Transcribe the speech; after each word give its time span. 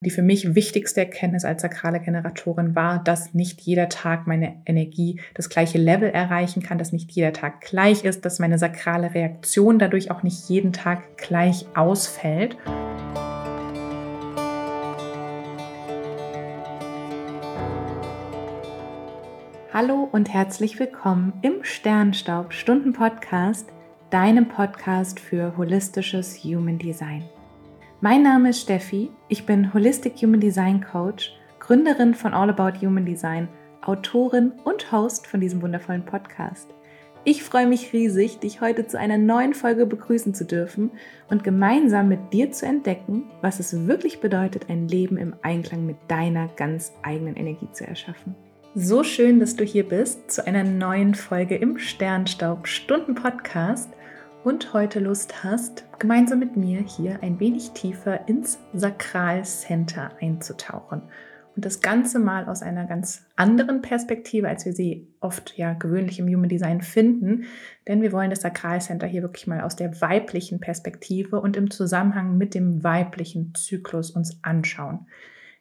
Die 0.00 0.10
für 0.10 0.22
mich 0.22 0.54
wichtigste 0.54 1.00
Erkenntnis 1.00 1.44
als 1.44 1.60
sakrale 1.60 1.98
Generatorin 1.98 2.76
war, 2.76 3.02
dass 3.02 3.34
nicht 3.34 3.60
jeder 3.62 3.88
Tag 3.88 4.28
meine 4.28 4.62
Energie 4.64 5.20
das 5.34 5.48
gleiche 5.48 5.78
Level 5.78 6.08
erreichen 6.08 6.62
kann, 6.62 6.78
dass 6.78 6.92
nicht 6.92 7.10
jeder 7.10 7.32
Tag 7.32 7.62
gleich 7.62 8.04
ist, 8.04 8.24
dass 8.24 8.38
meine 8.38 8.58
sakrale 8.58 9.12
Reaktion 9.12 9.80
dadurch 9.80 10.12
auch 10.12 10.22
nicht 10.22 10.48
jeden 10.48 10.72
Tag 10.72 11.18
gleich 11.18 11.66
ausfällt. 11.74 12.56
Hallo 19.72 20.08
und 20.12 20.32
herzlich 20.32 20.78
willkommen 20.78 21.32
im 21.42 21.64
Sternstaub 21.64 22.52
Stunden 22.52 22.92
Podcast, 22.92 23.68
deinem 24.10 24.46
Podcast 24.46 25.18
für 25.18 25.56
holistisches 25.56 26.44
Human 26.44 26.78
Design. 26.78 27.24
Mein 28.00 28.22
Name 28.22 28.50
ist 28.50 28.60
Steffi, 28.60 29.10
ich 29.26 29.44
bin 29.44 29.74
Holistic 29.74 30.22
Human 30.22 30.38
Design 30.38 30.84
Coach, 30.84 31.36
Gründerin 31.58 32.14
von 32.14 32.32
All 32.32 32.48
About 32.48 32.78
Human 32.80 33.04
Design, 33.04 33.48
Autorin 33.82 34.52
und 34.62 34.92
Host 34.92 35.26
von 35.26 35.40
diesem 35.40 35.62
wundervollen 35.62 36.04
Podcast. 36.04 36.70
Ich 37.24 37.42
freue 37.42 37.66
mich 37.66 37.92
riesig, 37.92 38.38
dich 38.38 38.60
heute 38.60 38.86
zu 38.86 39.00
einer 39.00 39.18
neuen 39.18 39.52
Folge 39.52 39.84
begrüßen 39.84 40.32
zu 40.32 40.44
dürfen 40.44 40.92
und 41.28 41.42
gemeinsam 41.42 42.08
mit 42.08 42.32
dir 42.32 42.52
zu 42.52 42.66
entdecken, 42.66 43.24
was 43.42 43.58
es 43.58 43.88
wirklich 43.88 44.20
bedeutet, 44.20 44.70
ein 44.70 44.86
Leben 44.86 45.16
im 45.16 45.34
Einklang 45.42 45.84
mit 45.84 45.96
deiner 46.06 46.46
ganz 46.54 46.92
eigenen 47.02 47.34
Energie 47.34 47.68
zu 47.72 47.84
erschaffen. 47.84 48.36
So 48.76 49.02
schön, 49.02 49.40
dass 49.40 49.56
du 49.56 49.64
hier 49.64 49.88
bist 49.88 50.30
zu 50.30 50.46
einer 50.46 50.62
neuen 50.62 51.16
Folge 51.16 51.56
im 51.56 51.78
Sternstaub 51.78 52.68
Stunden 52.68 53.16
Podcast 53.16 53.90
und 54.44 54.72
heute 54.72 55.00
Lust 55.00 55.42
hast, 55.42 55.84
gemeinsam 55.98 56.38
mit 56.38 56.56
mir 56.56 56.80
hier 56.80 57.22
ein 57.22 57.40
wenig 57.40 57.70
tiefer 57.72 58.28
ins 58.28 58.58
Sakralcenter 58.72 60.12
einzutauchen 60.20 61.02
und 61.58 61.64
das 61.64 61.80
Ganze 61.80 62.20
mal 62.20 62.46
aus 62.46 62.62
einer 62.62 62.86
ganz 62.86 63.26
anderen 63.34 63.82
Perspektive, 63.82 64.48
als 64.48 64.64
wir 64.64 64.72
sie 64.72 65.08
oft 65.18 65.58
ja 65.58 65.72
gewöhnlich 65.72 66.20
im 66.20 66.28
Human 66.28 66.48
Design 66.48 66.82
finden, 66.82 67.46
denn 67.88 68.00
wir 68.00 68.12
wollen 68.12 68.30
das 68.30 68.42
Sakralcenter 68.42 69.08
hier 69.08 69.22
wirklich 69.22 69.48
mal 69.48 69.62
aus 69.62 69.74
der 69.74 70.00
weiblichen 70.00 70.60
Perspektive 70.60 71.40
und 71.40 71.56
im 71.56 71.68
Zusammenhang 71.68 72.38
mit 72.38 72.54
dem 72.54 72.84
weiblichen 72.84 73.54
Zyklus 73.56 74.12
uns 74.12 74.38
anschauen. 74.42 75.08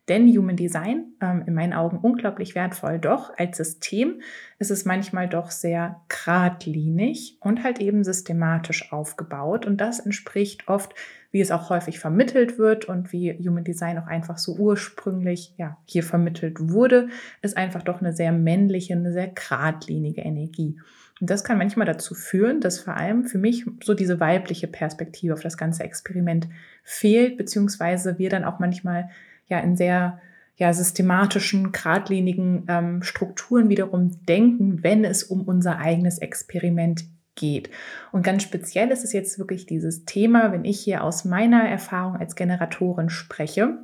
Denn 0.07 0.27
Human 0.27 0.55
Design, 0.55 1.13
ähm, 1.21 1.43
in 1.47 1.53
meinen 1.53 1.73
Augen 1.73 1.97
unglaublich 1.97 2.55
wertvoll, 2.55 2.97
doch 2.97 3.37
als 3.37 3.57
System 3.57 4.21
ist 4.57 4.71
es 4.71 4.85
manchmal 4.85 5.27
doch 5.27 5.51
sehr 5.51 6.01
geradlinig 6.07 7.37
und 7.41 7.63
halt 7.63 7.79
eben 7.79 8.03
systematisch 8.05 8.93
aufgebaut. 8.93 9.65
Und 9.65 9.81
das 9.81 9.99
entspricht 9.99 10.69
oft, 10.69 10.93
wie 11.31 11.41
es 11.41 11.51
auch 11.51 11.69
häufig 11.69 11.99
vermittelt 11.99 12.57
wird 12.57 12.85
und 12.85 13.11
wie 13.11 13.33
Human 13.33 13.65
Design 13.65 13.97
auch 13.97 14.07
einfach 14.07 14.37
so 14.37 14.55
ursprünglich 14.55 15.53
ja, 15.57 15.77
hier 15.85 16.03
vermittelt 16.03 16.69
wurde, 16.69 17.09
ist 17.41 17.57
einfach 17.57 17.83
doch 17.83 17.99
eine 17.99 18.13
sehr 18.13 18.31
männliche, 18.31 18.93
eine 18.93 19.11
sehr 19.11 19.27
geradlinige 19.27 20.21
Energie. 20.21 20.79
Und 21.19 21.29
das 21.29 21.43
kann 21.43 21.57
manchmal 21.57 21.87
dazu 21.87 22.13
führen, 22.13 22.61
dass 22.61 22.79
vor 22.79 22.95
allem 22.95 23.25
für 23.25 23.39
mich 23.39 23.65
so 23.83 23.93
diese 23.93 24.19
weibliche 24.19 24.67
Perspektive 24.67 25.33
auf 25.33 25.41
das 25.41 25.57
ganze 25.57 25.83
Experiment 25.83 26.47
fehlt, 26.83 27.37
beziehungsweise 27.37 28.19
wir 28.19 28.29
dann 28.29 28.45
auch 28.45 28.59
manchmal 28.59 29.09
ja 29.47 29.59
in 29.59 29.75
sehr 29.75 30.19
ja, 30.55 30.73
systematischen, 30.73 31.71
geradlinigen 31.71 32.65
ähm, 32.67 33.03
Strukturen 33.03 33.69
wiederum 33.69 34.25
denken, 34.25 34.83
wenn 34.83 35.05
es 35.05 35.23
um 35.23 35.43
unser 35.43 35.77
eigenes 35.77 36.17
Experiment 36.17 37.05
geht. 37.35 37.69
Und 38.11 38.23
ganz 38.23 38.43
speziell 38.43 38.89
ist 38.89 39.03
es 39.03 39.13
jetzt 39.13 39.37
wirklich 39.37 39.67
dieses 39.67 40.05
Thema, 40.05 40.51
wenn 40.51 40.65
ich 40.65 40.79
hier 40.79 41.03
aus 41.03 41.25
meiner 41.25 41.63
Erfahrung 41.63 42.15
als 42.15 42.35
Generatorin 42.35 43.09
spreche, 43.09 43.77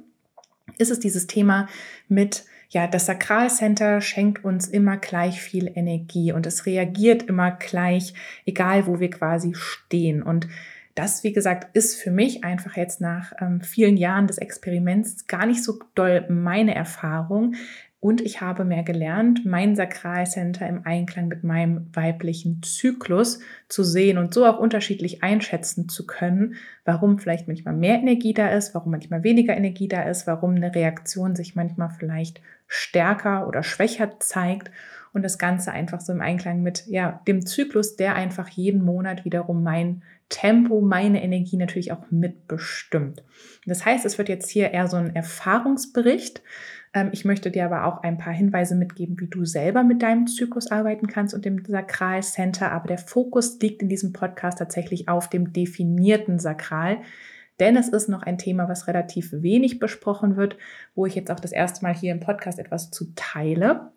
ist 0.79 0.89
es 0.89 0.99
dieses 0.99 1.27
Thema 1.27 1.67
mit 2.07 2.45
ja, 2.73 2.87
das 2.87 3.05
Sakralcenter 3.05 4.01
schenkt 4.01 4.43
uns 4.43 4.67
immer 4.67 4.97
gleich 4.97 5.39
viel 5.39 5.71
Energie 5.75 6.31
und 6.31 6.47
es 6.47 6.65
reagiert 6.65 7.21
immer 7.21 7.51
gleich, 7.51 8.15
egal 8.47 8.87
wo 8.87 8.99
wir 8.99 9.11
quasi 9.11 9.53
stehen. 9.53 10.23
Und 10.23 10.47
das, 10.95 11.23
wie 11.23 11.33
gesagt, 11.33 11.75
ist 11.75 11.99
für 12.01 12.11
mich 12.11 12.43
einfach 12.43 12.77
jetzt 12.77 13.01
nach 13.01 13.33
ähm, 13.41 13.61
vielen 13.61 13.97
Jahren 13.97 14.27
des 14.27 14.37
Experiments 14.37 15.27
gar 15.27 15.45
nicht 15.45 15.63
so 15.63 15.79
doll 15.95 16.25
meine 16.29 16.75
Erfahrung. 16.75 17.55
Und 17.99 18.19
ich 18.19 18.41
habe 18.41 18.65
mehr 18.65 18.83
gelernt, 18.83 19.45
mein 19.45 19.77
Sakralcenter 19.77 20.67
im 20.67 20.85
Einklang 20.85 21.29
mit 21.29 21.45
meinem 21.45 21.87
weiblichen 21.93 22.61
Zyklus 22.61 23.39
zu 23.69 23.81
sehen 23.83 24.17
und 24.17 24.33
so 24.33 24.45
auch 24.45 24.59
unterschiedlich 24.59 25.23
einschätzen 25.23 25.87
zu 25.87 26.05
können, 26.05 26.55
warum 26.83 27.17
vielleicht 27.17 27.47
manchmal 27.47 27.75
mehr 27.75 27.95
Energie 27.95 28.33
da 28.33 28.49
ist, 28.49 28.75
warum 28.75 28.91
manchmal 28.91 29.23
weniger 29.23 29.55
Energie 29.55 29.87
da 29.87 30.03
ist, 30.03 30.27
warum 30.27 30.53
eine 30.53 30.75
Reaktion 30.75 31.37
sich 31.37 31.55
manchmal 31.55 31.91
vielleicht 31.97 32.41
stärker 32.67 33.47
oder 33.47 33.63
schwächer 33.63 34.19
zeigt 34.19 34.69
und 35.13 35.23
das 35.23 35.37
Ganze 35.37 35.71
einfach 35.71 36.01
so 36.01 36.11
im 36.11 36.21
Einklang 36.21 36.61
mit 36.61 36.85
ja, 36.87 37.21
dem 37.27 37.45
Zyklus, 37.45 37.95
der 37.95 38.15
einfach 38.15 38.49
jeden 38.49 38.83
Monat 38.83 39.25
wiederum 39.25 39.63
mein 39.63 40.03
Tempo, 40.29 40.81
meine 40.81 41.23
Energie 41.23 41.57
natürlich 41.57 41.91
auch 41.91 42.09
mitbestimmt. 42.09 43.23
Das 43.67 43.85
heißt, 43.85 44.05
es 44.05 44.17
wird 44.17 44.29
jetzt 44.29 44.49
hier 44.49 44.71
eher 44.71 44.87
so 44.87 44.97
ein 44.97 45.15
Erfahrungsbericht. 45.15 46.41
Ähm, 46.93 47.09
ich 47.11 47.25
möchte 47.25 47.51
dir 47.51 47.65
aber 47.65 47.85
auch 47.85 48.01
ein 48.01 48.17
paar 48.17 48.33
Hinweise 48.33 48.75
mitgeben, 48.75 49.19
wie 49.19 49.27
du 49.27 49.45
selber 49.45 49.83
mit 49.83 50.01
deinem 50.01 50.25
Zyklus 50.25 50.71
arbeiten 50.71 51.05
kannst 51.05 51.35
und 51.35 51.45
dem 51.45 51.63
Sakralcenter. 51.63 52.71
Aber 52.71 52.87
der 52.87 52.97
Fokus 52.97 53.59
liegt 53.61 53.83
in 53.83 53.89
diesem 53.89 54.11
Podcast 54.11 54.57
tatsächlich 54.57 55.07
auf 55.07 55.29
dem 55.29 55.53
definierten 55.53 56.39
Sakral. 56.39 56.97
Denn 57.59 57.77
es 57.77 57.89
ist 57.89 58.09
noch 58.09 58.23
ein 58.23 58.39
Thema, 58.39 58.67
was 58.67 58.87
relativ 58.87 59.31
wenig 59.31 59.77
besprochen 59.77 60.37
wird, 60.37 60.57
wo 60.95 61.05
ich 61.05 61.13
jetzt 61.13 61.29
auch 61.29 61.39
das 61.39 61.51
erste 61.51 61.83
Mal 61.83 61.93
hier 61.93 62.11
im 62.11 62.19
Podcast 62.19 62.57
etwas 62.57 62.89
zu 62.89 63.13
teile. 63.15 63.91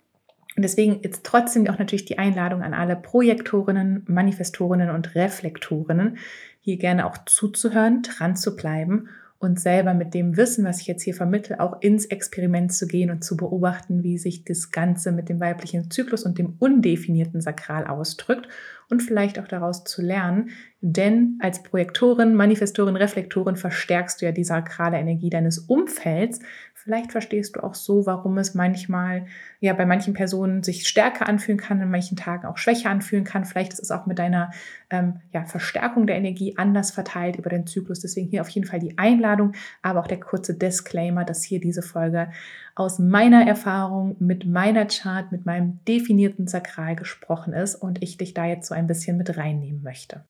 Und 0.57 0.63
deswegen 0.63 1.01
ist 1.01 1.23
trotzdem 1.23 1.69
auch 1.69 1.79
natürlich 1.79 2.07
die 2.07 2.19
Einladung 2.19 2.63
an 2.63 2.73
alle 2.73 2.97
Projektorinnen, 2.97 4.05
Manifestorinnen 4.07 4.91
und 4.91 5.15
Reflektorinnen, 5.15 6.17
hier 6.61 6.79
gerne 6.79 7.07
auch 7.07 7.19
zuzuhören, 7.27 8.03
dran 8.03 8.37
zu 8.37 8.57
bleiben 8.57 9.09
und 9.39 9.61
selber 9.61 9.93
mit 9.93 10.15
dem 10.15 10.37
Wissen, 10.39 10.65
was 10.65 10.81
ich 10.81 10.87
jetzt 10.87 11.03
hier 11.03 11.15
vermittle, 11.15 11.61
auch 11.61 11.83
ins 11.83 12.07
Experiment 12.07 12.73
zu 12.73 12.87
gehen 12.87 13.11
und 13.11 13.23
zu 13.23 13.37
beobachten, 13.37 14.03
wie 14.03 14.17
sich 14.17 14.45
das 14.45 14.71
Ganze 14.71 15.13
mit 15.13 15.29
dem 15.29 15.41
weiblichen 15.41 15.91
Zyklus 15.91 16.25
und 16.25 16.39
dem 16.39 16.55
undefinierten 16.59 17.43
Sakral 17.43 17.87
ausdrückt 17.87 18.49
und 18.89 19.03
vielleicht 19.03 19.39
auch 19.39 19.47
daraus 19.47 19.85
zu 19.85 20.01
lernen. 20.01 20.51
Denn 20.81 21.39
als 21.41 21.63
Projektorin, 21.63 22.35
Manifestorin, 22.35 22.97
Reflektorin 22.97 23.57
verstärkst 23.57 24.23
du 24.23 24.27
ja 24.27 24.33
die 24.33 24.45
sakrale 24.45 24.97
Energie 24.97 25.29
deines 25.29 25.59
Umfelds, 25.59 26.41
Vielleicht 26.87 27.11
verstehst 27.11 27.57
du 27.57 27.65
auch 27.65 27.75
so, 27.75 28.07
warum 28.07 28.39
es 28.39 28.55
manchmal 28.55 29.27
ja 29.59 29.73
bei 29.73 29.85
manchen 29.85 30.15
Personen 30.15 30.63
sich 30.63 30.87
stärker 30.87 31.29
anfühlen 31.29 31.59
kann, 31.59 31.81
in 31.81 31.91
manchen 31.91 32.17
Tagen 32.17 32.47
auch 32.47 32.59
schwächer 32.59 32.91
anfühlen 32.91 33.25
kann. 33.25 33.45
Vielleicht 33.45 33.73
ist 33.73 33.81
es 33.81 33.91
auch 33.91 34.07
mit 34.07 34.21
deiner 34.21 34.53
ähm, 34.91 35.21
ja, 35.33 35.45
Verstärkung 35.47 36.07
der 36.07 36.15
Energie 36.15 36.57
anders 36.57 36.93
verteilt 36.93 37.39
über 37.39 37.51
den 37.51 37.67
Zyklus. 37.67 38.03
Deswegen 38.03 38.29
hier 38.29 38.41
auf 38.41 38.49
jeden 38.51 38.69
Fall 38.69 38.79
die 38.79 38.99
Einladung, 38.99 39.55
aber 39.83 39.99
auch 39.99 40.07
der 40.07 40.21
kurze 40.21 40.55
Disclaimer, 40.55 41.25
dass 41.25 41.43
hier 41.43 41.61
diese 41.61 41.83
Folge 41.83 42.31
aus 42.77 43.01
meiner 43.01 43.45
Erfahrung 43.45 44.15
mit 44.21 44.47
meiner 44.47 44.87
Chart, 44.87 45.33
mit 45.33 45.45
meinem 45.45 45.81
definierten 45.89 46.47
Sakral 46.47 46.95
gesprochen 46.95 47.53
ist 47.53 47.75
und 47.75 48.01
ich 48.01 48.17
dich 48.17 48.33
da 48.33 48.45
jetzt 48.45 48.69
so 48.69 48.77
ein 48.77 48.87
bisschen 48.87 49.17
mit 49.17 49.37
reinnehmen 49.37 49.83
möchte. 49.83 50.25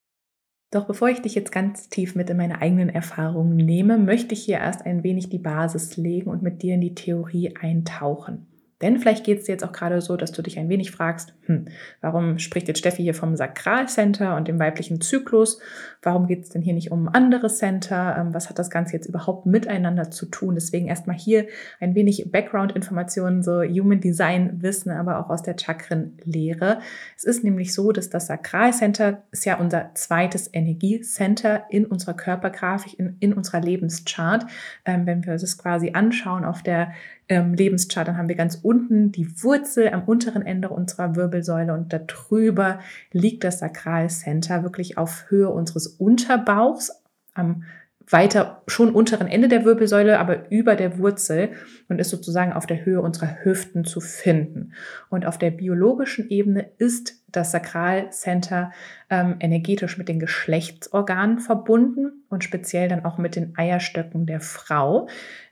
Doch 0.71 0.87
bevor 0.87 1.09
ich 1.09 1.23
dich 1.23 1.35
jetzt 1.35 1.53
ganz 1.53 1.89
tief 1.89 2.15
mit 2.17 2.29
in 2.29 2.37
meine 2.37 2.61
eigenen 2.61 2.89
Erfahrungen 2.89 3.57
nehme, 3.57 3.99
möchte 3.99 4.35
ich 4.35 4.45
hier 4.45 4.59
erst 4.59 4.85
ein 4.85 5.05
wenig 5.05 5.29
die 5.29 5.39
Basis 5.39 5.97
legen 5.97 6.29
und 6.29 6.43
mit 6.43 6.63
dir 6.63 6.75
in 6.75 6.81
die 6.81 6.95
Theorie 6.95 7.55
eintauchen. 7.57 8.47
Denn 8.83 8.99
vielleicht 8.99 9.25
geht 9.25 9.39
es 9.39 9.45
dir 9.47 9.53
jetzt 9.53 9.65
auch 9.65 9.73
gerade 9.73 10.03
so, 10.03 10.19
dass 10.19 10.33
du 10.33 10.43
dich 10.43 10.59
ein 10.59 10.69
wenig 10.69 10.91
fragst, 10.91 11.33
hm, 11.47 11.67
warum 12.03 12.39
spricht 12.39 12.69
jetzt 12.69 12.79
Steffi 12.79 13.03
hier 13.03 13.15
vom 13.15 13.35
Sakralcenter 13.35 14.37
und 14.37 14.49
dem 14.49 14.59
weiblichen 14.59 15.01
Zyklus? 15.01 15.61
Warum 16.03 16.27
geht 16.27 16.43
es 16.43 16.51
denn 16.51 16.61
hier 16.61 16.75
nicht 16.75 16.93
um 16.93 17.09
andere 17.09 17.49
Center? 17.49 18.17
Ähm, 18.19 18.35
was 18.35 18.51
hat 18.51 18.59
das 18.59 18.69
Ganze 18.69 18.93
jetzt 18.93 19.07
überhaupt 19.07 19.47
miteinander 19.47 20.11
zu 20.11 20.27
tun? 20.27 20.57
Deswegen 20.57 20.89
erstmal 20.89 21.17
hier 21.17 21.47
ein 21.81 21.95
wenig 21.95 22.31
Background-Informationen, 22.31 23.43
so 23.43 23.63
Human 23.63 24.01
Design 24.01 24.61
Wissen, 24.61 24.91
aber 24.91 25.21
auch 25.21 25.31
aus 25.31 25.43
der 25.43 25.57
Chakrenlehre. 25.59 26.81
Es 27.17 27.25
ist 27.25 27.45
nämlich 27.45 27.73
so, 27.73 27.93
dass 27.93 28.11
das 28.11 28.27
Sakralcenter 28.27 29.23
ist 29.31 29.47
ja 29.47 29.57
unser 29.59 29.93
zweites 29.95 30.51
Energiecenter 30.53 31.65
in 31.71 31.87
unserer 31.87 32.15
Körpergrafik, 32.15 32.99
in, 32.99 33.17
in 33.21 33.33
unserer 33.33 33.63
Lebenschart. 33.63 34.45
Ähm, 34.85 35.07
wenn 35.07 35.25
wir 35.25 35.39
das 35.39 35.57
quasi 35.57 35.93
anschauen 35.95 36.45
auf 36.45 36.63
der 36.63 36.93
ähm, 37.29 37.55
Lebenschart, 37.55 38.09
dann 38.09 38.17
haben 38.17 38.29
wir 38.29 38.37
ganz 38.37 38.61
unten 38.63 39.11
die 39.13 39.43
Wurzel 39.43 39.89
am 39.89 40.05
unteren 40.05 40.43
Ende 40.43 40.69
unserer 40.69 41.17
Wirbelsäule 41.17 41.73
und 41.73 41.93
darüber 41.93 42.81
liegt 43.13 43.45
das 43.45 43.59
Sakralcenter 43.59 44.63
wirklich 44.63 44.97
auf 44.97 45.27
Höhe 45.29 45.49
unseres 45.49 45.87
Unterbauchs 45.87 46.93
am 47.35 47.65
weiter 48.09 48.63
schon 48.67 48.95
unteren 48.95 49.27
Ende 49.27 49.49
der 49.49 49.65
Wirbelsäule, 49.65 50.19
aber 50.19 50.51
über 50.51 50.77
der 50.77 50.99
Wurzel 50.99 51.51
und 51.89 51.99
ist 51.99 52.11
sozusagen 52.11 52.53
auf 52.53 52.67
der 52.67 52.85
Höhe 52.85 53.01
unserer 53.01 53.45
Hüften 53.45 53.85
zu 53.85 54.01
finden. 54.01 54.73
Und 55.11 55.27
auf 55.27 55.39
der 55.39 55.51
biologischen 55.51 56.29
Ebene 56.29 56.71
ist 56.79 57.25
das 57.33 57.51
Sakralcenter 57.51 58.73
ähm, 59.11 59.37
energetisch 59.41 59.99
mit 59.99 60.09
den 60.09 60.21
Geschlechtsorganen 60.21 61.39
verbunden 61.41 62.25
und 62.29 62.45
speziell 62.45 62.89
dann 62.89 63.05
auch 63.05 63.19
mit 63.19 63.37
den 63.37 63.55
Eierstöcken 63.57 64.27
der 64.27 64.41
Frau. 64.41 65.09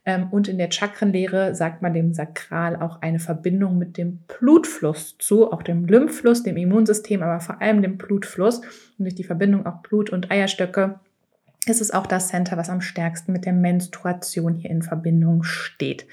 Ähm, 0.07 0.29
und 0.31 0.49
in 0.49 0.57
der 0.57 0.71
Chakrenlehre 0.71 1.55
sagt 1.55 1.83
man 1.83 1.93
dem 1.93 2.15
Sakral 2.15 2.77
auch 2.77 3.03
eine 3.03 3.19
Verbindung 3.19 3.79
mit 3.79 3.99
dem 3.99 4.21
Blutfluss 4.29 5.17
zu, 5.19 5.53
auch 5.53 5.63
dem 5.63 5.87
Lymphfluss, 5.87 6.45
dem 6.45 6.57
Immunsystem, 6.57 7.23
aber 7.23 7.41
vor 7.41 7.61
allem 7.61 7.83
dem 7.83 7.99
Blutfluss. 7.99 8.59
Und 8.99 9.05
durch 9.05 9.17
die 9.17 9.25
Verbindung 9.25 9.67
auch 9.67 9.83
Blut 9.83 10.11
und 10.11 10.31
Eierstöcke 10.31 11.01
ist 11.69 11.81
es 11.81 11.91
auch 11.91 12.07
das 12.07 12.29
Center, 12.29 12.57
was 12.57 12.71
am 12.71 12.81
stärksten 12.81 13.33
mit 13.33 13.45
der 13.45 13.53
Menstruation 13.53 14.55
hier 14.55 14.71
in 14.71 14.83
Verbindung 14.83 15.43
steht. 15.43 16.07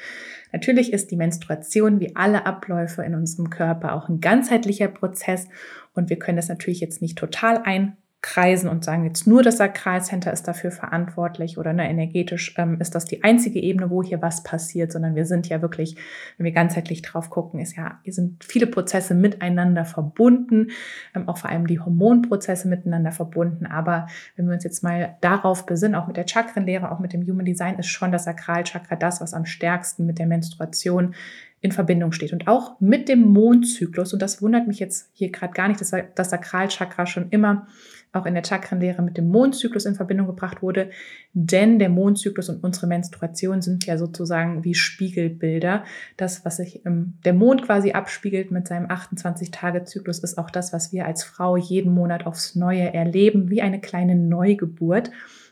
Natürlich 0.51 0.92
ist 0.92 1.12
die 1.12 1.18
Menstruation 1.18 2.00
wie 2.00 2.15
alle 2.15 2.45
Abläufe 2.45 3.03
in 3.03 3.15
unserem 3.15 3.50
Körper 3.50 3.94
auch 3.94 4.09
ein 4.09 4.19
ganzheitlicher 4.19 4.88
Prozess 4.88 5.48
und 5.94 6.09
wir 6.09 6.19
können 6.19 6.38
das 6.38 6.50
natürlich 6.50 6.81
jetzt 6.81 7.01
nicht 7.01 7.18
total 7.18 7.62
ein 7.63 7.98
kreisen 8.22 8.70
und 8.70 8.84
sagen, 8.84 9.04
jetzt 9.04 9.26
nur 9.26 9.42
das 9.42 9.58
Sakralcenter 9.58 10.32
ist 10.32 10.48
dafür 10.48 10.70
verantwortlich 10.70 11.58
oder 11.58 11.74
ne, 11.74 11.90
energetisch 11.90 12.54
ähm, 12.58 12.80
ist 12.80 12.94
das 12.94 13.06
die 13.06 13.24
einzige 13.24 13.60
Ebene, 13.60 13.90
wo 13.90 14.04
hier 14.04 14.22
was 14.22 14.44
passiert, 14.44 14.92
sondern 14.92 15.16
wir 15.16 15.26
sind 15.26 15.50
ja 15.50 15.64
wirklich, 15.64 15.96
wenn 16.38 16.46
wir 16.46 16.52
ganzheitlich 16.52 17.02
drauf 17.02 17.32
gucken, 17.32 17.60
ist 17.60 17.76
ja, 17.76 18.00
hier 18.04 18.14
sind 18.14 18.44
viele 18.44 18.68
Prozesse 18.68 19.16
miteinander 19.16 19.86
verbunden, 19.86 20.68
ähm, 21.16 21.28
auch 21.28 21.40
vor 21.40 21.50
allem 21.50 21.66
die 21.66 21.80
Hormonprozesse 21.80 22.68
miteinander 22.68 23.12
verbunden. 23.12 23.66
Aber 23.66 24.06
wenn 24.36 24.46
wir 24.46 24.54
uns 24.54 24.64
jetzt 24.64 24.84
mal 24.84 25.18
darauf 25.22 25.66
besinnen, 25.66 25.96
auch 25.96 26.06
mit 26.06 26.16
der 26.16 26.28
Chakrenlehre, 26.28 26.92
auch 26.92 27.00
mit 27.00 27.14
dem 27.14 27.24
Human 27.24 27.46
Design, 27.46 27.80
ist 27.80 27.88
schon 27.88 28.12
das 28.12 28.26
Sakralchakra 28.26 28.98
das, 28.98 29.20
was 29.20 29.34
am 29.34 29.46
stärksten 29.46 30.06
mit 30.06 30.20
der 30.20 30.28
Menstruation 30.28 31.16
in 31.60 31.72
Verbindung 31.72 32.12
steht 32.12 32.34
und 32.34 32.48
auch 32.48 32.80
mit 32.80 33.10
dem 33.10 33.22
Mondzyklus. 33.22 34.14
Und 34.14 34.22
das 34.22 34.42
wundert 34.44 34.68
mich 34.68 34.80
jetzt 34.80 35.10
hier 35.14 35.32
gerade 35.32 35.54
gar 35.54 35.68
nicht, 35.68 35.82
dass 35.82 35.94
das 36.16 36.30
Sakralchakra 36.30 37.06
schon 37.06 37.30
immer 37.30 37.68
auch 38.13 38.25
in 38.25 38.34
der 38.34 38.44
Chakrenlehre 38.44 39.02
mit 39.02 39.18
dem 39.18 39.30
Mondzyklus 39.30 39.86
in 39.86 39.96
Verbindung 39.96 40.28
gebracht 40.28 40.62
wurde, 40.62 40.90
denn 41.34 41.80
der 41.80 41.90
Mondzyklus 41.90 42.50
und 42.50 42.63
unsere 42.63 42.88
Menstruation 42.88 43.62
sind 43.62 43.86
ja 43.86 43.98
sozusagen 43.98 44.63
wie 44.63 44.74
Spiegelbilder. 44.74 45.86
Das, 46.18 46.44
was 46.44 46.58
sich 46.58 46.86
im, 46.86 47.13
der 47.24 47.34
Mond 47.34 47.63
quasi 47.63 47.94
abspiegelt 47.94 48.52
mit 48.52 48.68
seinem 48.68 48.88
28-Tage-Zyklus, 48.88 50.19
ist 50.19 50.38
auch 50.38 50.50
das, 50.50 50.74
was 50.74 50.92
wir 50.92 51.06
als 51.06 51.24
Frau 51.24 51.56
jeden 51.56 51.94
Monat 51.94 52.25
aufs 52.25 52.56
Neue 52.56 52.94
erleben, 52.94 53.50
wie 53.50 53.62
eine 53.62 53.80
kleine 53.80 54.16
Neugeburt. 54.16 55.12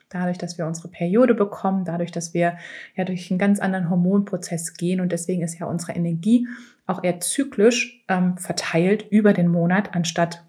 Dadurch, 0.09 0.39
dass 0.39 0.57
wir 0.57 0.65
unsere 0.65 0.88
Periode 0.88 1.35
bekommen, 1.35 1.85
dadurch, 1.85 2.11
dass 2.11 2.33
wir 2.33 2.57
ja 2.95 3.06
durch 3.06 3.29
einen 3.29 3.38
ganz 3.38 3.59
anderen 3.59 3.89
Hormonprozess 3.89 4.73
gehen. 4.73 5.01
Und 5.01 5.11
deswegen 5.11 5.44
ist 5.44 5.59
ja 5.59 5.67
unsere 5.67 5.94
Energie 5.94 6.47
auch 6.88 7.03
eher 7.03 7.19
zyklisch 7.19 8.03
ähm, 8.07 8.35
verteilt 8.38 9.06
über 9.11 9.33
den 9.33 9.47
Monat, 9.47 9.95
anstatt 9.95 10.44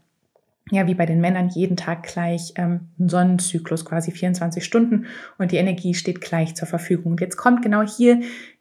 ja, 0.70 0.86
wie 0.86 0.94
bei 0.94 1.06
den 1.06 1.20
Männern 1.20 1.48
jeden 1.48 1.76
Tag 1.76 2.04
gleich 2.04 2.52
ähm, 2.56 2.88
ein 2.98 3.08
Sonnenzyklus, 3.08 3.84
quasi 3.84 4.12
24 4.12 4.64
Stunden 4.64 5.06
und 5.38 5.52
die 5.52 5.56
Energie 5.56 5.94
steht 5.94 6.20
gleich 6.20 6.54
zur 6.54 6.68
Verfügung. 6.68 7.12
Und 7.12 7.20
jetzt 7.20 7.36
kommt 7.36 7.62
genau 7.62 7.82
hier 7.82 8.20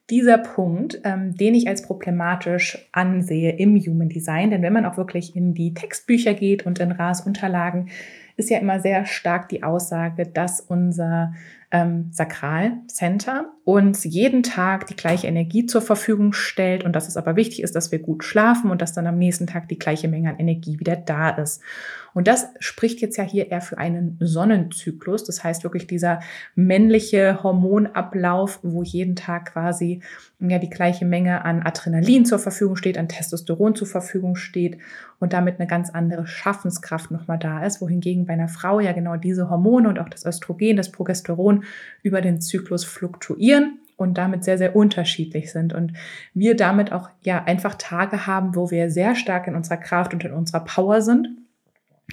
dieser 0.10 0.40
Punkt, 0.40 1.02
ähm, 1.04 1.36
den 1.36 1.54
ich 1.54 1.68
als 1.68 1.84
problematisch 1.84 2.90
ansehe 2.92 3.52
im 3.58 3.78
Human 3.78 4.10
Design. 4.10 4.50
Denn 4.50 4.62
wenn 4.64 4.74
man 4.74 4.86
auch 4.86 4.98
wirklich 4.98 5.36
in 5.36 5.54
die 5.54 5.74
Textbücher 5.74 6.34
geht 6.34 6.66
und 6.66 6.80
in 6.80 6.92
RAS 6.92 7.22
Unterlagen, 7.22 7.90
ist 8.36 8.50
ja 8.50 8.58
immer 8.58 8.80
sehr 8.80 9.06
stark 9.06 9.50
die 9.50 9.64
Aussage, 9.64 10.26
dass 10.26 10.62
unser 10.62 11.34
ähm, 11.72 12.10
Sakralcenter 12.12 13.52
uns 13.64 14.04
jeden 14.04 14.42
Tag 14.42 14.88
die 14.88 14.96
gleiche 14.96 15.28
Energie 15.28 15.68
zur 15.68 15.84
Verfügung 15.84 16.34
stellt 16.34 16.84
und 16.84 16.96
dass 16.96 17.08
es 17.08 17.18
aber 17.18 17.36
wichtig 17.36 17.62
ist, 17.62 17.76
dass 17.76 17.92
wir 17.92 18.00
gut 18.00 18.24
schlafen 18.24 18.72
und 18.72 18.82
dass 18.82 18.94
dann 18.94 19.06
am 19.06 19.20
nächsten 19.20 19.46
Tag 19.46 19.68
die 19.70 19.78
gleiche 19.78 20.08
Menge 20.08 20.30
an 20.30 20.40
Energie 20.40 20.80
wieder 20.80 20.96
da 20.96 21.30
ist. 21.30 21.62
Und 22.16 22.28
das 22.28 22.48
spricht 22.60 23.02
jetzt 23.02 23.18
ja 23.18 23.24
hier 23.24 23.52
eher 23.52 23.62
für 23.62 23.78
einen 23.78 24.18
Sonnenzyklus. 24.20 25.24
Das 25.24 25.44
heißt 25.44 25.64
wirklich 25.64 25.86
dieser 25.86 26.22
männliche 26.56 27.44
Hormonablauf, 27.44 28.60
wo 28.64 28.82
jeden 28.82 29.16
Tag 29.16 29.54
quasi 29.54 30.02
ja 30.40 30.58
die 30.58 30.72
gleiche 30.72 31.06
Menge 31.06 31.46
an 31.46 31.62
Adrenalin 31.62 32.26
zur 32.26 32.40
Verfügung 32.40 32.78
steht, 32.78 32.98
an 32.98 33.10
Testosteron 33.10 33.76
zur 33.76 33.88
Verfügung 33.88 34.36
steht 34.36 34.80
und 35.20 35.34
damit 35.34 35.60
eine 35.60 35.68
ganz 35.68 35.92
andere 35.92 36.26
Schaffenskraft 36.26 37.12
nochmal 37.12 37.38
da 37.38 37.64
ist. 37.64 37.82
Wohingegen 37.82 38.26
bei 38.26 38.34
einer 38.34 38.48
Frau 38.48 38.80
ja 38.80 38.94
genau 38.94 39.16
diese 39.16 39.50
Hormone 39.50 39.90
und 39.90 40.00
auch 40.00 40.10
das 40.10 40.26
Östrogen, 40.26 40.78
das 40.78 40.92
Progesteron 40.92 41.59
über 42.04 42.22
den 42.22 42.42
Zyklus 42.42 42.84
fluktuieren 42.84 43.80
und 43.98 44.18
damit 44.18 44.44
sehr, 44.44 44.58
sehr 44.58 44.76
unterschiedlich 44.76 45.52
sind. 45.52 45.74
Und 45.74 45.94
wir 46.34 46.56
damit 46.56 46.92
auch 46.92 47.10
ja 47.22 47.44
einfach 47.44 47.76
Tage 47.76 48.26
haben, 48.26 48.56
wo 48.56 48.72
wir 48.72 48.90
sehr 48.90 49.16
stark 49.16 49.48
in 49.48 49.56
unserer 49.56 49.78
Kraft 49.78 50.14
und 50.14 50.24
in 50.24 50.32
unserer 50.32 50.64
Power 50.64 51.02
sind 51.02 51.30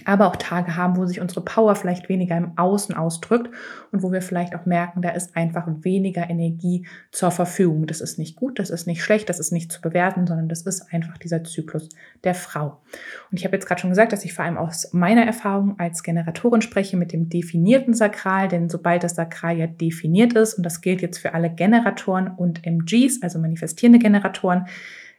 aber 0.04 0.26
auch 0.26 0.36
Tage 0.36 0.76
haben, 0.76 0.96
wo 0.96 1.06
sich 1.06 1.20
unsere 1.20 1.40
Power 1.40 1.74
vielleicht 1.74 2.08
weniger 2.08 2.36
im 2.36 2.56
Außen 2.56 2.94
ausdrückt 2.94 3.50
und 3.92 4.02
wo 4.02 4.12
wir 4.12 4.22
vielleicht 4.22 4.54
auch 4.54 4.66
merken, 4.66 5.02
da 5.02 5.10
ist 5.10 5.36
einfach 5.36 5.66
weniger 5.80 6.28
Energie 6.28 6.86
zur 7.10 7.30
Verfügung. 7.30 7.86
Das 7.86 8.00
ist 8.00 8.18
nicht 8.18 8.36
gut, 8.36 8.58
das 8.58 8.70
ist 8.70 8.86
nicht 8.86 9.02
schlecht, 9.02 9.28
das 9.28 9.40
ist 9.40 9.52
nicht 9.52 9.72
zu 9.72 9.80
bewerten, 9.80 10.26
sondern 10.26 10.48
das 10.48 10.62
ist 10.62 10.92
einfach 10.92 11.18
dieser 11.18 11.44
Zyklus 11.44 11.88
der 12.24 12.34
Frau. 12.34 12.82
Und 13.30 13.38
ich 13.38 13.44
habe 13.44 13.56
jetzt 13.56 13.66
gerade 13.66 13.80
schon 13.80 13.90
gesagt, 13.90 14.12
dass 14.12 14.24
ich 14.24 14.34
vor 14.34 14.44
allem 14.44 14.58
aus 14.58 14.92
meiner 14.92 15.24
Erfahrung 15.24 15.78
als 15.78 16.02
Generatorin 16.02 16.60
spreche 16.60 16.96
mit 16.96 17.12
dem 17.12 17.28
definierten 17.28 17.94
Sakral, 17.94 18.48
denn 18.48 18.68
sobald 18.68 19.02
das 19.02 19.14
Sakral 19.14 19.56
ja 19.56 19.66
definiert 19.66 20.34
ist, 20.34 20.54
und 20.54 20.62
das 20.62 20.80
gilt 20.80 21.02
jetzt 21.02 21.18
für 21.18 21.34
alle 21.34 21.50
Generatoren 21.50 22.28
und 22.28 22.66
MGs, 22.66 23.22
also 23.22 23.38
manifestierende 23.38 23.98
Generatoren, 23.98 24.66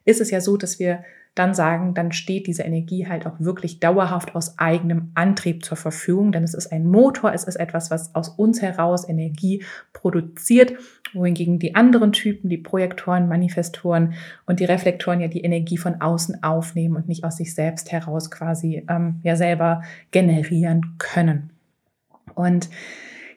ist 0.06 0.22
es 0.22 0.32
ja 0.32 0.40
so, 0.40 0.56
dass 0.56 0.80
wir 0.80 1.04
dann 1.38 1.54
sagen, 1.54 1.94
dann 1.94 2.12
steht 2.12 2.48
diese 2.48 2.64
Energie 2.64 3.08
halt 3.08 3.26
auch 3.26 3.40
wirklich 3.40 3.80
dauerhaft 3.80 4.36
aus 4.36 4.58
eigenem 4.58 5.12
Antrieb 5.16 5.64
zur 5.64 5.78
Verfügung, 5.78 6.32
denn 6.32 6.44
es 6.44 6.54
ist 6.54 6.72
ein 6.72 6.88
Motor, 6.88 7.34
es 7.34 7.44
ist 7.44 7.56
etwas, 7.56 7.92
was 7.92 8.14
aus 8.16 8.30
uns 8.30 8.62
heraus 8.62 9.08
Energie 9.08 9.64
produziert, 9.94 10.74
wohingegen 11.14 11.60
die 11.60 11.76
anderen 11.76 12.12
Typen, 12.12 12.50
die 12.50 12.58
Projektoren, 12.58 13.28
Manifestoren 13.28 14.14
und 14.46 14.60
die 14.60 14.66
Reflektoren 14.66 15.22
ja 15.22 15.28
die 15.28 15.42
Energie 15.42 15.78
von 15.78 16.02
außen 16.02 16.44
aufnehmen 16.44 16.96
und 16.96 17.08
nicht 17.08 17.24
aus 17.24 17.38
sich 17.38 17.54
selbst 17.54 17.92
heraus 17.92 18.32
quasi 18.32 18.86
ähm, 18.90 19.20
ja 19.24 19.36
selber 19.36 19.84
generieren 20.12 20.96
können. 20.98 21.52
Und 22.36 22.70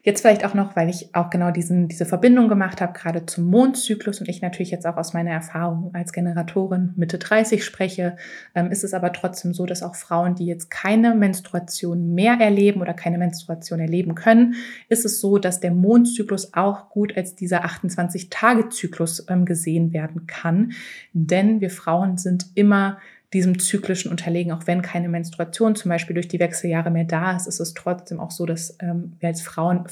Jetzt 0.03 0.21
vielleicht 0.21 0.43
auch 0.45 0.55
noch, 0.55 0.75
weil 0.75 0.89
ich 0.89 1.13
auch 1.13 1.29
genau 1.29 1.51
diesen, 1.51 1.87
diese 1.87 2.07
Verbindung 2.07 2.49
gemacht 2.49 2.81
habe, 2.81 2.93
gerade 2.93 3.27
zum 3.27 3.45
Mondzyklus 3.45 4.19
und 4.19 4.27
ich 4.27 4.41
natürlich 4.41 4.71
jetzt 4.71 4.87
auch 4.87 4.97
aus 4.97 5.13
meiner 5.13 5.29
Erfahrung 5.29 5.91
als 5.93 6.11
Generatorin 6.11 6.93
Mitte 6.95 7.19
30 7.19 7.63
spreche, 7.63 8.17
ähm, 8.55 8.71
ist 8.71 8.83
es 8.83 8.95
aber 8.95 9.13
trotzdem 9.13 9.53
so, 9.53 9.67
dass 9.67 9.83
auch 9.83 9.93
Frauen, 9.93 10.33
die 10.33 10.47
jetzt 10.47 10.71
keine 10.71 11.13
Menstruation 11.13 12.15
mehr 12.15 12.37
erleben 12.39 12.81
oder 12.81 12.95
keine 12.95 13.19
Menstruation 13.19 13.79
erleben 13.79 14.15
können, 14.15 14.55
ist 14.89 15.05
es 15.05 15.21
so, 15.21 15.37
dass 15.37 15.59
der 15.59 15.71
Mondzyklus 15.71 16.55
auch 16.55 16.89
gut 16.89 17.15
als 17.15 17.35
dieser 17.35 17.63
28-Tage-Zyklus 17.63 19.27
ähm, 19.29 19.45
gesehen 19.45 19.93
werden 19.93 20.25
kann. 20.25 20.71
Denn 21.13 21.61
wir 21.61 21.69
Frauen 21.69 22.17
sind 22.17 22.47
immer 22.55 22.97
diesem 23.33 23.59
zyklischen 23.59 24.11
unterlegen, 24.11 24.51
auch 24.51 24.67
wenn 24.67 24.81
keine 24.81 25.07
Menstruation 25.07 25.75
zum 25.75 25.89
Beispiel 25.89 26.13
durch 26.13 26.27
die 26.27 26.39
Wechseljahre 26.39 26.91
mehr 26.91 27.05
da 27.05 27.35
ist, 27.35 27.47
ist 27.47 27.61
es 27.61 27.73
trotzdem 27.73 28.19
auch 28.19 28.31
so, 28.31 28.45
dass 28.45 28.75
ähm, 28.81 29.13
wir 29.19 29.29
als 29.29 29.41
Frauen 29.41 29.85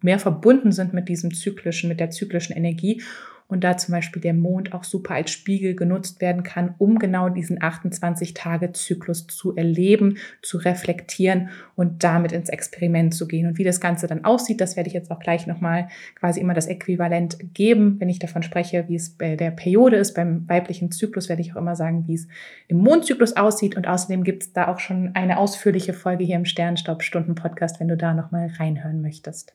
mehr 0.00 0.18
verbunden 0.18 0.72
sind 0.72 0.94
mit 0.94 1.08
diesem 1.08 1.34
zyklischen, 1.34 1.88
mit 1.88 2.00
der 2.00 2.10
zyklischen 2.10 2.56
Energie 2.56 3.02
und 3.48 3.62
da 3.62 3.76
zum 3.76 3.92
Beispiel 3.92 4.20
der 4.20 4.34
Mond 4.34 4.72
auch 4.72 4.84
super 4.84 5.14
als 5.14 5.30
Spiegel 5.30 5.74
genutzt 5.74 6.20
werden 6.20 6.42
kann, 6.42 6.74
um 6.78 6.98
genau 6.98 7.28
diesen 7.28 7.58
28-Tage-Zyklus 7.60 9.26
zu 9.26 9.56
erleben, 9.56 10.18
zu 10.42 10.58
reflektieren 10.58 11.50
und 11.74 12.02
damit 12.02 12.32
ins 12.32 12.48
Experiment 12.48 13.14
zu 13.14 13.28
gehen. 13.28 13.46
Und 13.46 13.58
wie 13.58 13.64
das 13.64 13.80
Ganze 13.80 14.06
dann 14.06 14.24
aussieht, 14.24 14.60
das 14.60 14.76
werde 14.76 14.88
ich 14.88 14.94
jetzt 14.94 15.10
auch 15.10 15.20
gleich 15.20 15.46
nochmal 15.46 15.88
quasi 16.16 16.40
immer 16.40 16.54
das 16.54 16.66
Äquivalent 16.66 17.38
geben, 17.54 17.96
wenn 18.00 18.08
ich 18.08 18.18
davon 18.18 18.42
spreche, 18.42 18.84
wie 18.88 18.96
es 18.96 19.10
bei 19.10 19.36
der 19.36 19.50
Periode 19.50 19.96
ist. 19.96 20.14
Beim 20.14 20.48
weiblichen 20.48 20.90
Zyklus 20.90 21.28
werde 21.28 21.42
ich 21.42 21.52
auch 21.52 21.60
immer 21.60 21.76
sagen, 21.76 22.04
wie 22.08 22.14
es 22.14 22.26
im 22.68 22.78
Mondzyklus 22.78 23.36
aussieht. 23.36 23.76
Und 23.76 23.86
außerdem 23.86 24.24
gibt 24.24 24.42
es 24.42 24.52
da 24.52 24.68
auch 24.68 24.80
schon 24.80 25.10
eine 25.14 25.38
ausführliche 25.38 25.92
Folge 25.92 26.24
hier 26.24 26.36
im 26.36 26.44
Sternstaub-Stunden-Podcast, 26.44 27.80
wenn 27.80 27.88
du 27.88 27.96
da 27.96 28.14
nochmal 28.14 28.50
reinhören 28.58 29.00
möchtest. 29.00 29.54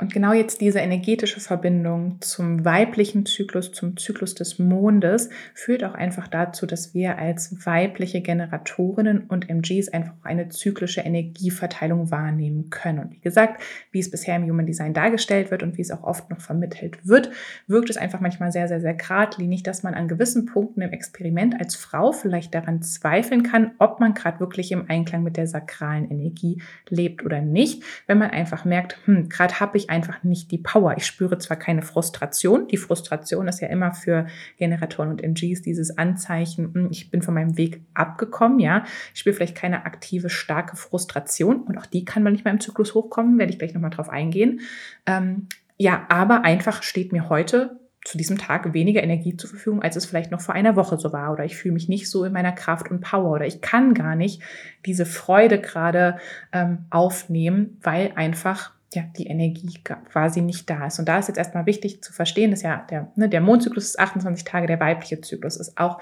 Und 0.00 0.12
genau 0.12 0.32
jetzt 0.32 0.60
diese 0.60 0.80
energetische 0.80 1.38
Verbindung 1.38 2.16
zum 2.20 2.64
weiblichen 2.64 3.26
Zyklus, 3.26 3.70
zum 3.70 3.96
Zyklus 3.96 4.34
des 4.34 4.58
Mondes, 4.58 5.30
führt 5.54 5.84
auch 5.84 5.94
einfach 5.94 6.26
dazu, 6.26 6.66
dass 6.66 6.94
wir 6.94 7.16
als 7.16 7.64
weibliche 7.64 8.20
Generatorinnen 8.20 9.26
und 9.28 9.48
MGs 9.48 9.90
einfach 9.90 10.14
eine 10.24 10.48
zyklische 10.48 11.02
Energieverteilung 11.02 12.10
wahrnehmen 12.10 12.70
können. 12.70 12.98
Und 12.98 13.12
wie 13.12 13.20
gesagt, 13.20 13.62
wie 13.92 14.00
es 14.00 14.10
bisher 14.10 14.34
im 14.34 14.50
Human 14.50 14.66
Design 14.66 14.94
dargestellt 14.94 15.52
wird 15.52 15.62
und 15.62 15.78
wie 15.78 15.82
es 15.82 15.92
auch 15.92 16.02
oft 16.02 16.28
noch 16.28 16.40
vermittelt 16.40 17.06
wird, 17.06 17.30
wirkt 17.68 17.88
es 17.88 17.96
einfach 17.96 18.18
manchmal 18.18 18.50
sehr, 18.50 18.66
sehr, 18.66 18.80
sehr 18.80 18.94
geradlinig, 18.94 19.62
dass 19.62 19.84
man 19.84 19.94
an 19.94 20.08
gewissen 20.08 20.46
Punkten 20.46 20.80
im 20.80 20.90
Experiment 20.90 21.60
als 21.60 21.76
Frau 21.76 22.10
vielleicht 22.10 22.52
daran 22.52 22.82
zweifeln 22.82 23.44
kann, 23.44 23.70
ob 23.78 24.00
man 24.00 24.14
gerade 24.14 24.40
wirklich 24.40 24.72
im 24.72 24.90
Einklang 24.90 25.22
mit 25.22 25.36
der 25.36 25.46
sakralen 25.46 26.10
Energie 26.10 26.60
lebt 26.88 27.24
oder 27.24 27.40
nicht, 27.40 27.84
wenn 28.08 28.18
man 28.18 28.30
einfach 28.30 28.64
merkt, 28.64 28.98
hm, 29.06 29.28
gerade 29.28 29.60
habe 29.60 29.76
ich 29.76 29.83
ich 29.84 29.90
einfach 29.90 30.22
nicht 30.24 30.50
die 30.50 30.58
Power. 30.58 30.96
Ich 30.96 31.06
spüre 31.06 31.38
zwar 31.38 31.56
keine 31.56 31.82
Frustration. 31.82 32.68
Die 32.68 32.76
Frustration 32.76 33.48
ist 33.48 33.60
ja 33.60 33.68
immer 33.68 33.94
für 33.94 34.26
Generatoren 34.56 35.10
und 35.10 35.22
MGs 35.22 35.62
dieses 35.62 35.96
Anzeichen, 35.96 36.74
hm, 36.74 36.88
ich 36.90 37.10
bin 37.10 37.22
von 37.22 37.34
meinem 37.34 37.56
Weg 37.56 37.82
abgekommen, 37.94 38.58
ja. 38.58 38.84
Ich 39.12 39.20
spüre 39.20 39.34
vielleicht 39.34 39.56
keine 39.56 39.86
aktive, 39.86 40.30
starke 40.30 40.76
Frustration 40.76 41.62
und 41.62 41.78
auch 41.78 41.86
die 41.86 42.04
kann 42.04 42.22
man 42.22 42.32
nicht 42.32 42.44
mal 42.44 42.50
im 42.50 42.60
Zyklus 42.60 42.94
hochkommen, 42.94 43.38
werde 43.38 43.52
ich 43.52 43.58
gleich 43.58 43.74
nochmal 43.74 43.90
drauf 43.90 44.08
eingehen. 44.08 44.60
Ähm, 45.06 45.48
ja, 45.76 46.06
aber 46.08 46.44
einfach 46.44 46.82
steht 46.82 47.12
mir 47.12 47.28
heute 47.28 47.80
zu 48.04 48.18
diesem 48.18 48.36
Tag 48.36 48.74
weniger 48.74 49.02
Energie 49.02 49.36
zur 49.36 49.48
Verfügung, 49.48 49.82
als 49.82 49.96
es 49.96 50.04
vielleicht 50.04 50.30
noch 50.30 50.42
vor 50.42 50.54
einer 50.54 50.76
Woche 50.76 50.98
so 50.98 51.12
war. 51.12 51.32
Oder 51.32 51.44
ich 51.46 51.56
fühle 51.56 51.72
mich 51.72 51.88
nicht 51.88 52.08
so 52.08 52.24
in 52.24 52.34
meiner 52.34 52.52
Kraft 52.52 52.90
und 52.90 53.00
Power. 53.00 53.30
Oder 53.30 53.46
ich 53.46 53.62
kann 53.62 53.94
gar 53.94 54.14
nicht 54.14 54.42
diese 54.84 55.06
Freude 55.06 55.58
gerade 55.58 56.18
ähm, 56.52 56.84
aufnehmen, 56.90 57.78
weil 57.82 58.12
einfach 58.14 58.73
ja, 58.94 59.04
die 59.16 59.26
Energie 59.26 59.78
quasi 59.82 60.40
nicht 60.40 60.68
da 60.70 60.86
ist. 60.86 60.98
Und 60.98 61.08
da 61.08 61.18
ist 61.18 61.28
jetzt 61.28 61.38
erstmal 61.38 61.66
wichtig 61.66 62.02
zu 62.02 62.12
verstehen, 62.12 62.50
dass 62.50 62.62
ja 62.62 62.86
der, 62.90 63.12
ne, 63.16 63.28
der 63.28 63.40
Mondzyklus 63.40 63.84
ist 63.84 63.98
28 63.98 64.44
Tage, 64.44 64.66
der 64.66 64.80
weibliche 64.80 65.20
Zyklus 65.20 65.56
ist 65.56 65.78
auch 65.78 66.00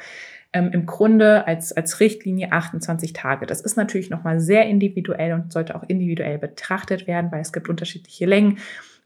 ähm, 0.53 0.71
im 0.73 0.87
Grunde 0.87 1.47
als, 1.47 1.73
als 1.73 2.01
Richtlinie 2.01 2.53
28 2.53 3.13
Tage. 3.13 3.47
Das 3.47 3.61
ist 3.61 3.77
natürlich 3.77 4.11
nochmal 4.11 4.41
sehr 4.41 4.67
individuell 4.67 5.33
und 5.33 5.53
sollte 5.53 5.75
auch 5.75 5.85
individuell 5.85 6.39
betrachtet 6.39 7.07
werden, 7.07 7.33
weil 7.33 7.41
es 7.41 7.53
gibt 7.53 7.69
unterschiedliche 7.69 8.27
Längen, 8.27 8.59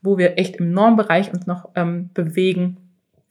wo 0.02 0.19
wir 0.19 0.38
echt 0.38 0.57
im 0.57 0.73
Normbereich 0.73 1.33
uns 1.33 1.47
noch 1.47 1.71
ähm, 1.75 2.11
bewegen 2.14 2.86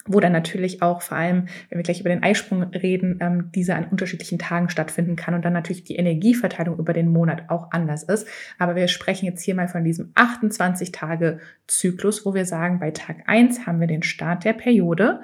wo 0.08 0.20
dann 0.20 0.32
natürlich 0.32 0.84
auch 0.84 1.02
vor 1.02 1.18
allem, 1.18 1.48
wenn 1.70 1.80
wir 1.80 1.84
gleich 1.84 2.00
über 2.00 2.10
den 2.10 2.22
Eisprung 2.22 2.62
reden, 2.64 3.18
ähm, 3.22 3.50
diese 3.56 3.76
an 3.76 3.86
unterschiedlichen 3.86 4.38
Tagen 4.38 4.70
stattfinden 4.70 5.16
kann 5.16 5.34
und 5.34 5.44
dann 5.44 5.54
natürlich 5.54 5.84
die 5.84 5.96
Energieverteilung 5.96 6.78
über 6.78 6.94
den 6.94 7.12
Monat 7.12 7.50
auch 7.50 7.72
anders 7.72 8.04
ist. 8.04 8.28
Aber 8.60 8.76
wir 8.76 8.88
sprechen 8.88 9.26
jetzt 9.26 9.42
hier 9.42 9.56
mal 9.56 9.68
von 9.68 9.84
diesem 9.84 10.14
28-Tage-Zyklus, 10.14 12.24
wo 12.24 12.36
wir 12.36 12.46
sagen, 12.46 12.80
bei 12.80 12.92
Tag 12.92 13.24
eins 13.26 13.66
haben 13.66 13.80
wir 13.80 13.88
den 13.88 14.04
Start 14.04 14.46
der 14.46 14.54
Periode. 14.54 15.22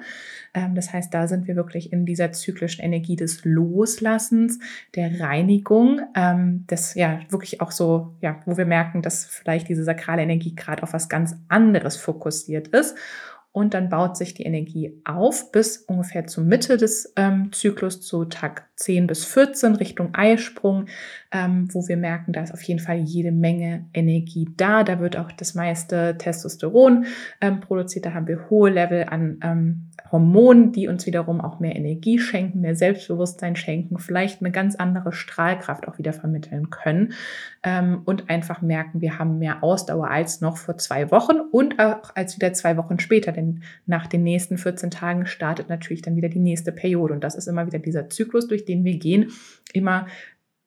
Ähm, 0.52 0.74
das 0.74 0.92
heißt, 0.92 1.14
da 1.14 1.28
sind 1.28 1.46
wir 1.46 1.54
wirklich 1.54 1.92
in 1.92 2.04
dieser 2.04 2.32
zyklischen 2.32 2.84
Energie 2.84 3.14
des 3.14 3.44
Loslassens, 3.44 4.58
der 4.96 5.20
Reinigung, 5.20 6.00
ähm, 6.16 6.64
das 6.66 6.96
ja 6.96 7.20
wirklich 7.28 7.60
auch 7.60 7.70
so, 7.70 8.16
ja, 8.20 8.40
wo 8.46 8.56
wir 8.56 8.66
merken, 8.66 9.00
dass 9.00 9.26
vielleicht 9.26 9.68
diese 9.68 9.84
sakrale 9.84 10.22
Energie 10.22 10.56
gerade 10.56 10.82
auf 10.82 10.92
was 10.92 11.08
ganz 11.08 11.36
anderes 11.48 11.96
fokussiert 11.96 12.66
ist 12.68 12.96
und 13.52 13.74
dann 13.74 13.90
baut 13.90 14.16
sich 14.16 14.32
die 14.32 14.44
Energie 14.44 15.00
auf 15.04 15.52
bis 15.52 15.76
ungefähr 15.76 16.26
zur 16.26 16.42
Mitte 16.42 16.78
des 16.78 17.12
ähm, 17.16 17.52
Zyklus, 17.52 18.00
zu 18.00 18.24
Tag 18.24 18.66
10 18.76 19.06
bis 19.06 19.24
14 19.26 19.76
Richtung 19.76 20.14
Eisprung, 20.14 20.86
ähm, 21.30 21.68
wo 21.72 21.86
wir 21.86 21.98
merken, 21.98 22.32
da 22.32 22.42
ist 22.42 22.52
auf 22.52 22.62
jeden 22.62 22.80
Fall 22.80 22.96
jede 22.96 23.30
Menge 23.30 23.86
Energie 23.92 24.48
da. 24.56 24.84
Da 24.84 25.00
wird 25.00 25.16
auch 25.16 25.30
das 25.32 25.54
meiste 25.54 26.16
Testosteron 26.18 27.04
ähm, 27.40 27.60
produziert. 27.60 28.06
Da 28.06 28.14
haben 28.14 28.26
wir 28.26 28.48
hohe 28.50 28.70
Level 28.70 29.04
an 29.04 29.38
ähm, 29.42 29.90
Hormonen, 30.10 30.72
die 30.72 30.88
uns 30.88 31.06
wiederum 31.06 31.40
auch 31.40 31.60
mehr 31.60 31.76
Energie 31.76 32.18
schenken, 32.18 32.60
mehr 32.60 32.74
Selbstbewusstsein 32.74 33.56
schenken, 33.56 33.98
vielleicht 33.98 34.40
eine 34.40 34.50
ganz 34.50 34.76
andere 34.76 35.12
Strahlkraft 35.12 35.88
auch 35.88 35.98
wieder 35.98 36.12
vermitteln 36.12 36.70
können 36.70 37.12
ähm, 37.62 38.02
und 38.04 38.28
einfach 38.28 38.62
merken, 38.62 39.00
wir 39.00 39.18
haben 39.18 39.38
mehr 39.38 39.62
Ausdauer 39.62 40.08
als 40.08 40.40
noch 40.40 40.56
vor 40.56 40.76
zwei 40.76 41.10
Wochen 41.10 41.36
und 41.50 41.78
auch 41.78 42.14
als 42.14 42.36
wieder 42.36 42.52
zwei 42.52 42.76
Wochen 42.76 42.98
später, 42.98 43.32
denn 43.42 43.62
nach 43.86 44.06
den 44.06 44.22
nächsten 44.22 44.56
14 44.56 44.90
Tagen 44.90 45.26
startet 45.26 45.68
natürlich 45.68 46.02
dann 46.02 46.16
wieder 46.16 46.28
die 46.28 46.38
nächste 46.38 46.72
Periode 46.72 47.14
und 47.14 47.22
das 47.22 47.34
ist 47.34 47.48
immer 47.48 47.66
wieder 47.66 47.78
dieser 47.78 48.08
Zyklus, 48.08 48.48
durch 48.48 48.64
den 48.64 48.84
wir 48.84 48.96
gehen, 48.98 49.30
immer 49.72 50.06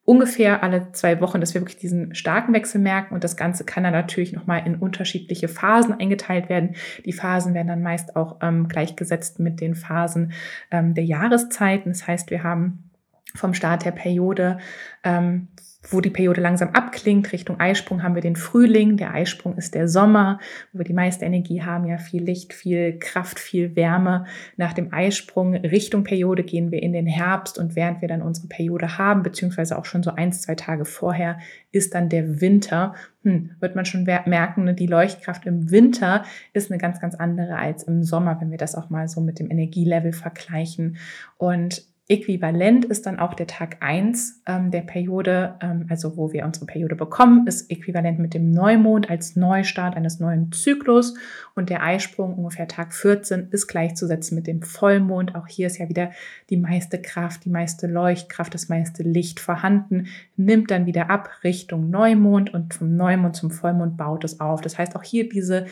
ungefähr 0.06 0.62
alle 0.62 0.92
zwei 0.92 1.20
Wochen, 1.20 1.40
dass 1.40 1.52
wir 1.52 1.60
wirklich 1.60 1.78
diesen 1.78 2.14
starken 2.14 2.54
Wechsel 2.54 2.80
merken. 2.80 3.12
Und 3.12 3.24
das 3.24 3.36
Ganze 3.36 3.64
kann 3.64 3.82
dann 3.82 3.92
natürlich 3.92 4.32
nochmal 4.32 4.64
in 4.64 4.76
unterschiedliche 4.76 5.48
Phasen 5.48 5.92
eingeteilt 6.00 6.48
werden. 6.48 6.76
Die 7.04 7.12
Phasen 7.12 7.54
werden 7.54 7.66
dann 7.66 7.82
meist 7.82 8.14
auch 8.14 8.36
ähm, 8.40 8.68
gleichgesetzt 8.68 9.40
mit 9.40 9.60
den 9.60 9.74
Phasen 9.74 10.32
ähm, 10.70 10.94
der 10.94 11.04
Jahreszeiten. 11.04 11.90
Das 11.90 12.06
heißt, 12.06 12.30
wir 12.30 12.44
haben 12.44 12.90
vom 13.34 13.52
Start 13.52 13.84
der 13.84 13.90
Periode 13.90 14.58
ähm, 15.02 15.48
wo 15.90 16.00
die 16.00 16.10
Periode 16.10 16.40
langsam 16.40 16.70
abklingt. 16.70 17.32
Richtung 17.32 17.60
Eisprung 17.60 18.02
haben 18.02 18.14
wir 18.14 18.22
den 18.22 18.36
Frühling. 18.36 18.96
Der 18.96 19.14
Eisprung 19.14 19.56
ist 19.56 19.74
der 19.74 19.88
Sommer, 19.88 20.38
wo 20.72 20.80
wir 20.80 20.84
die 20.84 20.92
meiste 20.92 21.24
Energie 21.24 21.62
haben, 21.62 21.86
ja 21.86 21.98
viel 21.98 22.22
Licht, 22.22 22.52
viel 22.52 22.98
Kraft, 22.98 23.38
viel 23.38 23.76
Wärme. 23.76 24.26
Nach 24.56 24.72
dem 24.72 24.92
Eisprung 24.92 25.54
Richtung 25.54 26.04
Periode 26.04 26.42
gehen 26.42 26.70
wir 26.70 26.82
in 26.82 26.92
den 26.92 27.06
Herbst 27.06 27.58
und 27.58 27.76
während 27.76 28.00
wir 28.00 28.08
dann 28.08 28.22
unsere 28.22 28.48
Periode 28.48 28.98
haben, 28.98 29.22
beziehungsweise 29.22 29.78
auch 29.78 29.84
schon 29.84 30.02
so 30.02 30.10
ein, 30.12 30.32
zwei 30.32 30.54
Tage 30.54 30.84
vorher, 30.84 31.38
ist 31.72 31.94
dann 31.94 32.08
der 32.08 32.40
Winter. 32.40 32.94
Hm, 33.22 33.50
wird 33.60 33.76
man 33.76 33.84
schon 33.84 34.04
merken, 34.04 34.64
ne, 34.64 34.74
die 34.74 34.86
Leuchtkraft 34.86 35.46
im 35.46 35.70
Winter 35.70 36.24
ist 36.52 36.70
eine 36.70 36.78
ganz, 36.78 37.00
ganz 37.00 37.14
andere 37.14 37.56
als 37.56 37.82
im 37.82 38.02
Sommer, 38.02 38.40
wenn 38.40 38.50
wir 38.50 38.58
das 38.58 38.74
auch 38.74 38.90
mal 38.90 39.08
so 39.08 39.20
mit 39.20 39.38
dem 39.38 39.50
Energielevel 39.50 40.12
vergleichen. 40.12 40.96
Und 41.36 41.82
Äquivalent 42.08 42.84
ist 42.84 43.04
dann 43.06 43.18
auch 43.18 43.34
der 43.34 43.48
Tag 43.48 43.78
eins 43.80 44.40
ähm, 44.46 44.70
der 44.70 44.82
Periode, 44.82 45.56
ähm, 45.60 45.86
also 45.88 46.16
wo 46.16 46.32
wir 46.32 46.44
unsere 46.44 46.64
Periode 46.64 46.94
bekommen, 46.94 47.48
ist 47.48 47.68
äquivalent 47.68 48.20
mit 48.20 48.32
dem 48.32 48.52
Neumond 48.52 49.10
als 49.10 49.34
Neustart 49.34 49.96
eines 49.96 50.20
neuen 50.20 50.52
Zyklus 50.52 51.14
und 51.56 51.68
der 51.68 51.82
Eisprung 51.82 52.34
ungefähr 52.34 52.68
Tag 52.68 52.94
14 52.94 53.48
ist 53.50 53.66
gleichzusetzen 53.66 54.36
mit 54.36 54.46
dem 54.46 54.62
Vollmond. 54.62 55.34
Auch 55.34 55.48
hier 55.48 55.66
ist 55.66 55.78
ja 55.78 55.88
wieder 55.88 56.12
die 56.48 56.56
meiste 56.56 57.02
Kraft, 57.02 57.44
die 57.44 57.50
meiste 57.50 57.88
Leuchtkraft, 57.88 58.54
das 58.54 58.68
meiste 58.68 59.02
Licht 59.02 59.40
vorhanden, 59.40 60.06
nimmt 60.36 60.70
dann 60.70 60.86
wieder 60.86 61.10
ab 61.10 61.28
Richtung 61.42 61.90
Neumond 61.90 62.54
und 62.54 62.72
vom 62.72 62.96
Neumond 62.96 63.34
zum 63.34 63.50
Vollmond 63.50 63.96
baut 63.96 64.22
es 64.22 64.38
auf. 64.38 64.60
Das 64.60 64.78
heißt 64.78 64.94
auch 64.94 65.02
hier 65.02 65.28
diese 65.28 65.66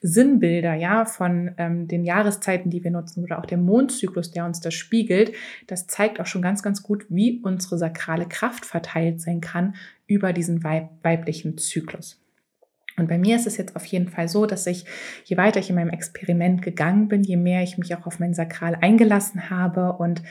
Sinnbilder, 0.00 0.74
ja, 0.74 1.04
von 1.04 1.52
ähm, 1.58 1.88
den 1.88 2.04
Jahreszeiten, 2.04 2.70
die 2.70 2.84
wir 2.84 2.90
nutzen 2.90 3.24
oder 3.24 3.38
auch 3.38 3.46
der 3.46 3.58
Mondzyklus, 3.58 4.30
der 4.30 4.44
uns 4.44 4.60
das 4.60 4.74
spiegelt, 4.74 5.32
das 5.66 5.86
zeigt 5.86 6.20
auch 6.20 6.26
schon 6.26 6.42
ganz, 6.42 6.62
ganz 6.62 6.82
gut, 6.82 7.06
wie 7.08 7.40
unsere 7.42 7.78
sakrale 7.78 8.26
Kraft 8.26 8.64
verteilt 8.64 9.20
sein 9.20 9.40
kann 9.40 9.74
über 10.06 10.32
diesen 10.32 10.64
weib 10.64 10.88
weiblichen 11.02 11.58
Zyklus. 11.58 12.20
Und 12.98 13.08
bei 13.08 13.18
mir 13.18 13.36
ist 13.36 13.46
es 13.46 13.56
jetzt 13.56 13.76
auf 13.76 13.84
jeden 13.86 14.08
Fall 14.08 14.28
so, 14.28 14.44
dass 14.44 14.66
ich, 14.66 14.84
je 15.24 15.36
weiter 15.36 15.60
ich 15.60 15.70
in 15.70 15.76
meinem 15.76 15.90
Experiment 15.90 16.62
gegangen 16.62 17.08
bin, 17.08 17.22
je 17.22 17.36
mehr 17.36 17.62
ich 17.62 17.78
mich 17.78 17.94
auch 17.94 18.06
auf 18.06 18.18
mein 18.18 18.34
Sakral 18.34 18.76
eingelassen 18.80 19.50
habe 19.50 19.92
und 19.92 20.22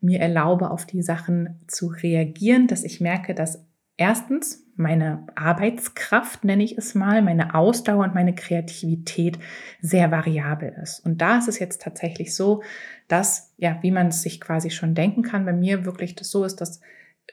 mir 0.00 0.20
erlaube, 0.20 0.70
auf 0.70 0.86
die 0.86 1.02
Sachen 1.02 1.60
zu 1.68 1.86
reagieren, 1.86 2.66
dass 2.66 2.84
ich 2.84 3.00
merke, 3.00 3.34
dass 3.34 3.64
erstens 3.96 4.65
meine 4.76 5.26
Arbeitskraft, 5.34 6.44
nenne 6.44 6.62
ich 6.62 6.76
es 6.76 6.94
mal, 6.94 7.22
meine 7.22 7.54
Ausdauer 7.54 8.04
und 8.04 8.14
meine 8.14 8.34
Kreativität 8.34 9.38
sehr 9.80 10.10
variabel 10.10 10.74
ist. 10.82 11.00
Und 11.00 11.20
da 11.20 11.38
ist 11.38 11.48
es 11.48 11.58
jetzt 11.58 11.82
tatsächlich 11.82 12.34
so, 12.34 12.62
dass, 13.08 13.52
ja, 13.56 13.78
wie 13.82 13.90
man 13.90 14.08
es 14.08 14.22
sich 14.22 14.40
quasi 14.40 14.70
schon 14.70 14.94
denken 14.94 15.22
kann, 15.22 15.44
bei 15.44 15.52
mir 15.52 15.84
wirklich 15.84 16.14
das 16.14 16.30
so 16.30 16.44
ist, 16.44 16.60
dass 16.60 16.80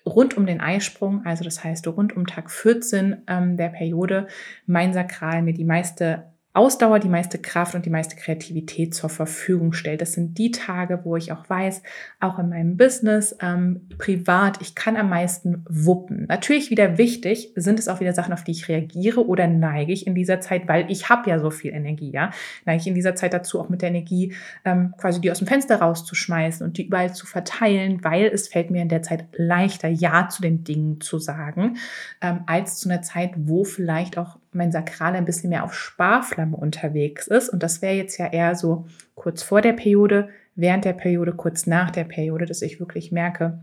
rund 0.06 0.38
um 0.38 0.46
den 0.46 0.62
Eisprung, 0.62 1.26
also 1.26 1.44
das 1.44 1.64
heißt 1.64 1.88
rund 1.88 2.16
um 2.16 2.28
Tag 2.28 2.52
14 2.52 3.24
ähm, 3.28 3.58
der 3.58 3.70
Periode, 3.70 4.28
mein 4.66 4.94
Sakral 4.94 5.42
mir 5.42 5.54
die 5.54 5.66
meiste 5.66 6.33
Ausdauer, 6.56 7.00
die 7.00 7.10
meiste 7.10 7.40
Kraft 7.40 7.74
und 7.74 7.86
die 7.86 7.90
meiste 7.90 8.16
Kreativität 8.16 8.94
zur 8.94 9.10
Verfügung 9.10 9.74
stellt. 9.74 10.02
Das 10.02 10.14
sind 10.14 10.38
die 10.38 10.52
Tage, 10.52 11.00
wo 11.04 11.18
ich 11.18 11.32
auch 11.32 11.50
weiß, 11.50 11.82
auch 12.20 12.38
in 12.38 12.50
meinem 12.50 12.78
Business, 12.78 13.36
ähm, 13.42 13.90
privat, 13.98 14.62
ich 14.62 14.76
kann 14.76 14.96
am 14.96 15.10
meisten 15.10 15.66
wuppen. 15.68 16.26
Natürlich 16.28 16.70
wieder 16.70 17.00
wichtig, 17.00 17.52
sind 17.56 17.80
es 17.80 17.88
auch 17.88 18.00
wieder 18.02 18.14
Sachen, 18.14 18.34
auf 18.34 18.44
die 18.44 18.52
ich 18.52 18.68
reagiere 18.68 19.26
oder 19.26 19.48
neige 19.48 19.94
ich 19.94 20.06
in 20.06 20.14
dieser 20.14 20.42
Zeit, 20.42 20.68
weil 20.68 20.92
ich 20.92 21.10
habe 21.10 21.28
ja 21.28 21.40
so 21.40 21.50
viel 21.50 21.74
Energie, 21.74 22.12
ja, 22.12 22.30
neige 22.66 22.82
ich 22.82 22.88
in 22.88 22.96
dieser 22.96 23.16
Zeit 23.16 23.34
dazu, 23.34 23.60
auch 23.60 23.70
mit 23.70 23.82
der 23.82 23.90
Energie 23.90 24.36
ähm, 24.64 24.94
quasi 24.98 25.22
die 25.22 25.32
aus 25.32 25.40
dem 25.40 25.48
Fenster 25.48 25.78
rauszuschmeißen 25.78 26.64
und 26.64 26.78
die 26.78 26.86
überall 26.86 27.16
zu 27.16 27.26
verteilen, 27.26 28.04
weil 28.04 28.26
es 28.26 28.48
fällt 28.48 28.70
mir 28.70 28.84
in 28.84 28.90
der 28.90 29.02
Zeit 29.02 29.26
leichter, 29.36 29.88
Ja 29.88 30.30
zu 30.30 30.44
den 30.44 30.64
Dingen 30.64 31.02
zu 31.02 31.18
sagen, 31.18 31.78
ähm, 32.22 32.42
als 32.46 32.78
zu 32.78 32.90
einer 32.90 33.02
Zeit, 33.02 33.32
wo 33.38 33.64
vielleicht 33.64 34.20
auch 34.20 34.38
mein 34.56 34.72
Sakral 34.72 35.16
ein 35.16 35.26
bisschen 35.26 35.50
mehr 35.50 35.64
auf 35.64 35.74
Sparflamme 35.74 36.56
unterwegs 36.56 37.28
ist. 37.28 37.50
Und 37.50 37.64
das 37.64 37.82
wäre 37.82 37.96
jetzt 37.96 38.18
ja 38.18 38.28
eher 38.28 38.56
so 38.56 38.86
kurz 39.16 39.44
vor 39.44 39.62
der 39.62 39.74
Periode, 39.74 40.30
während 40.56 40.86
der 40.86 40.94
Periode, 40.94 41.34
kurz 41.34 41.68
nach 41.68 41.92
der 41.92 42.04
Periode, 42.04 42.46
dass 42.46 42.62
ich 42.62 42.80
wirklich 42.80 43.12
merke, 43.12 43.60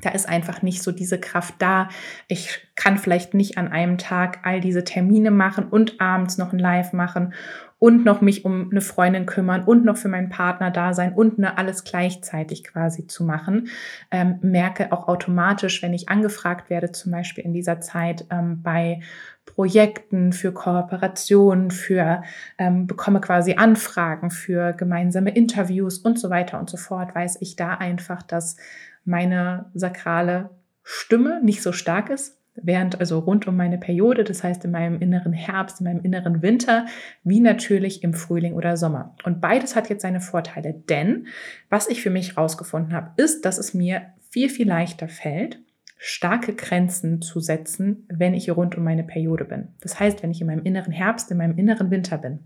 da 0.00 0.10
ist 0.10 0.28
einfach 0.28 0.62
nicht 0.62 0.82
so 0.82 0.90
diese 0.90 1.20
Kraft 1.20 1.54
da. 1.58 1.88
Ich 2.26 2.66
kann 2.74 2.98
vielleicht 2.98 3.32
nicht 3.34 3.58
an 3.58 3.68
einem 3.68 3.96
Tag 3.96 4.40
all 4.42 4.60
diese 4.60 4.82
Termine 4.82 5.30
machen 5.30 5.68
und 5.68 6.00
abends 6.00 6.36
noch 6.36 6.52
ein 6.52 6.58
Live 6.58 6.92
machen 6.92 7.32
und 7.78 8.04
noch 8.04 8.20
mich 8.20 8.44
um 8.44 8.70
eine 8.70 8.80
Freundin 8.80 9.26
kümmern 9.26 9.62
und 9.62 9.84
noch 9.84 9.96
für 9.96 10.08
meinen 10.08 10.30
Partner 10.30 10.70
da 10.70 10.94
sein 10.94 11.12
und 11.12 11.38
ne, 11.38 11.58
alles 11.58 11.84
gleichzeitig 11.84 12.64
quasi 12.64 13.06
zu 13.06 13.24
machen. 13.24 13.68
Ähm, 14.10 14.38
merke 14.42 14.90
auch 14.90 15.06
automatisch, 15.06 15.82
wenn 15.82 15.94
ich 15.94 16.08
angefragt 16.08 16.70
werde, 16.70 16.90
zum 16.90 17.12
Beispiel 17.12 17.44
in 17.44 17.52
dieser 17.52 17.80
Zeit 17.80 18.26
ähm, 18.30 18.62
bei 18.62 19.00
Projekten, 19.46 20.32
für 20.32 20.52
Kooperationen, 20.52 21.70
für 21.70 22.22
ähm, 22.58 22.86
bekomme 22.86 23.20
quasi 23.20 23.54
Anfragen 23.54 24.30
für 24.30 24.72
gemeinsame 24.72 25.30
Interviews 25.30 25.98
und 25.98 26.18
so 26.18 26.30
weiter 26.30 26.58
und 26.58 26.70
so 26.70 26.76
fort, 26.76 27.14
weiß 27.14 27.38
ich 27.40 27.56
da 27.56 27.74
einfach, 27.74 28.22
dass 28.22 28.56
meine 29.04 29.66
sakrale 29.74 30.50
Stimme 30.82 31.40
nicht 31.42 31.62
so 31.62 31.72
stark 31.72 32.10
ist, 32.10 32.38
während 32.56 33.00
also 33.00 33.18
rund 33.18 33.46
um 33.46 33.56
meine 33.56 33.78
Periode, 33.78 34.24
das 34.24 34.42
heißt 34.42 34.64
in 34.64 34.70
meinem 34.70 35.00
inneren 35.00 35.32
Herbst, 35.32 35.80
in 35.80 35.84
meinem 35.84 36.02
inneren 36.02 36.42
Winter, 36.42 36.86
wie 37.22 37.40
natürlich 37.40 38.02
im 38.02 38.14
Frühling 38.14 38.54
oder 38.54 38.76
Sommer. 38.76 39.14
Und 39.24 39.40
beides 39.40 39.76
hat 39.76 39.88
jetzt 39.88 40.02
seine 40.02 40.20
Vorteile, 40.20 40.74
denn 40.88 41.26
was 41.68 41.88
ich 41.88 42.02
für 42.02 42.10
mich 42.10 42.36
herausgefunden 42.36 42.94
habe, 42.94 43.10
ist, 43.22 43.44
dass 43.44 43.58
es 43.58 43.74
mir 43.74 44.02
viel, 44.30 44.48
viel 44.48 44.68
leichter 44.68 45.08
fällt, 45.08 45.58
starke 45.96 46.54
Grenzen 46.54 47.22
zu 47.22 47.40
setzen, 47.40 48.06
wenn 48.08 48.34
ich 48.34 48.50
rund 48.50 48.76
um 48.76 48.84
meine 48.84 49.04
Periode 49.04 49.44
bin. 49.44 49.68
Das 49.80 49.98
heißt, 49.98 50.22
wenn 50.22 50.30
ich 50.30 50.40
in 50.40 50.46
meinem 50.46 50.64
inneren 50.64 50.92
Herbst, 50.92 51.30
in 51.30 51.38
meinem 51.38 51.56
inneren 51.56 51.90
Winter 51.90 52.18
bin 52.18 52.40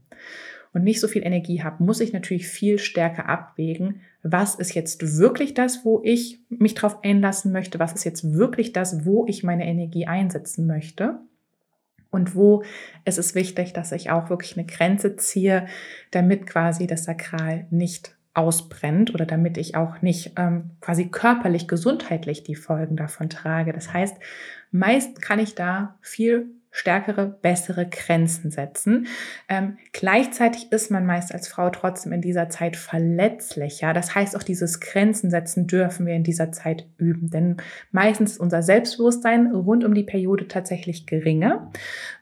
und 0.73 0.85
nicht 0.85 1.01
so 1.01 1.09
viel 1.09 1.25
Energie 1.25 1.63
habe, 1.63 1.83
muss 1.83 2.01
ich 2.01 2.13
natürlich 2.13 2.49
viel 2.49 2.79
stärker 2.79 3.29
abwägen, 3.29 4.01
was 4.23 4.55
ist 4.55 4.75
jetzt 4.75 5.19
wirklich 5.19 5.55
das, 5.55 5.85
wo 5.85 6.01
ich 6.05 6.41
mich 6.49 6.75
drauf 6.75 7.03
einlassen 7.03 7.53
möchte, 7.53 7.79
was 7.79 7.95
ist 7.95 8.05
jetzt 8.05 8.35
wirklich 8.35 8.73
das, 8.73 9.05
wo 9.05 9.27
ich 9.27 9.43
meine 9.43 9.67
Energie 9.67 10.07
einsetzen 10.07 10.67
möchte. 10.67 11.19
Und 12.11 12.35
wo 12.35 12.63
ist 13.05 13.19
es 13.19 13.35
wichtig, 13.35 13.75
dass 13.75 13.93
ich 13.93 14.11
auch 14.11 14.31
wirklich 14.31 14.57
eine 14.57 14.67
Grenze 14.67 15.17
ziehe, 15.17 15.67
damit 16.11 16.47
quasi 16.47 16.87
das 16.87 17.05
Sakral 17.05 17.67
nicht 17.71 18.18
ausbrennt 18.35 19.15
oder 19.15 19.27
damit 19.27 19.57
ich 19.57 19.75
auch 19.75 20.01
nicht 20.03 20.33
ähm, 20.37 20.71
quasi 20.81 21.09
körperlich, 21.09 21.67
gesundheitlich 21.67 22.45
die 22.45 22.55
Folgen 22.55 22.97
davon 22.97 23.29
trage. 23.31 23.73
Das 23.73 23.93
heißt, 23.93 24.17
meist 24.71 25.21
kann 25.23 25.39
ich 25.39 25.55
da 25.55 25.99
viel 26.01 26.51
stärkere, 26.71 27.27
bessere 27.27 27.89
Grenzen 27.89 28.51
setzen. 28.51 29.07
Ähm, 29.49 29.79
gleichzeitig 29.93 30.71
ist 30.71 30.91
man 30.91 31.07
meist 31.07 31.33
als 31.33 31.49
Frau 31.49 31.71
trotzdem 31.71 32.13
in 32.13 32.21
dieser 32.21 32.51
Zeit 32.51 32.77
verletzlicher. 32.77 33.93
Das 33.93 34.15
heißt, 34.15 34.37
auch 34.37 34.43
dieses 34.43 34.79
Grenzen 34.81 35.31
setzen 35.31 35.67
dürfen 35.67 36.07
wir 36.07 36.15
in 36.15 36.25
dieser 36.25 36.53
Zeit 36.53 36.87
üben. 36.99 37.31
Denn 37.31 37.57
meistens 37.91 38.33
ist 38.33 38.41
unser 38.41 38.63
Selbstbewusstsein 38.63 39.51
rund 39.53 39.85
um 39.85 39.95
die 39.95 40.05
Periode 40.05 40.47
tatsächlich 40.47 41.07
geringer. 41.07 41.71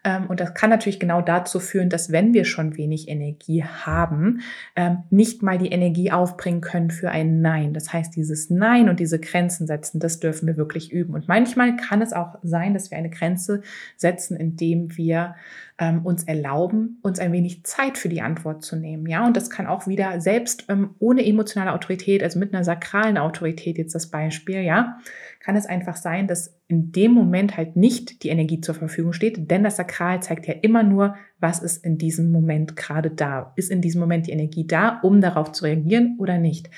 Ähm, 0.06 0.26
und 0.28 0.38
das 0.38 0.54
kann 0.54 0.70
natürlich 0.70 1.00
genau 1.00 1.20
dazu 1.20 1.58
führen, 1.58 1.90
dass 1.90 2.12
wenn 2.12 2.32
wir 2.32 2.44
schon 2.44 2.76
wenig 2.76 3.08
Energie 3.08 3.64
haben, 3.64 4.40
ähm, 4.76 4.98
nicht 5.10 5.42
mal 5.42 5.58
die 5.58 5.72
Energie 5.72 6.12
aufbringen 6.12 6.60
können 6.60 6.92
für 6.92 7.10
ein 7.10 7.40
Nein. 7.42 7.74
Das 7.74 7.92
heißt, 7.92 8.14
dieses 8.14 8.48
Nein 8.48 8.88
und 8.88 9.00
diese 9.00 9.18
Grenzen 9.18 9.66
setzen, 9.66 9.98
das 9.98 10.20
dürfen 10.20 10.46
wir 10.46 10.56
wirklich 10.56 10.92
üben. 10.92 11.12
Und 11.12 11.26
manchmal 11.26 11.74
kann 11.74 12.02
es 12.02 12.12
auch 12.12 12.36
sein, 12.44 12.72
dass 12.72 12.92
wir 12.92 12.98
eine 12.98 13.10
Grenze 13.10 13.62
setzen, 13.96 14.36
indem 14.36 14.96
wir 14.96 15.34
ähm, 15.78 16.06
uns 16.06 16.24
erlauben, 16.24 16.98
uns 17.02 17.18
ein 17.18 17.32
wenig 17.32 17.64
Zeit 17.64 17.98
für 17.98 18.08
die 18.08 18.22
Antwort 18.22 18.64
zu 18.64 18.76
nehmen. 18.76 19.06
Ja, 19.06 19.26
und 19.26 19.36
das 19.36 19.50
kann 19.50 19.66
auch 19.66 19.86
wieder 19.86 20.20
selbst 20.20 20.64
ähm, 20.68 20.94
ohne 20.98 21.26
emotionale 21.26 21.72
Autorität, 21.72 22.22
also 22.22 22.38
mit 22.38 22.54
einer 22.54 22.64
sakralen 22.64 23.18
Autorität 23.18 23.76
jetzt 23.76 23.94
das 23.94 24.10
Beispiel, 24.10 24.62
ja, 24.62 24.98
kann 25.40 25.54
es 25.54 25.66
einfach 25.66 25.96
sein, 25.96 26.26
dass 26.26 26.58
in 26.66 26.92
dem 26.92 27.12
Moment 27.12 27.56
halt 27.56 27.76
nicht 27.76 28.22
die 28.22 28.30
Energie 28.30 28.60
zur 28.60 28.74
Verfügung 28.74 29.12
steht, 29.12 29.50
denn 29.50 29.62
das 29.62 29.76
Sakral 29.76 30.22
zeigt 30.22 30.46
ja 30.46 30.54
immer 30.54 30.82
nur, 30.82 31.14
was 31.40 31.62
ist 31.62 31.84
in 31.84 31.98
diesem 31.98 32.32
Moment 32.32 32.74
gerade 32.74 33.10
da. 33.10 33.52
Ist 33.56 33.70
in 33.70 33.82
diesem 33.82 34.00
Moment 34.00 34.26
die 34.26 34.32
Energie 34.32 34.66
da, 34.66 34.98
um 35.02 35.20
darauf 35.20 35.52
zu 35.52 35.64
reagieren 35.64 36.16
oder 36.18 36.38
nicht? 36.38 36.70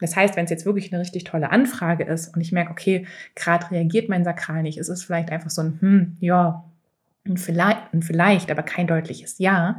Das 0.00 0.16
heißt, 0.16 0.36
wenn 0.36 0.44
es 0.44 0.50
jetzt 0.50 0.66
wirklich 0.66 0.92
eine 0.92 1.00
richtig 1.00 1.24
tolle 1.24 1.50
Anfrage 1.50 2.04
ist 2.04 2.34
und 2.34 2.40
ich 2.40 2.52
merke, 2.52 2.70
okay, 2.70 3.06
gerade 3.34 3.70
reagiert 3.70 4.08
mein 4.08 4.24
Sakral 4.24 4.62
nicht, 4.62 4.78
ist 4.78 4.88
es 4.88 5.04
vielleicht 5.04 5.30
einfach 5.30 5.50
so 5.50 5.62
ein, 5.62 5.78
hm, 5.80 6.16
ja, 6.20 6.64
ein 7.28 7.36
vielleicht, 7.36 7.92
ein 7.92 8.02
vielleicht, 8.02 8.50
aber 8.50 8.62
kein 8.62 8.86
deutliches 8.86 9.38
Ja, 9.38 9.78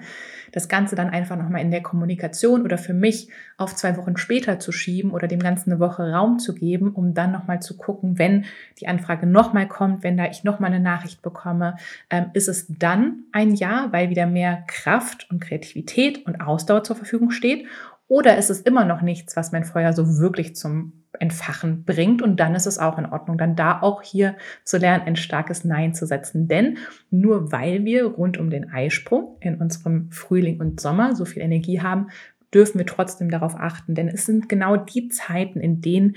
das 0.52 0.70
Ganze 0.70 0.96
dann 0.96 1.10
einfach 1.10 1.36
nochmal 1.36 1.62
in 1.62 1.72
der 1.72 1.82
Kommunikation 1.82 2.64
oder 2.64 2.78
für 2.78 2.94
mich 2.94 3.30
auf 3.58 3.76
zwei 3.76 3.98
Wochen 3.98 4.18
später 4.18 4.60
zu 4.60 4.72
schieben 4.72 5.12
oder 5.12 5.28
dem 5.28 5.40
Ganzen 5.40 5.72
eine 5.72 5.80
Woche 5.80 6.12
Raum 6.12 6.40
zu 6.40 6.54
geben, 6.54 6.92
um 6.94 7.14
dann 7.14 7.32
nochmal 7.32 7.62
zu 7.62 7.78
gucken, 7.78 8.18
wenn 8.18 8.46
die 8.80 8.88
Anfrage 8.88 9.28
nochmal 9.28 9.68
kommt, 9.68 10.04
wenn 10.04 10.18
da 10.18 10.26
ich 10.26 10.44
nochmal 10.44 10.72
eine 10.72 10.80
Nachricht 10.80 11.22
bekomme, 11.22 11.76
ähm, 12.10 12.28
ist 12.34 12.48
es 12.48 12.68
dann 12.70 13.24
ein 13.32 13.56
Ja, 13.56 13.88
weil 13.92 14.10
wieder 14.10 14.26
mehr 14.26 14.64
Kraft 14.68 15.28
und 15.30 15.42
Kreativität 15.42 16.26
und 16.26 16.42
Ausdauer 16.42 16.84
zur 16.84 16.96
Verfügung 16.96 17.32
steht 17.32 17.66
oder 18.08 18.38
ist 18.38 18.50
es 18.50 18.62
immer 18.62 18.86
noch 18.86 19.02
nichts, 19.02 19.36
was 19.36 19.52
mein 19.52 19.66
Feuer 19.66 19.94
so 19.94 20.18
wirklich 20.18 20.56
zum 20.56 20.94
Entfachen 21.20 21.84
bringt. 21.84 22.22
Und 22.22 22.40
dann 22.40 22.56
ist 22.56 22.68
es 22.68 22.80
auch 22.80 22.98
in 22.98 23.06
Ordnung, 23.06 23.38
dann 23.38 23.56
da 23.56 23.82
auch 23.82 24.02
hier 24.02 24.36
zu 24.64 24.78
lernen, 24.78 25.06
ein 25.06 25.16
starkes 25.16 25.64
Nein 25.66 25.94
zu 25.94 26.06
setzen. 26.06 26.48
Denn 26.48 26.78
nur 27.10 27.52
weil 27.52 27.86
wir 27.86 28.06
rund 28.06 28.38
um 28.38 28.50
den 28.50 28.72
Eisprung 28.72 29.38
in 29.42 29.56
unserem 29.56 30.12
Frühling 30.12 30.60
und 30.60 30.80
Sommer 30.80 31.16
so 31.16 31.26
viel 31.26 31.42
Energie 31.42 31.82
haben, 31.82 32.08
dürfen 32.54 32.78
wir 32.78 32.86
trotzdem 32.86 33.30
darauf 33.30 33.56
achten. 33.56 33.96
Denn 33.96 34.08
es 34.08 34.26
sind 34.26 34.48
genau 34.48 34.78
die 34.78 35.10
Zeiten, 35.10 35.60
in 35.60 35.82
denen 35.82 36.16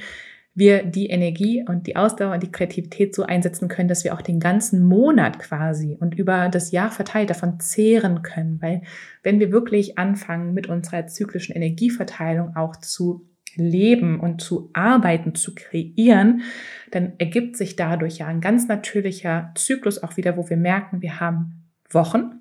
wir 0.54 0.82
die 0.82 1.06
Energie 1.06 1.64
und 1.66 1.86
die 1.86 1.96
Ausdauer 1.96 2.34
und 2.34 2.42
die 2.42 2.50
Kreativität 2.50 3.14
so 3.14 3.22
einsetzen 3.22 3.68
können, 3.68 3.88
dass 3.88 4.04
wir 4.04 4.14
auch 4.14 4.22
den 4.22 4.40
ganzen 4.40 4.82
Monat 4.82 5.38
quasi 5.38 5.96
und 6.00 6.14
über 6.14 6.48
das 6.48 6.72
Jahr 6.72 6.90
verteilt 6.90 7.30
davon 7.30 7.60
zehren 7.60 8.22
können. 8.22 8.60
Weil 8.60 8.82
wenn 9.22 9.38
wir 9.38 9.52
wirklich 9.52 9.98
anfangen, 9.98 10.52
mit 10.52 10.68
unserer 10.68 11.06
zyklischen 11.06 11.54
Energieverteilung 11.54 12.56
auch 12.56 12.76
zu 12.76 13.28
leben 13.56 14.20
und 14.20 14.40
zu 14.40 14.70
arbeiten, 14.72 15.34
zu 15.34 15.54
kreieren, 15.54 16.42
dann 16.90 17.12
ergibt 17.18 17.56
sich 17.56 17.76
dadurch 17.76 18.18
ja 18.18 18.26
ein 18.26 18.40
ganz 18.40 18.68
natürlicher 18.68 19.52
Zyklus 19.54 20.02
auch 20.02 20.16
wieder, 20.16 20.36
wo 20.36 20.48
wir 20.48 20.56
merken, 20.56 21.02
wir 21.02 21.20
haben 21.20 21.68
Wochen, 21.90 22.39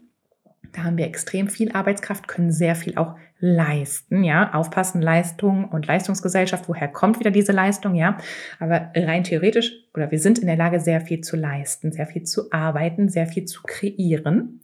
da 0.74 0.84
haben 0.84 0.98
wir 0.98 1.06
extrem 1.06 1.48
viel 1.48 1.72
Arbeitskraft, 1.72 2.28
können 2.28 2.52
sehr 2.52 2.76
viel 2.76 2.98
auch 2.98 3.16
leisten, 3.40 4.24
ja. 4.24 4.54
Aufpassen, 4.54 5.02
Leistung 5.02 5.66
und 5.66 5.88
Leistungsgesellschaft, 5.88 6.68
woher 6.68 6.88
kommt 6.88 7.20
wieder 7.20 7.32
diese 7.32 7.52
Leistung, 7.52 7.96
ja. 7.96 8.18
Aber 8.60 8.92
rein 8.96 9.24
theoretisch, 9.24 9.72
oder 9.94 10.12
wir 10.12 10.20
sind 10.20 10.40
in 10.40 10.48
der 10.48 10.58
Lage, 10.58 10.80
sehr 10.80 11.02
viel 11.02 11.22
zu 11.22 11.36
leisten, 11.36 11.92
sehr 11.92 12.08
viel 12.08 12.24
zu 12.24 12.52
arbeiten, 12.52 13.10
sehr 13.10 13.28
viel 13.28 13.46
zu 13.46 13.62
kreieren. 13.64 14.62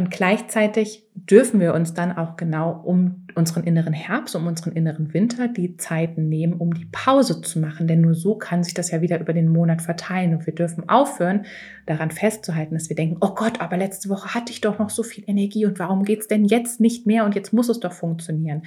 Und 0.00 0.10
gleichzeitig 0.10 1.04
dürfen 1.14 1.60
wir 1.60 1.74
uns 1.74 1.92
dann 1.92 2.16
auch 2.16 2.38
genau 2.38 2.70
um 2.72 3.26
unseren 3.34 3.64
inneren 3.64 3.92
Herbst, 3.92 4.34
um 4.34 4.46
unseren 4.46 4.72
inneren 4.72 5.12
Winter 5.12 5.46
die 5.46 5.76
Zeiten 5.76 6.30
nehmen, 6.30 6.54
um 6.54 6.72
die 6.72 6.86
Pause 6.90 7.42
zu 7.42 7.58
machen. 7.58 7.86
Denn 7.86 8.00
nur 8.00 8.14
so 8.14 8.34
kann 8.36 8.64
sich 8.64 8.72
das 8.72 8.90
ja 8.90 9.02
wieder 9.02 9.20
über 9.20 9.34
den 9.34 9.48
Monat 9.48 9.82
verteilen. 9.82 10.34
Und 10.34 10.46
wir 10.46 10.54
dürfen 10.54 10.88
aufhören, 10.88 11.44
daran 11.84 12.10
festzuhalten, 12.10 12.72
dass 12.72 12.88
wir 12.88 12.96
denken, 12.96 13.18
oh 13.20 13.34
Gott, 13.34 13.60
aber 13.60 13.76
letzte 13.76 14.08
Woche 14.08 14.32
hatte 14.32 14.52
ich 14.52 14.62
doch 14.62 14.78
noch 14.78 14.88
so 14.88 15.02
viel 15.02 15.24
Energie 15.26 15.66
und 15.66 15.78
warum 15.78 16.04
geht 16.04 16.20
es 16.20 16.28
denn 16.28 16.46
jetzt 16.46 16.80
nicht 16.80 17.06
mehr 17.06 17.26
und 17.26 17.34
jetzt 17.34 17.52
muss 17.52 17.68
es 17.68 17.78
doch 17.78 17.92
funktionieren. 17.92 18.62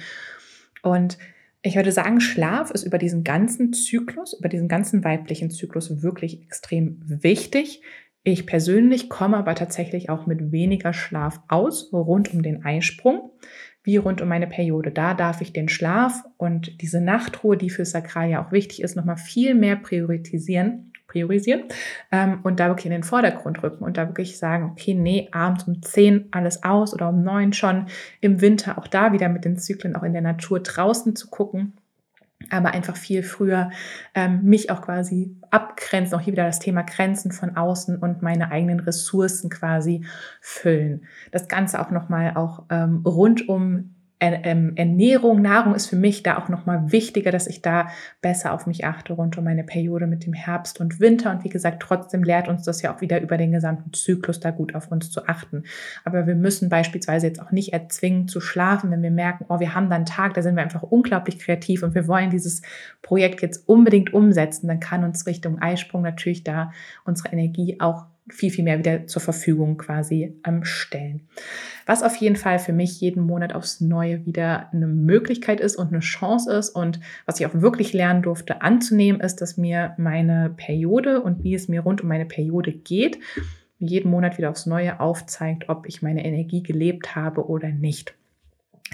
Und 0.82 1.18
ich 1.62 1.74
würde 1.74 1.90
sagen, 1.90 2.20
Schlaf 2.20 2.70
ist 2.70 2.84
über 2.84 2.98
diesen 2.98 3.24
ganzen 3.24 3.72
Zyklus, 3.72 4.38
über 4.38 4.48
diesen 4.48 4.68
ganzen 4.68 5.02
weiblichen 5.02 5.50
Zyklus 5.50 6.00
wirklich 6.00 6.42
extrem 6.42 7.02
wichtig. 7.04 7.82
Ich 8.26 8.46
persönlich 8.46 9.10
komme 9.10 9.36
aber 9.36 9.54
tatsächlich 9.54 10.08
auch 10.08 10.24
mit 10.24 10.50
weniger 10.50 10.94
Schlaf 10.94 11.42
aus, 11.46 11.92
rund 11.92 12.32
um 12.32 12.42
den 12.42 12.64
Eisprung, 12.64 13.30
wie 13.82 13.98
rund 13.98 14.22
um 14.22 14.28
meine 14.28 14.46
Periode. 14.46 14.90
Da 14.90 15.12
darf 15.12 15.42
ich 15.42 15.52
den 15.52 15.68
Schlaf 15.68 16.24
und 16.38 16.80
diese 16.80 17.02
Nachtruhe, 17.02 17.58
die 17.58 17.68
für 17.68 17.84
Sakral 17.84 18.30
ja 18.30 18.42
auch 18.42 18.50
wichtig 18.50 18.82
ist, 18.82 18.96
nochmal 18.96 19.18
viel 19.18 19.54
mehr 19.54 19.76
priorisieren, 19.76 20.90
priorisieren 21.06 21.64
ähm, 22.10 22.40
und 22.44 22.60
da 22.60 22.68
wirklich 22.68 22.86
in 22.86 22.92
den 22.92 23.02
Vordergrund 23.02 23.62
rücken 23.62 23.84
und 23.84 23.98
da 23.98 24.08
wirklich 24.08 24.38
sagen, 24.38 24.70
okay, 24.72 24.94
nee, 24.94 25.28
abends 25.30 25.64
um 25.64 25.82
10 25.82 26.28
alles 26.30 26.62
aus 26.64 26.94
oder 26.94 27.10
um 27.10 27.22
9 27.22 27.52
schon, 27.52 27.88
im 28.22 28.40
Winter 28.40 28.78
auch 28.78 28.88
da 28.88 29.12
wieder 29.12 29.28
mit 29.28 29.44
den 29.44 29.58
Zyklen 29.58 29.96
auch 29.96 30.02
in 30.02 30.14
der 30.14 30.22
Natur 30.22 30.60
draußen 30.60 31.14
zu 31.14 31.28
gucken 31.28 31.74
aber 32.50 32.72
einfach 32.72 32.96
viel 32.96 33.22
früher 33.22 33.70
ähm, 34.14 34.42
mich 34.42 34.70
auch 34.70 34.82
quasi 34.82 35.36
abgrenzen, 35.50 36.16
auch 36.16 36.20
hier 36.20 36.32
wieder 36.32 36.44
das 36.46 36.58
Thema 36.58 36.82
Grenzen 36.82 37.32
von 37.32 37.56
außen 37.56 37.98
und 37.98 38.22
meine 38.22 38.50
eigenen 38.50 38.80
Ressourcen 38.80 39.50
quasi 39.50 40.04
füllen. 40.40 41.06
Das 41.30 41.48
Ganze 41.48 41.80
auch 41.80 41.90
nochmal 41.90 42.36
auch 42.36 42.64
ähm, 42.70 43.02
rund 43.04 43.48
um 43.48 43.93
Ernährung, 44.20 45.42
Nahrung 45.42 45.74
ist 45.74 45.88
für 45.88 45.96
mich 45.96 46.22
da 46.22 46.38
auch 46.38 46.48
nochmal 46.48 46.92
wichtiger, 46.92 47.30
dass 47.30 47.46
ich 47.46 47.60
da 47.60 47.88
besser 48.22 48.52
auf 48.52 48.66
mich 48.66 48.84
achte 48.84 49.12
rund 49.12 49.36
um 49.36 49.44
meine 49.44 49.64
Periode 49.64 50.06
mit 50.06 50.24
dem 50.24 50.32
Herbst 50.32 50.80
und 50.80 51.00
Winter. 51.00 51.30
Und 51.30 51.44
wie 51.44 51.50
gesagt, 51.50 51.82
trotzdem 51.82 52.22
lehrt 52.22 52.48
uns 52.48 52.62
das 52.62 52.80
ja 52.80 52.94
auch 52.94 53.00
wieder 53.00 53.20
über 53.20 53.36
den 53.36 53.52
gesamten 53.52 53.92
Zyklus 53.92 54.40
da 54.40 54.50
gut 54.50 54.74
auf 54.74 54.90
uns 54.90 55.10
zu 55.10 55.26
achten. 55.26 55.64
Aber 56.04 56.26
wir 56.26 56.36
müssen 56.36 56.68
beispielsweise 56.68 57.26
jetzt 57.26 57.42
auch 57.42 57.50
nicht 57.50 57.72
erzwingen 57.72 58.28
zu 58.28 58.40
schlafen, 58.40 58.90
wenn 58.90 59.02
wir 59.02 59.10
merken, 59.10 59.46
oh, 59.48 59.60
wir 59.60 59.74
haben 59.74 59.90
da 59.90 59.96
einen 59.96 60.06
Tag, 60.06 60.34
da 60.34 60.42
sind 60.42 60.56
wir 60.56 60.62
einfach 60.62 60.82
unglaublich 60.82 61.38
kreativ 61.38 61.82
und 61.82 61.94
wir 61.94 62.08
wollen 62.08 62.30
dieses 62.30 62.62
Projekt 63.02 63.42
jetzt 63.42 63.68
unbedingt 63.68 64.14
umsetzen. 64.14 64.68
Dann 64.68 64.80
kann 64.80 65.04
uns 65.04 65.26
Richtung 65.26 65.60
Eisprung 65.60 66.02
natürlich 66.02 66.44
da 66.44 66.72
unsere 67.04 67.30
Energie 67.32 67.78
auch 67.80 68.06
viel, 68.28 68.50
viel 68.50 68.64
mehr 68.64 68.78
wieder 68.78 69.06
zur 69.06 69.20
Verfügung 69.20 69.76
quasi 69.76 70.40
ähm, 70.46 70.64
stellen. 70.64 71.28
Was 71.86 72.02
auf 72.02 72.16
jeden 72.16 72.36
Fall 72.36 72.58
für 72.58 72.72
mich 72.72 73.00
jeden 73.00 73.22
Monat 73.22 73.54
aufs 73.54 73.80
Neue 73.80 74.24
wieder 74.24 74.72
eine 74.72 74.86
Möglichkeit 74.86 75.60
ist 75.60 75.76
und 75.76 75.88
eine 75.88 76.00
Chance 76.00 76.50
ist 76.52 76.70
und 76.70 77.00
was 77.26 77.38
ich 77.38 77.46
auch 77.46 77.54
wirklich 77.54 77.92
lernen 77.92 78.22
durfte 78.22 78.62
anzunehmen, 78.62 79.20
ist, 79.20 79.42
dass 79.42 79.58
mir 79.58 79.94
meine 79.98 80.54
Periode 80.56 81.20
und 81.20 81.44
wie 81.44 81.54
es 81.54 81.68
mir 81.68 81.82
rund 81.82 82.02
um 82.02 82.08
meine 82.08 82.26
Periode 82.26 82.72
geht, 82.72 83.18
jeden 83.78 84.10
Monat 84.10 84.38
wieder 84.38 84.50
aufs 84.50 84.66
Neue 84.66 85.00
aufzeigt, 85.00 85.68
ob 85.68 85.86
ich 85.86 86.00
meine 86.00 86.24
Energie 86.24 86.62
gelebt 86.62 87.14
habe 87.14 87.46
oder 87.46 87.68
nicht. 87.68 88.14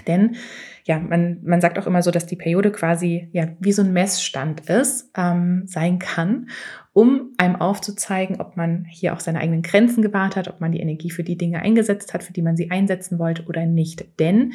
Denn 0.07 0.35
ja, 0.83 0.99
man, 0.99 1.39
man 1.43 1.61
sagt 1.61 1.77
auch 1.77 1.85
immer 1.85 2.01
so, 2.01 2.11
dass 2.11 2.25
die 2.25 2.35
Periode 2.35 2.71
quasi 2.71 3.29
ja 3.33 3.47
wie 3.59 3.71
so 3.71 3.83
ein 3.83 3.93
Messstand 3.93 4.69
ist, 4.69 5.11
ähm, 5.15 5.63
sein 5.67 5.99
kann, 5.99 6.49
um 6.93 7.33
einem 7.37 7.55
aufzuzeigen, 7.55 8.41
ob 8.41 8.57
man 8.57 8.85
hier 8.89 9.13
auch 9.13 9.19
seine 9.19 9.39
eigenen 9.39 9.61
Grenzen 9.61 10.01
gewahrt 10.01 10.35
hat, 10.35 10.47
ob 10.47 10.59
man 10.59 10.71
die 10.71 10.79
Energie 10.79 11.11
für 11.11 11.23
die 11.23 11.37
Dinge 11.37 11.61
eingesetzt 11.61 12.13
hat, 12.13 12.23
für 12.23 12.33
die 12.33 12.41
man 12.41 12.57
sie 12.57 12.71
einsetzen 12.71 13.19
wollte 13.19 13.45
oder 13.45 13.65
nicht. 13.65 14.19
Denn 14.19 14.53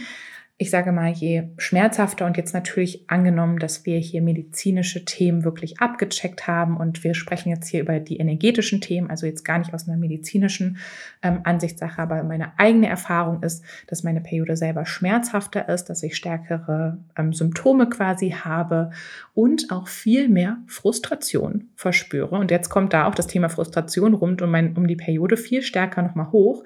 ich 0.59 0.71
sage 0.71 0.91
mal, 0.91 1.11
je 1.11 1.51
schmerzhafter 1.59 2.25
und 2.25 2.39
jetzt 2.39 2.55
natürlich 2.55 3.11
angenommen, 3.11 3.59
dass 3.59 3.85
wir 3.85 3.99
hier 3.99 4.23
medizinische 4.23 5.05
Themen 5.05 5.45
wirklich 5.45 5.81
abgecheckt 5.81 6.47
haben 6.47 6.79
und 6.79 7.05
wir 7.05 7.13
sprechen 7.13 7.51
jetzt 7.51 7.69
hier 7.69 7.83
über 7.83 8.01
die 8.01 8.17
energetischen 8.17 8.81
Themen, 8.81 9.11
also 9.11 9.27
jetzt 9.27 9.45
gar 9.45 9.59
nicht 9.59 9.75
aus 9.75 9.87
einer 9.87 9.99
medizinischen 9.99 10.79
ähm, 11.23 11.41
Ansichtssache, 11.45 12.01
aber 12.01 12.23
meine 12.23 12.59
eigene 12.59 12.89
Erfahrung 12.89 13.43
ist, 13.43 13.65
dass 13.87 14.03
meine 14.03 14.23
Periode 14.23 14.57
selber 14.57 14.87
schmerzhafter 14.87 15.69
ist, 15.69 15.91
dass 15.91 16.03
ich 16.03 16.17
stärkere 16.17 17.05
ähm, 17.19 17.35
Symptome 17.35 17.91
quasi 17.91 18.31
habe 18.31 18.93
und 19.35 19.71
auch 19.71 19.89
viel 19.89 20.31
mehr 20.31 20.57
Frustration 20.69 21.69
verspüre. 21.75 22.35
Und 22.35 22.51
jetzt 22.51 22.71
kommt 22.71 22.95
da 22.95 23.07
auch 23.07 23.15
das 23.15 23.27
Thema 23.27 23.51
Frustration 23.51 24.15
rund 24.15 24.41
um, 24.41 24.51
mein, 24.51 24.75
um 24.75 24.87
die 24.87 24.97
Periode 24.97 25.37
viel 25.37 25.61
stärker 25.61 26.01
nochmal 26.01 26.33
hoch. 26.33 26.65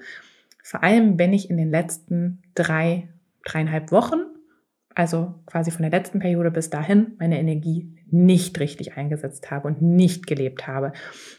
Vor 0.63 0.81
allem, 0.81 1.19
wenn 1.19 1.33
ich 1.33 1.49
in 1.49 1.57
den 1.57 1.69
letzten 1.69 2.41
drei 2.55 3.09
dreieinhalb 3.45 3.91
Wochen, 3.91 4.25
also 4.93 5.35
quasi 5.45 5.71
von 5.71 5.83
der 5.83 5.91
letzten 5.91 6.19
Periode 6.19 6.51
bis 6.51 6.69
dahin, 6.69 7.13
meine 7.19 7.39
Energie 7.39 7.97
nicht 8.11 8.59
richtig 8.59 8.97
eingesetzt 8.97 9.49
habe 9.49 9.67
und 9.67 9.81
nicht 9.81 10.27
gelebt 10.27 10.67
habe. 10.67 10.91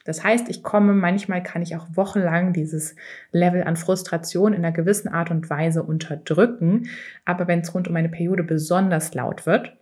Das 0.05 0.25
heißt, 0.25 0.49
ich 0.49 0.63
komme, 0.63 0.95
manchmal 0.95 1.43
kann 1.43 1.61
ich 1.61 1.77
auch 1.77 1.87
wochenlang 1.95 2.55
dieses 2.55 2.97
Level 3.31 3.63
an 3.65 3.77
Frustration 3.77 4.55
in 4.55 4.65
einer 4.65 4.73
gewissen 4.73 5.09
Art 5.09 5.31
und 5.31 5.51
Weise 5.51 5.83
unterdrücken. 5.83 6.89
Aber 7.27 7.47
wenn 7.47 7.61
es 7.61 7.75
rund 7.75 7.89
um 7.89 7.95
meine 7.95 8.09
Periode 8.09 8.43
besonders 8.43 9.13
laut 9.13 9.45
wird, 9.45 9.77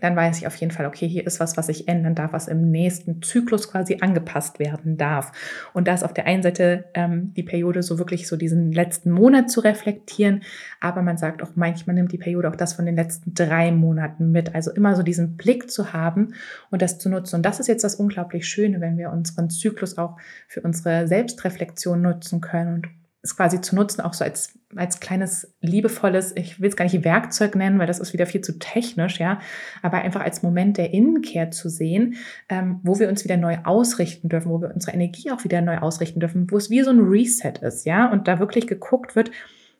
dann 0.00 0.16
weiß 0.16 0.38
ich 0.38 0.46
auf 0.46 0.56
jeden 0.56 0.72
Fall, 0.72 0.86
okay, 0.86 1.08
hier 1.08 1.26
ist 1.26 1.40
was, 1.40 1.56
was 1.56 1.68
ich 1.68 1.88
ändern 1.88 2.14
darf, 2.14 2.32
was 2.32 2.48
im 2.48 2.70
nächsten 2.70 3.22
Zyklus 3.22 3.70
quasi 3.70 3.98
angepasst 4.00 4.58
werden 4.58 4.96
darf. 4.96 5.32
Und 5.72 5.88
da 5.88 5.94
ist 5.94 6.04
auf 6.04 6.14
der 6.14 6.26
einen 6.26 6.42
Seite 6.42 6.86
ähm, 6.94 7.32
die 7.34 7.42
Periode 7.42 7.82
so 7.82 7.98
wirklich 7.98 8.28
so 8.28 8.36
diesen 8.36 8.72
letzten 8.72 9.10
Monat 9.10 9.50
zu 9.50 9.60
reflektieren, 9.60 10.42
aber 10.80 11.02
man 11.02 11.18
sagt 11.18 11.42
auch 11.42 11.50
manchmal 11.54 11.94
nimmt 11.94 12.12
die 12.12 12.18
Periode 12.18 12.48
auch 12.48 12.56
das 12.56 12.74
von 12.74 12.86
den 12.86 12.96
letzten 12.96 13.34
drei 13.34 13.72
Monaten 13.72 14.30
mit. 14.30 14.54
Also 14.54 14.70
immer 14.72 14.96
so 14.96 15.02
diesen 15.02 15.36
Blick 15.36 15.70
zu 15.70 15.92
haben 15.92 16.34
und 16.70 16.82
das 16.82 16.98
zu 16.98 17.08
nutzen. 17.08 17.36
Und 17.36 17.42
das 17.42 17.60
ist 17.60 17.68
jetzt 17.68 17.84
das 17.84 17.94
unglaublich 17.94 18.48
Schöne, 18.48 18.80
wenn 18.80 18.98
wir 18.98 19.10
unseren 19.10 19.50
Zyklus 19.50 19.98
auch 19.98 20.16
für 20.48 20.60
unsere 20.60 21.06
Selbstreflexion 21.06 22.00
nutzen 22.00 22.40
können 22.40 22.74
und 22.74 22.88
es 23.26 23.36
quasi 23.36 23.60
zu 23.60 23.74
nutzen, 23.74 24.00
auch 24.00 24.14
so 24.14 24.24
als, 24.24 24.58
als 24.74 25.00
kleines, 25.00 25.54
liebevolles, 25.60 26.34
ich 26.36 26.60
will 26.60 26.68
es 26.68 26.76
gar 26.76 26.84
nicht 26.84 27.04
Werkzeug 27.04 27.54
nennen, 27.54 27.78
weil 27.78 27.86
das 27.86 27.98
ist 27.98 28.12
wieder 28.12 28.26
viel 28.26 28.40
zu 28.40 28.58
technisch, 28.58 29.20
ja, 29.20 29.40
aber 29.82 29.98
einfach 29.98 30.22
als 30.22 30.42
Moment 30.42 30.78
der 30.78 30.92
Innenkehr 30.92 31.50
zu 31.50 31.68
sehen, 31.68 32.14
ähm, 32.48 32.80
wo 32.82 32.98
wir 32.98 33.08
uns 33.08 33.24
wieder 33.24 33.36
neu 33.36 33.58
ausrichten 33.64 34.28
dürfen, 34.28 34.50
wo 34.50 34.60
wir 34.60 34.72
unsere 34.74 34.94
Energie 34.94 35.30
auch 35.30 35.44
wieder 35.44 35.60
neu 35.60 35.78
ausrichten 35.78 36.20
dürfen, 36.20 36.50
wo 36.50 36.56
es 36.56 36.70
wie 36.70 36.82
so 36.82 36.90
ein 36.90 37.00
Reset 37.00 37.54
ist, 37.60 37.84
ja, 37.84 38.10
und 38.10 38.28
da 38.28 38.38
wirklich 38.38 38.66
geguckt 38.66 39.16
wird, 39.16 39.30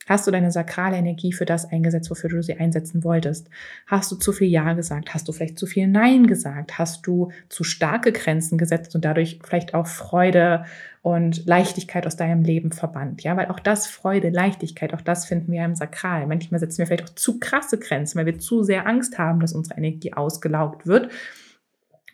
Hast 0.07 0.27
du 0.27 0.31
deine 0.31 0.53
sakrale 0.53 0.97
Energie 0.97 1.33
für 1.33 1.45
das 1.45 1.71
eingesetzt, 1.71 2.11
wofür 2.11 2.31
du 2.31 2.43
sie 2.43 2.59
einsetzen 2.59 3.03
wolltest? 3.03 3.51
Hast 3.87 4.11
du 4.13 4.17
zu 4.17 4.33
viel 4.33 4.49
Ja 4.49 4.73
gesagt? 4.73 5.13
Hast 5.13 5.27
du 5.27 5.33
vielleicht 5.33 5.59
zu 5.59 5.67
viel 5.67 5.89
Nein 5.89 6.29
gesagt? 6.29 6.79
Hast 6.79 7.07
du 7.07 7.33
zu 7.49 7.65
starke 7.65 8.13
Grenzen 8.13 8.57
gesetzt 8.57 8.95
und 8.95 9.05
dadurch 9.05 9.41
vielleicht 9.45 9.75
auch 9.75 9.89
Freude 9.89 10.65
und 11.03 11.45
Leichtigkeit 11.47 12.07
aus 12.07 12.17
deinem 12.17 12.43
Leben 12.43 12.71
verbannt? 12.71 13.25
Ja, 13.25 13.37
weil 13.37 13.47
auch 13.47 13.59
das 13.59 13.89
Freude, 13.89 14.31
Leichtigkeit, 14.31 14.95
auch 14.95 15.01
das 15.01 15.27
finden 15.27 15.51
wir 15.51 15.65
im 15.65 15.75
Sakral. 15.75 16.29
Manchmal 16.29 16.61
setzen 16.61 16.79
wir 16.79 16.87
vielleicht 16.87 17.11
auch 17.11 17.15
zu 17.17 17.41
krasse 17.41 17.79
Grenzen, 17.79 18.19
weil 18.19 18.27
wir 18.27 18.39
zu 18.39 18.63
sehr 18.63 18.87
Angst 18.87 19.19
haben, 19.19 19.41
dass 19.41 19.53
unsere 19.53 19.77
Energie 19.77 20.13
ausgelaugt 20.13 20.87
wird 20.87 21.11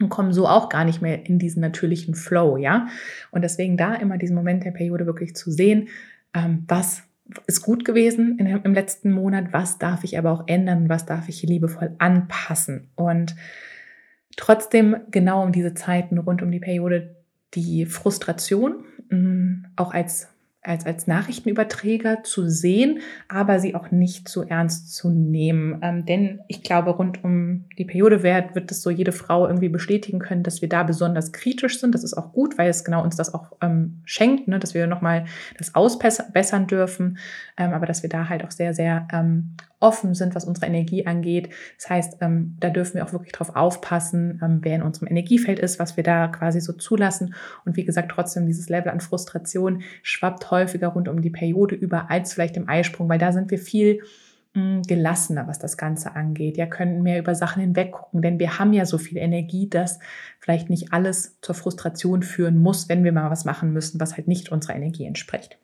und 0.01 0.09
kommen 0.09 0.33
so 0.33 0.49
auch 0.49 0.71
gar 0.71 0.85
nicht 0.85 1.03
mehr 1.03 1.27
in 1.27 1.39
diesen 1.39 1.61
natürlichen 1.61 2.15
Flow, 2.15 2.57
ja. 2.57 2.89
Und 3.31 3.43
deswegen 3.43 3.77
da 3.77 3.95
immer 3.95 4.17
diesen 4.19 4.35
Moment 4.35 4.65
der 4.65 4.71
Periode 4.71 5.07
wirklich 5.07 5.37
zu 5.37 5.51
sehen, 5.51 5.89
ähm, 6.35 6.65
was 6.67 7.03
ist 7.47 7.63
gut 7.63 7.85
gewesen 7.85 8.39
in, 8.39 8.47
im 8.47 8.75
letzten 8.75 9.13
Monat, 9.13 9.53
was 9.53 9.79
darf 9.79 10.05
ich 10.05 10.19
aber 10.19 10.31
auch 10.33 10.45
ändern, 10.47 10.89
was 10.89 11.07
darf 11.07 11.29
ich 11.29 11.43
liebevoll 11.43 11.95
anpassen. 11.99 12.91
Und 12.95 13.35
trotzdem 14.37 14.97
genau 15.11 15.43
um 15.43 15.53
diese 15.53 15.75
Zeiten 15.75 16.19
rund 16.19 16.43
um 16.43 16.51
die 16.51 16.61
Periode 16.61 17.17
die 17.55 17.87
Frustration 17.87 18.85
mm, 19.11 19.67
auch 19.77 19.93
als 19.93 20.32
als, 20.63 20.87
als 20.87 21.09
Nachrichtenüberträger 21.09 22.23
zu 22.23 22.49
sehen, 22.49 23.01
aber 23.29 23.59
sie 23.59 23.75
auch 23.75 23.91
nicht 23.91 24.29
zu 24.29 24.43
ernst 24.43 24.95
zu 24.95 25.11
nehmen. 25.11 25.81
Ähm, 25.83 26.07
denn 26.07 26.41
ich 26.47 26.63
glaube, 26.63 26.91
rund 26.91 27.25
um 27.25 27.65
die 27.79 27.85
Periode 27.85 28.23
wird, 28.23 28.55
wird 28.55 28.71
es 28.71 28.81
so 28.81 28.91
jede 28.91 29.11
Frau 29.11 29.49
irgendwie 29.49 29.69
bestätigen 29.69 30.21
können, 30.21 30.45
dass 30.45 30.63
wir 30.63 30.69
da 30.69 30.85
besonders 30.85 31.33
kritisch 31.33 31.81
sind. 31.81 31.97
Das 31.97 32.05
ist 32.05 32.15
auch 32.15 32.33
gut, 32.33 32.59
weil 32.59 32.71
es 32.71 32.85
genau 32.85 33.03
uns 33.03 33.17
das 33.17 33.35
auch 33.35 33.53
ähm, 33.61 34.03
schenkt, 34.05 34.47
ne, 34.47 34.61
dass 34.61 34.73
wir 34.73 34.87
nochmal 34.87 35.25
das 35.59 35.75
ausbessern 35.75 36.69
dürfen, 36.69 37.19
ähm, 37.57 37.73
aber 37.73 37.87
dass 37.87 38.05
wir 38.05 38.11
da 38.11 38.29
halt 38.29 38.45
auch 38.45 38.53
sehr, 38.53 38.73
sehr 38.73 39.09
ähm, 39.13 39.57
offen 39.83 40.15
sind, 40.15 40.35
was 40.35 40.45
unsere 40.45 40.67
Energie 40.67 41.07
angeht. 41.07 41.51
Das 41.77 41.91
heißt, 41.91 42.17
ähm, 42.21 42.57
da 42.61 42.71
dürfen 42.71 42.95
wir 42.95 43.05
auch 43.05 43.13
wirklich 43.13 43.33
drauf 43.33 43.57
aufpassen, 43.57 44.41
ähm, 44.43 44.61
wer 44.63 44.77
in 44.77 44.83
unserem 44.83 45.09
Energiefeld 45.09 45.59
ist, 45.59 45.79
was 45.79 45.97
wir 45.97 46.05
da 46.05 46.29
quasi 46.29 46.61
so 46.61 46.73
zulassen. 46.73 47.35
Und 47.65 47.77
wie 47.77 47.85
gesagt, 47.85 48.13
trotzdem 48.13 48.47
dieses 48.47 48.69
Level 48.69 48.93
an 48.93 49.01
Frustration 49.01 49.83
schwappt 50.03 50.52
häufiger 50.53 50.89
rund 50.89 51.09
um 51.09 51.21
die 51.21 51.31
Periode 51.31 51.75
über 51.75 52.11
als 52.11 52.35
vielleicht 52.35 52.57
im 52.57 52.69
Eisprung, 52.69 53.09
weil 53.09 53.19
da 53.19 53.33
sind 53.33 53.51
wir 53.51 53.59
viel 53.59 54.03
hm, 54.55 54.83
gelassener, 54.83 55.49
was 55.49 55.59
das 55.59 55.77
Ganze 55.77 56.15
angeht. 56.15 56.57
Ja, 56.57 56.67
können 56.67 57.03
mehr 57.03 57.19
über 57.19 57.35
Sachen 57.35 57.63
hinweggucken, 57.63 58.23
denn 58.23 58.39
wir 58.39 58.59
haben 58.61 58.73
ja 58.73 58.87
so 58.87 58.99
viel 58.99 59.19
Energie, 59.19 59.69
dass 59.69 59.99
vielleicht 60.39 60.71
nicht 60.71 60.93
alles 60.93 61.39
zur 61.41 61.55
Frustration 61.55 62.23
führen 62.23 62.59
muss, 62.59 62.89
wenn 62.89 63.03
wir 63.03 63.13
mal 63.13 63.31
was 63.31 63.45
machen 63.45 63.73
müssen, 63.73 63.99
was 63.99 64.17
halt 64.17 64.29
nicht 64.29 64.53
unserer 64.53 64.77
Energie 64.77 65.07
entspricht. 65.07 65.59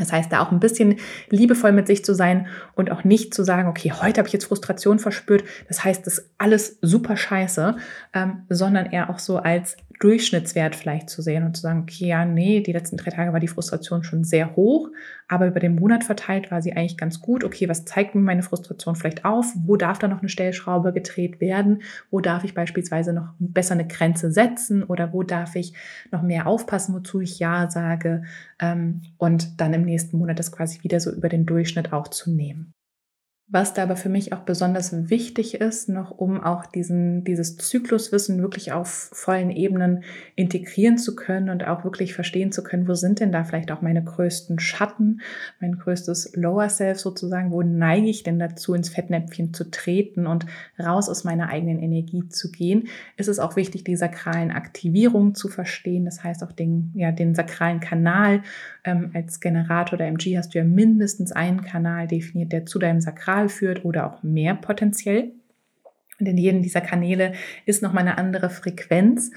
Das 0.00 0.12
heißt, 0.12 0.32
da 0.32 0.40
auch 0.40 0.50
ein 0.50 0.60
bisschen 0.60 0.96
liebevoll 1.28 1.72
mit 1.72 1.86
sich 1.86 2.04
zu 2.04 2.14
sein 2.14 2.46
und 2.74 2.90
auch 2.90 3.04
nicht 3.04 3.34
zu 3.34 3.44
sagen, 3.44 3.68
okay, 3.68 3.92
heute 3.92 4.18
habe 4.18 4.28
ich 4.28 4.32
jetzt 4.32 4.46
Frustration 4.46 4.98
verspürt, 4.98 5.44
das 5.68 5.84
heißt, 5.84 6.06
das 6.06 6.18
ist 6.18 6.30
alles 6.38 6.78
super 6.82 7.16
scheiße, 7.16 7.76
ähm, 8.14 8.42
sondern 8.48 8.86
eher 8.86 9.10
auch 9.10 9.18
so 9.18 9.38
als 9.38 9.76
Durchschnittswert 10.00 10.74
vielleicht 10.74 11.10
zu 11.10 11.20
sehen 11.20 11.44
und 11.44 11.54
zu 11.54 11.62
sagen, 11.62 11.82
okay, 11.82 12.06
ja, 12.06 12.24
nee, 12.24 12.62
die 12.62 12.72
letzten 12.72 12.96
drei 12.96 13.10
Tage 13.10 13.34
war 13.34 13.38
die 13.38 13.48
Frustration 13.48 14.02
schon 14.02 14.24
sehr 14.24 14.56
hoch, 14.56 14.88
aber 15.28 15.46
über 15.46 15.60
den 15.60 15.74
Monat 15.74 16.04
verteilt 16.04 16.50
war 16.50 16.62
sie 16.62 16.72
eigentlich 16.72 16.96
ganz 16.96 17.20
gut. 17.20 17.44
Okay, 17.44 17.68
was 17.68 17.84
zeigt 17.84 18.14
mir 18.14 18.22
meine 18.22 18.42
Frustration 18.42 18.96
vielleicht 18.96 19.26
auf? 19.26 19.52
Wo 19.54 19.76
darf 19.76 19.98
da 19.98 20.08
noch 20.08 20.20
eine 20.20 20.30
Stellschraube 20.30 20.94
gedreht 20.94 21.42
werden? 21.42 21.82
Wo 22.10 22.20
darf 22.20 22.44
ich 22.44 22.54
beispielsweise 22.54 23.12
noch 23.12 23.34
besser 23.38 23.74
eine 23.74 23.86
Grenze 23.86 24.32
setzen 24.32 24.82
oder 24.82 25.12
wo 25.12 25.22
darf 25.22 25.54
ich 25.54 25.74
noch 26.10 26.22
mehr 26.22 26.46
aufpassen, 26.46 26.94
wozu 26.94 27.20
ich 27.20 27.38
Ja 27.38 27.70
sage? 27.70 28.22
Ähm, 28.58 29.02
und 29.18 29.60
dann 29.60 29.74
im 29.74 29.84
nächsten 29.84 30.16
Monat 30.16 30.38
das 30.38 30.50
quasi 30.50 30.82
wieder 30.82 30.98
so 30.98 31.12
über 31.12 31.28
den 31.28 31.44
Durchschnitt 31.44 31.92
auch 31.92 32.08
zu 32.08 32.30
nehmen. 32.30 32.72
Was 33.52 33.74
da 33.74 33.82
aber 33.82 33.96
für 33.96 34.08
mich 34.08 34.32
auch 34.32 34.40
besonders 34.40 35.10
wichtig 35.10 35.54
ist, 35.54 35.88
noch 35.88 36.12
um 36.12 36.40
auch 36.40 36.66
diesen, 36.66 37.24
dieses 37.24 37.56
Zykluswissen 37.56 38.40
wirklich 38.40 38.70
auf 38.70 39.10
vollen 39.12 39.50
Ebenen 39.50 40.04
integrieren 40.36 40.98
zu 40.98 41.16
können 41.16 41.50
und 41.50 41.66
auch 41.66 41.82
wirklich 41.82 42.14
verstehen 42.14 42.52
zu 42.52 42.62
können, 42.62 42.86
wo 42.86 42.94
sind 42.94 43.18
denn 43.18 43.32
da 43.32 43.42
vielleicht 43.42 43.72
auch 43.72 43.82
meine 43.82 44.04
größten 44.04 44.60
Schatten, 44.60 45.20
mein 45.60 45.78
größtes 45.78 46.36
Lower 46.36 46.68
Self 46.68 47.00
sozusagen, 47.00 47.50
wo 47.50 47.62
neige 47.62 48.06
ich 48.06 48.22
denn 48.22 48.38
dazu, 48.38 48.72
ins 48.72 48.88
Fettnäpfchen 48.88 49.52
zu 49.52 49.68
treten 49.68 50.28
und 50.28 50.46
raus 50.78 51.08
aus 51.08 51.24
meiner 51.24 51.48
eigenen 51.48 51.80
Energie 51.80 52.28
zu 52.28 52.52
gehen, 52.52 52.86
ist 53.16 53.28
es 53.28 53.40
auch 53.40 53.56
wichtig, 53.56 53.82
die 53.82 53.96
sakralen 53.96 54.52
Aktivierungen 54.52 55.34
zu 55.34 55.48
verstehen. 55.48 56.04
Das 56.04 56.22
heißt 56.22 56.44
auch 56.44 56.52
den, 56.52 56.92
ja, 56.94 57.10
den 57.10 57.34
sakralen 57.34 57.80
Kanal. 57.80 58.42
Ähm, 58.84 59.10
als 59.14 59.40
Generator 59.40 59.98
der 59.98 60.08
MG 60.08 60.38
hast 60.38 60.54
du 60.54 60.58
ja 60.58 60.64
mindestens 60.64 61.32
einen 61.32 61.62
Kanal 61.62 62.06
definiert, 62.06 62.52
der 62.52 62.66
zu 62.66 62.78
deinem 62.78 63.00
Sakral 63.00 63.48
führt 63.48 63.84
oder 63.84 64.06
auch 64.06 64.22
mehr 64.22 64.54
potenziell. 64.54 65.32
Und 66.18 66.26
in 66.26 66.36
jedem 66.36 66.62
dieser 66.62 66.80
Kanäle 66.80 67.32
ist 67.66 67.82
nochmal 67.82 68.06
eine 68.06 68.18
andere 68.18 68.50
Frequenz, 68.50 69.30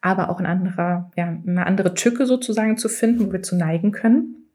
aber 0.00 0.30
auch 0.30 0.38
ein 0.38 0.46
anderer, 0.46 1.10
ja, 1.16 1.36
eine 1.46 1.66
andere 1.66 1.94
Tücke 1.94 2.26
sozusagen 2.26 2.76
zu 2.76 2.88
finden, 2.88 3.26
wo 3.26 3.32
wir 3.32 3.42
zu 3.42 3.56
neigen 3.56 3.90
können. 3.92 4.47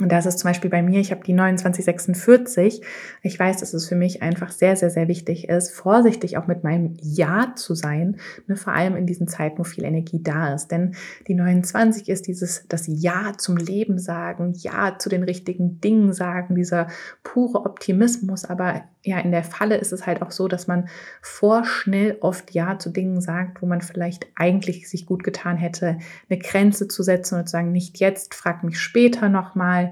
Und 0.00 0.12
das 0.12 0.26
ist 0.26 0.38
zum 0.38 0.50
Beispiel 0.50 0.70
bei 0.70 0.80
mir, 0.80 1.00
ich 1.00 1.10
habe 1.10 1.24
die 1.24 1.34
2946. 1.34 2.82
Ich 3.22 3.38
weiß, 3.38 3.56
dass 3.56 3.74
es 3.74 3.88
für 3.88 3.96
mich 3.96 4.22
einfach 4.22 4.52
sehr, 4.52 4.76
sehr, 4.76 4.90
sehr 4.90 5.08
wichtig 5.08 5.48
ist, 5.48 5.72
vorsichtig 5.72 6.38
auch 6.38 6.46
mit 6.46 6.62
meinem 6.62 6.94
Ja 7.00 7.52
zu 7.56 7.74
sein, 7.74 8.16
ne, 8.46 8.54
vor 8.54 8.74
allem 8.74 8.94
in 8.94 9.06
diesen 9.06 9.26
Zeiten, 9.26 9.58
wo 9.58 9.64
viel 9.64 9.84
Energie 9.84 10.22
da 10.22 10.54
ist. 10.54 10.68
Denn 10.68 10.94
die 11.26 11.34
29 11.34 12.08
ist 12.08 12.28
dieses, 12.28 12.64
das 12.68 12.84
Ja 12.86 13.32
zum 13.36 13.56
Leben 13.56 13.98
sagen, 13.98 14.52
Ja 14.54 14.96
zu 14.98 15.08
den 15.08 15.24
richtigen 15.24 15.80
Dingen 15.80 16.12
sagen, 16.12 16.54
dieser 16.54 16.86
pure 17.24 17.64
Optimismus. 17.66 18.44
Aber 18.44 18.82
ja, 19.02 19.18
in 19.18 19.32
der 19.32 19.42
Falle 19.42 19.78
ist 19.78 19.92
es 19.92 20.06
halt 20.06 20.22
auch 20.22 20.30
so, 20.30 20.46
dass 20.46 20.68
man 20.68 20.88
vorschnell 21.22 22.18
oft 22.20 22.52
Ja 22.52 22.78
zu 22.78 22.90
Dingen 22.90 23.20
sagt, 23.20 23.62
wo 23.62 23.66
man 23.66 23.80
vielleicht 23.80 24.28
eigentlich 24.36 24.88
sich 24.88 25.06
gut 25.06 25.24
getan 25.24 25.56
hätte, 25.56 25.98
eine 26.30 26.38
Grenze 26.38 26.86
zu 26.86 27.02
setzen 27.02 27.36
und 27.36 27.46
zu 27.46 27.52
sagen, 27.52 27.72
nicht 27.72 27.98
jetzt, 27.98 28.34
frag 28.34 28.62
mich 28.62 28.78
später 28.78 29.28
nochmal 29.28 29.87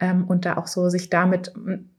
ähm, 0.00 0.24
und 0.24 0.44
da 0.44 0.56
auch 0.56 0.66
so 0.66 0.88
sich 0.88 1.10
damit, 1.10 1.52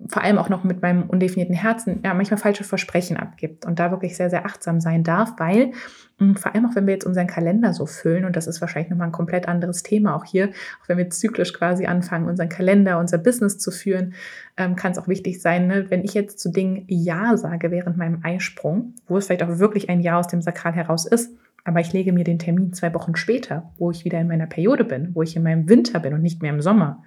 vor 0.08 0.24
allem 0.24 0.38
auch 0.38 0.50
noch 0.50 0.64
mit 0.64 0.82
meinem 0.82 1.04
undefinierten 1.04 1.56
Herzen, 1.56 2.02
ja, 2.04 2.14
manchmal 2.14 2.40
falsche 2.40 2.64
Versprechen 2.64 3.18
abgibt 3.18 3.66
und 3.66 3.80
da 3.80 3.92
wirklich 3.92 4.16
sehr, 4.16 4.30
sehr 4.30 4.46
achtsam 4.46 4.80
sein 4.80 5.04
darf, 5.04 5.34
weil 5.38 5.72
mh, 6.20 6.40
vor 6.40 6.54
allem 6.54 6.66
auch 6.66 6.76
wenn 6.76 6.86
wir 6.88 6.94
jetzt 6.94 7.06
unseren 7.06 7.28
Kalender 7.28 7.74
so 7.74 7.86
füllen, 7.86 8.26
und 8.26 8.36
das 8.36 8.48
ist 8.48 8.62
wahrscheinlich 8.62 8.90
nochmal 8.90 9.08
ein 9.08 9.14
komplett 9.14 9.48
anderes 9.48 9.84
Thema 9.84 10.16
auch 10.16 10.26
hier, 10.26 10.50
auch 10.82 10.90
wenn 10.90 10.98
wir 10.98 11.10
zyklisch 11.10 11.54
quasi 11.54 11.86
anfangen, 11.86 12.28
unseren 12.28 12.50
Kalender, 12.50 13.00
unser 13.00 13.18
Business 13.18 13.58
zu 13.58 13.72
führen, 13.72 14.14
ähm, 14.58 14.76
kann 14.76 14.92
es 14.92 14.98
auch 14.98 15.08
wichtig 15.08 15.42
sein, 15.42 15.68
ne, 15.68 15.90
wenn 15.90 16.04
ich 16.04 16.14
jetzt 16.14 16.40
zu 16.40 16.50
Dingen 16.52 16.86
Ja 16.88 17.38
sage 17.38 17.72
während 17.72 17.98
meinem 17.98 18.20
Eisprung, 18.24 18.94
wo 19.08 19.18
es 19.18 19.28
vielleicht 19.28 19.44
auch 19.44 19.60
wirklich 19.60 19.90
ein 19.90 20.02
Ja 20.02 20.20
aus 20.20 20.28
dem 20.28 20.42
Sakral 20.42 20.74
heraus 20.74 21.06
ist, 21.06 21.32
aber 21.64 21.80
ich 21.80 21.94
lege 21.94 22.12
mir 22.12 22.24
den 22.24 22.40
Termin 22.40 22.74
zwei 22.74 22.94
Wochen 22.94 23.16
später, 23.16 23.72
wo 23.78 23.92
ich 23.92 24.04
wieder 24.06 24.20
in 24.20 24.28
meiner 24.28 24.48
Periode 24.48 24.84
bin, 24.84 25.14
wo 25.14 25.22
ich 25.22 25.36
in 25.36 25.44
meinem 25.44 25.70
Winter 25.70 26.00
bin 26.00 26.14
und 26.14 26.22
nicht 26.22 26.42
mehr 26.42 26.52
im 26.52 26.62
Sommer. 26.62 27.04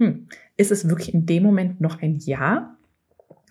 Hm, 0.00 0.26
ist 0.56 0.72
es 0.72 0.88
wirklich 0.88 1.14
in 1.14 1.26
dem 1.26 1.42
Moment 1.42 1.80
noch 1.80 2.02
ein 2.02 2.16
Ja? 2.18 2.76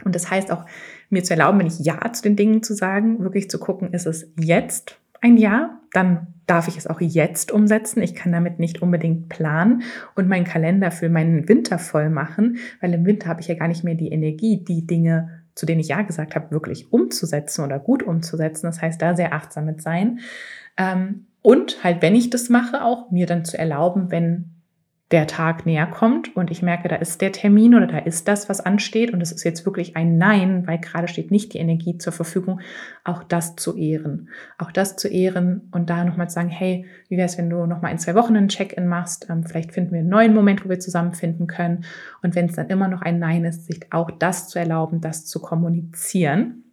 Und 0.04 0.16
das 0.16 0.30
heißt 0.30 0.52
auch, 0.52 0.66
mir 1.10 1.24
zu 1.24 1.34
erlauben, 1.34 1.60
wenn 1.60 1.68
ich 1.68 1.80
Ja 1.80 2.12
zu 2.12 2.24
den 2.24 2.36
Dingen 2.36 2.64
zu 2.64 2.74
sagen, 2.74 3.20
wirklich 3.20 3.50
zu 3.50 3.60
gucken, 3.60 3.94
ist 3.94 4.06
es 4.06 4.32
jetzt 4.38 5.00
ein 5.22 5.38
Ja? 5.38 5.80
Dann 5.94 6.28
darf 6.46 6.68
ich 6.68 6.78
es 6.78 6.88
auch 6.88 7.00
jetzt 7.00 7.52
umsetzen. 7.52 8.02
Ich 8.02 8.16
kann 8.16 8.32
damit 8.32 8.60
nicht 8.60 8.82
unbedingt 8.82 9.30
planen 9.30 9.84
und 10.16 10.28
meinen 10.28 10.46
Kalender 10.46 10.92
für 10.92 11.10
meinen 11.10 11.48
Winter 11.48 11.78
voll 11.78 12.10
machen, 12.10 12.58
weil 12.82 12.94
im 12.94 13.06
Winter 13.06 13.30
habe 13.30 13.42
ich 13.42 13.48
ja 13.48 13.56
gar 13.56 13.68
nicht 13.68 13.84
mehr 13.84 13.96
die 13.96 14.12
Energie, 14.12 14.64
die 14.64 14.88
Dinge 14.88 15.40
zu 15.60 15.66
denen 15.66 15.82
ich 15.82 15.90
ja 15.90 16.02
gesagt 16.04 16.36
habe, 16.36 16.52
wirklich 16.52 16.94
umzusetzen 16.94 17.66
oder 17.66 17.80
gut 17.80 18.02
umzusetzen. 18.02 18.68
Das 18.68 18.82
heißt, 18.82 19.02
da 19.02 19.14
sehr 19.16 19.34
achtsam 19.34 19.66
mit 19.66 19.82
sein. 19.82 20.20
Ähm, 20.78 21.28
und 21.42 21.84
halt, 21.84 22.02
wenn 22.02 22.16
ich 22.16 22.30
das 22.30 22.48
mache, 22.48 22.84
auch 22.84 23.12
mir 23.12 23.26
dann 23.26 23.44
zu 23.44 23.60
erlauben, 23.60 24.10
wenn 24.10 24.52
der 25.12 25.26
Tag 25.26 25.66
näher 25.66 25.88
kommt 25.88 26.36
und 26.36 26.52
ich 26.52 26.62
merke, 26.62 26.88
da 26.88 26.96
ist 26.98 27.20
der 27.22 27.32
Termin 27.32 27.74
oder 27.74 27.88
da 27.88 27.98
ist 27.98 28.28
das, 28.28 28.48
was 28.48 28.62
ansteht 28.62 29.12
und 29.12 29.22
es 29.22 29.32
ist 29.32 29.44
jetzt 29.44 29.66
wirklich 29.66 29.96
ein 29.96 30.20
Nein, 30.20 30.68
weil 30.68 30.78
gerade 30.78 31.08
steht 31.08 31.32
nicht 31.32 31.54
die 31.54 31.58
Energie 31.58 31.98
zur 31.98 32.14
Verfügung, 32.14 32.62
auch 33.04 33.24
das 33.24 33.56
zu 33.56 33.76
ehren. 33.76 34.30
Auch 34.60 34.72
das 34.72 34.98
zu 34.98 35.08
ehren 35.08 35.68
und 35.72 35.90
da 35.90 36.04
nochmal 36.04 36.30
zu 36.30 36.36
sagen, 36.36 36.50
hey, 36.50 36.86
wie 37.08 37.18
wäre 37.18 37.26
es, 37.26 37.40
wenn 37.40 37.50
du 37.50 37.66
nochmal 37.66 37.92
in 37.92 37.98
zwei 37.98 38.14
Wochen 38.14 38.38
einen 38.38 38.50
Check-in 38.50 38.88
machst? 38.88 39.28
Ähm, 39.32 39.44
vielleicht 39.44 39.72
finden 39.72 39.94
wir 39.94 40.00
einen 40.00 40.10
neuen 40.10 40.36
Moment, 40.36 40.64
wo 40.64 40.70
wir 40.70 40.80
zusammenfinden 40.80 41.48
können. 41.48 41.86
Und 42.22 42.36
wenn 42.36 42.46
es 42.46 42.56
dann 42.56 42.68
immer 42.68 42.88
noch 42.88 43.02
ein 43.02 43.18
Nein 43.18 43.46
ist, 43.46 43.66
sich 43.66 43.92
auch 43.92 44.12
das 44.12 44.48
zu 44.48 44.60
erlauben, 44.60 45.02
das 45.02 45.26
zu 45.26 45.42
kommunizieren. 45.42 46.69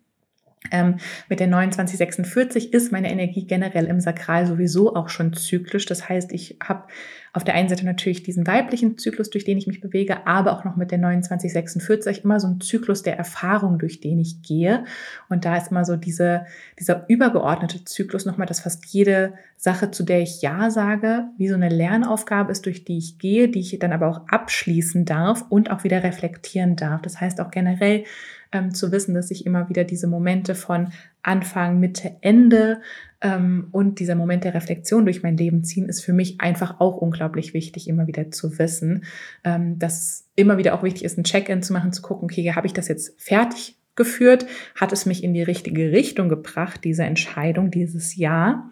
Ähm, 0.72 0.96
mit 1.28 1.40
der 1.40 1.48
2946 1.48 2.72
ist 2.72 2.92
meine 2.92 3.10
Energie 3.10 3.46
generell 3.46 3.86
im 3.86 4.00
Sakral 4.00 4.46
sowieso 4.46 4.96
auch 4.96 5.08
schon 5.08 5.32
zyklisch. 5.32 5.86
Das 5.86 6.08
heißt, 6.08 6.32
ich 6.32 6.58
habe 6.62 6.84
auf 7.32 7.44
der 7.44 7.54
einen 7.54 7.68
Seite 7.68 7.84
natürlich 7.84 8.22
diesen 8.22 8.46
weiblichen 8.46 8.96
Zyklus, 8.96 9.28
durch 9.28 9.44
den 9.44 9.58
ich 9.58 9.66
mich 9.66 9.82
bewege, 9.82 10.26
aber 10.26 10.54
auch 10.54 10.64
noch 10.64 10.76
mit 10.76 10.90
der 10.90 10.98
2946 10.98 12.24
immer 12.24 12.40
so 12.40 12.48
ein 12.48 12.60
Zyklus 12.62 13.02
der 13.02 13.18
Erfahrung, 13.18 13.78
durch 13.78 14.00
den 14.00 14.18
ich 14.18 14.40
gehe. 14.40 14.84
Und 15.28 15.44
da 15.44 15.56
ist 15.56 15.70
immer 15.70 15.84
so 15.84 15.96
diese, 15.96 16.46
dieser 16.78 17.04
übergeordnete 17.08 17.84
Zyklus 17.84 18.24
nochmal, 18.24 18.46
dass 18.46 18.60
fast 18.60 18.86
jede 18.86 19.34
Sache, 19.58 19.90
zu 19.90 20.02
der 20.02 20.22
ich 20.22 20.40
Ja 20.40 20.70
sage, 20.70 21.24
wie 21.36 21.48
so 21.48 21.54
eine 21.54 21.68
Lernaufgabe 21.68 22.52
ist, 22.52 22.64
durch 22.64 22.84
die 22.84 22.96
ich 22.96 23.18
gehe, 23.18 23.48
die 23.48 23.60
ich 23.60 23.78
dann 23.78 23.92
aber 23.92 24.08
auch 24.08 24.26
abschließen 24.28 25.04
darf 25.04 25.44
und 25.50 25.70
auch 25.70 25.84
wieder 25.84 26.02
reflektieren 26.02 26.74
darf. 26.76 27.02
Das 27.02 27.20
heißt 27.20 27.42
auch 27.42 27.50
generell 27.50 28.04
ähm, 28.56 28.74
zu 28.74 28.92
wissen, 28.92 29.14
dass 29.14 29.30
ich 29.30 29.46
immer 29.46 29.68
wieder 29.68 29.84
diese 29.84 30.06
Momente 30.06 30.54
von 30.54 30.88
Anfang, 31.22 31.78
Mitte, 31.80 32.16
Ende 32.20 32.80
ähm, 33.20 33.68
und 33.72 33.98
dieser 34.00 34.14
Moment 34.14 34.44
der 34.44 34.54
Reflexion 34.54 35.04
durch 35.04 35.22
mein 35.22 35.36
Leben 35.36 35.64
ziehen, 35.64 35.88
ist 35.88 36.04
für 36.04 36.12
mich 36.12 36.40
einfach 36.40 36.80
auch 36.80 36.96
unglaublich 36.96 37.54
wichtig, 37.54 37.88
immer 37.88 38.06
wieder 38.06 38.30
zu 38.30 38.58
wissen, 38.58 39.04
ähm, 39.44 39.78
dass 39.78 40.28
immer 40.34 40.58
wieder 40.58 40.74
auch 40.74 40.82
wichtig 40.82 41.04
ist, 41.04 41.18
ein 41.18 41.24
Check-in 41.24 41.62
zu 41.62 41.72
machen, 41.72 41.92
zu 41.92 42.02
gucken, 42.02 42.24
okay, 42.24 42.52
habe 42.52 42.66
ich 42.66 42.72
das 42.72 42.88
jetzt 42.88 43.20
fertig 43.20 43.76
geführt? 43.94 44.46
Hat 44.74 44.92
es 44.92 45.06
mich 45.06 45.24
in 45.24 45.34
die 45.34 45.42
richtige 45.42 45.92
Richtung 45.92 46.28
gebracht, 46.28 46.84
diese 46.84 47.04
Entscheidung, 47.04 47.70
dieses 47.70 48.16
Jahr? 48.16 48.70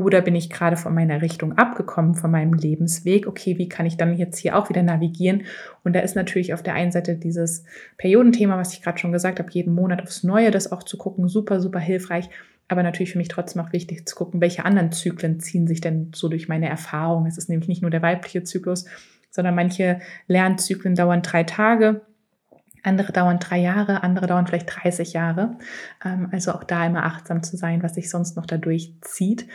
Oder 0.00 0.20
bin 0.20 0.34
ich 0.34 0.50
gerade 0.50 0.76
von 0.76 0.94
meiner 0.94 1.22
Richtung 1.22 1.58
abgekommen, 1.58 2.14
von 2.14 2.30
meinem 2.30 2.52
Lebensweg? 2.52 3.26
Okay, 3.26 3.58
wie 3.58 3.68
kann 3.68 3.86
ich 3.86 3.96
dann 3.96 4.16
jetzt 4.16 4.38
hier 4.38 4.56
auch 4.56 4.68
wieder 4.68 4.82
navigieren? 4.82 5.44
Und 5.84 5.94
da 5.94 6.00
ist 6.00 6.16
natürlich 6.16 6.54
auf 6.54 6.62
der 6.62 6.74
einen 6.74 6.92
Seite 6.92 7.16
dieses 7.16 7.64
Periodenthema, 7.96 8.56
was 8.56 8.72
ich 8.72 8.82
gerade 8.82 8.98
schon 8.98 9.12
gesagt 9.12 9.38
habe, 9.38 9.50
jeden 9.52 9.74
Monat 9.74 10.02
aufs 10.02 10.24
Neue, 10.24 10.50
das 10.50 10.72
auch 10.72 10.82
zu 10.82 10.96
gucken, 10.96 11.28
super, 11.28 11.60
super 11.60 11.80
hilfreich. 11.80 12.28
Aber 12.68 12.82
natürlich 12.82 13.12
für 13.12 13.18
mich 13.18 13.28
trotzdem 13.28 13.62
auch 13.62 13.72
wichtig 13.72 14.06
zu 14.06 14.14
gucken, 14.14 14.40
welche 14.40 14.64
anderen 14.64 14.92
Zyklen 14.92 15.40
ziehen 15.40 15.66
sich 15.66 15.80
denn 15.80 16.12
so 16.14 16.28
durch 16.28 16.48
meine 16.48 16.68
Erfahrung. 16.68 17.26
Es 17.26 17.38
ist 17.38 17.48
nämlich 17.48 17.68
nicht 17.68 17.82
nur 17.82 17.90
der 17.90 18.02
weibliche 18.02 18.44
Zyklus, 18.44 18.84
sondern 19.30 19.54
manche 19.54 20.00
Lernzyklen 20.26 20.94
dauern 20.94 21.22
drei 21.22 21.44
Tage, 21.44 22.02
andere 22.82 23.12
dauern 23.12 23.38
drei 23.38 23.58
Jahre, 23.58 24.02
andere 24.02 24.26
dauern 24.26 24.46
vielleicht 24.46 24.68
30 24.82 25.12
Jahre. 25.12 25.56
Ähm, 26.04 26.28
also 26.32 26.52
auch 26.52 26.64
da 26.64 26.86
immer 26.86 27.04
achtsam 27.04 27.42
zu 27.42 27.56
sein, 27.56 27.82
was 27.82 27.94
sich 27.94 28.10
sonst 28.10 28.36
noch 28.36 28.46
dadurch 28.46 28.92
zieht. 29.00 29.46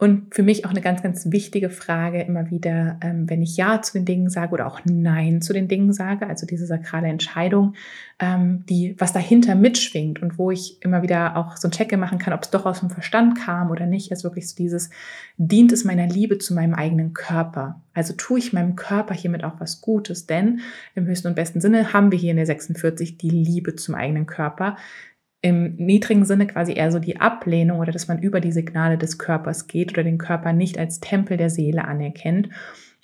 Und 0.00 0.32
für 0.32 0.44
mich 0.44 0.64
auch 0.64 0.70
eine 0.70 0.80
ganz, 0.80 1.02
ganz 1.02 1.32
wichtige 1.32 1.70
Frage 1.70 2.22
immer 2.22 2.52
wieder, 2.52 2.98
ähm, 3.02 3.28
wenn 3.28 3.42
ich 3.42 3.56
Ja 3.56 3.82
zu 3.82 3.94
den 3.94 4.04
Dingen 4.04 4.30
sage 4.30 4.52
oder 4.52 4.68
auch 4.68 4.80
Nein 4.84 5.42
zu 5.42 5.52
den 5.52 5.66
Dingen 5.66 5.92
sage, 5.92 6.28
also 6.28 6.46
diese 6.46 6.66
sakrale 6.66 7.08
Entscheidung, 7.08 7.74
ähm, 8.20 8.64
die, 8.68 8.94
was 8.98 9.12
dahinter 9.12 9.56
mitschwingt 9.56 10.22
und 10.22 10.38
wo 10.38 10.52
ich 10.52 10.80
immer 10.84 11.02
wieder 11.02 11.36
auch 11.36 11.56
so 11.56 11.66
ein 11.66 11.72
Check 11.72 11.96
machen 11.98 12.20
kann, 12.20 12.32
ob 12.32 12.44
es 12.44 12.50
doch 12.50 12.64
aus 12.64 12.78
dem 12.78 12.90
Verstand 12.90 13.40
kam 13.40 13.72
oder 13.72 13.86
nicht, 13.86 14.12
ist 14.12 14.22
wirklich 14.22 14.48
so 14.48 14.54
dieses, 14.54 14.90
dient 15.36 15.72
es 15.72 15.82
meiner 15.82 16.06
Liebe 16.06 16.38
zu 16.38 16.54
meinem 16.54 16.74
eigenen 16.74 17.12
Körper? 17.12 17.82
Also 17.92 18.14
tue 18.16 18.38
ich 18.38 18.52
meinem 18.52 18.76
Körper 18.76 19.14
hiermit 19.14 19.42
auch 19.42 19.58
was 19.58 19.80
Gutes, 19.80 20.26
denn 20.26 20.60
im 20.94 21.06
höchsten 21.06 21.26
und 21.26 21.34
besten 21.34 21.60
Sinne 21.60 21.92
haben 21.92 22.12
wir 22.12 22.18
hier 22.20 22.30
in 22.30 22.36
der 22.36 22.46
46 22.46 23.18
die 23.18 23.30
Liebe 23.30 23.74
zum 23.74 23.96
eigenen 23.96 24.26
Körper 24.26 24.76
im 25.40 25.76
niedrigen 25.76 26.24
Sinne 26.24 26.46
quasi 26.46 26.72
eher 26.72 26.90
so 26.90 26.98
die 26.98 27.20
Ablehnung 27.20 27.78
oder 27.78 27.92
dass 27.92 28.08
man 28.08 28.18
über 28.18 28.40
die 28.40 28.52
Signale 28.52 28.98
des 28.98 29.18
Körpers 29.18 29.68
geht 29.68 29.92
oder 29.92 30.02
den 30.02 30.18
Körper 30.18 30.52
nicht 30.52 30.78
als 30.78 31.00
Tempel 31.00 31.36
der 31.36 31.50
Seele 31.50 31.84
anerkennt. 31.84 32.48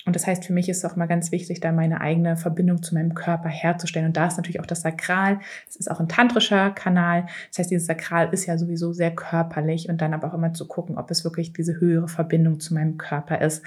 Und 0.05 0.15
das 0.15 0.27
heißt, 0.27 0.45
für 0.45 0.53
mich 0.53 0.69
ist 0.69 0.77
es 0.83 0.85
auch 0.85 0.95
mal 0.95 1.07
ganz 1.07 1.31
wichtig, 1.31 1.61
da 1.61 1.71
meine 1.71 1.99
eigene 1.99 2.37
Verbindung 2.37 2.83
zu 2.83 2.93
meinem 2.93 3.15
Körper 3.15 3.49
herzustellen. 3.49 4.07
Und 4.07 4.17
da 4.17 4.27
ist 4.27 4.37
natürlich 4.37 4.59
auch 4.59 4.65
das 4.67 4.81
Sakral. 4.81 5.39
Es 5.67 5.77
ist 5.77 5.89
auch 5.89 5.99
ein 5.99 6.07
tantrischer 6.07 6.69
Kanal. 6.71 7.25
Das 7.49 7.59
heißt, 7.59 7.71
dieses 7.71 7.87
Sakral 7.87 8.31
ist 8.31 8.45
ja 8.45 8.57
sowieso 8.57 8.93
sehr 8.93 9.15
körperlich 9.15 9.89
und 9.89 10.01
dann 10.01 10.13
aber 10.13 10.27
auch 10.27 10.35
immer 10.35 10.53
zu 10.53 10.67
gucken, 10.67 10.97
ob 10.97 11.09
es 11.09 11.23
wirklich 11.23 11.53
diese 11.53 11.79
höhere 11.79 12.07
Verbindung 12.07 12.59
zu 12.59 12.75
meinem 12.75 12.97
Körper 12.97 13.41
ist. 13.41 13.65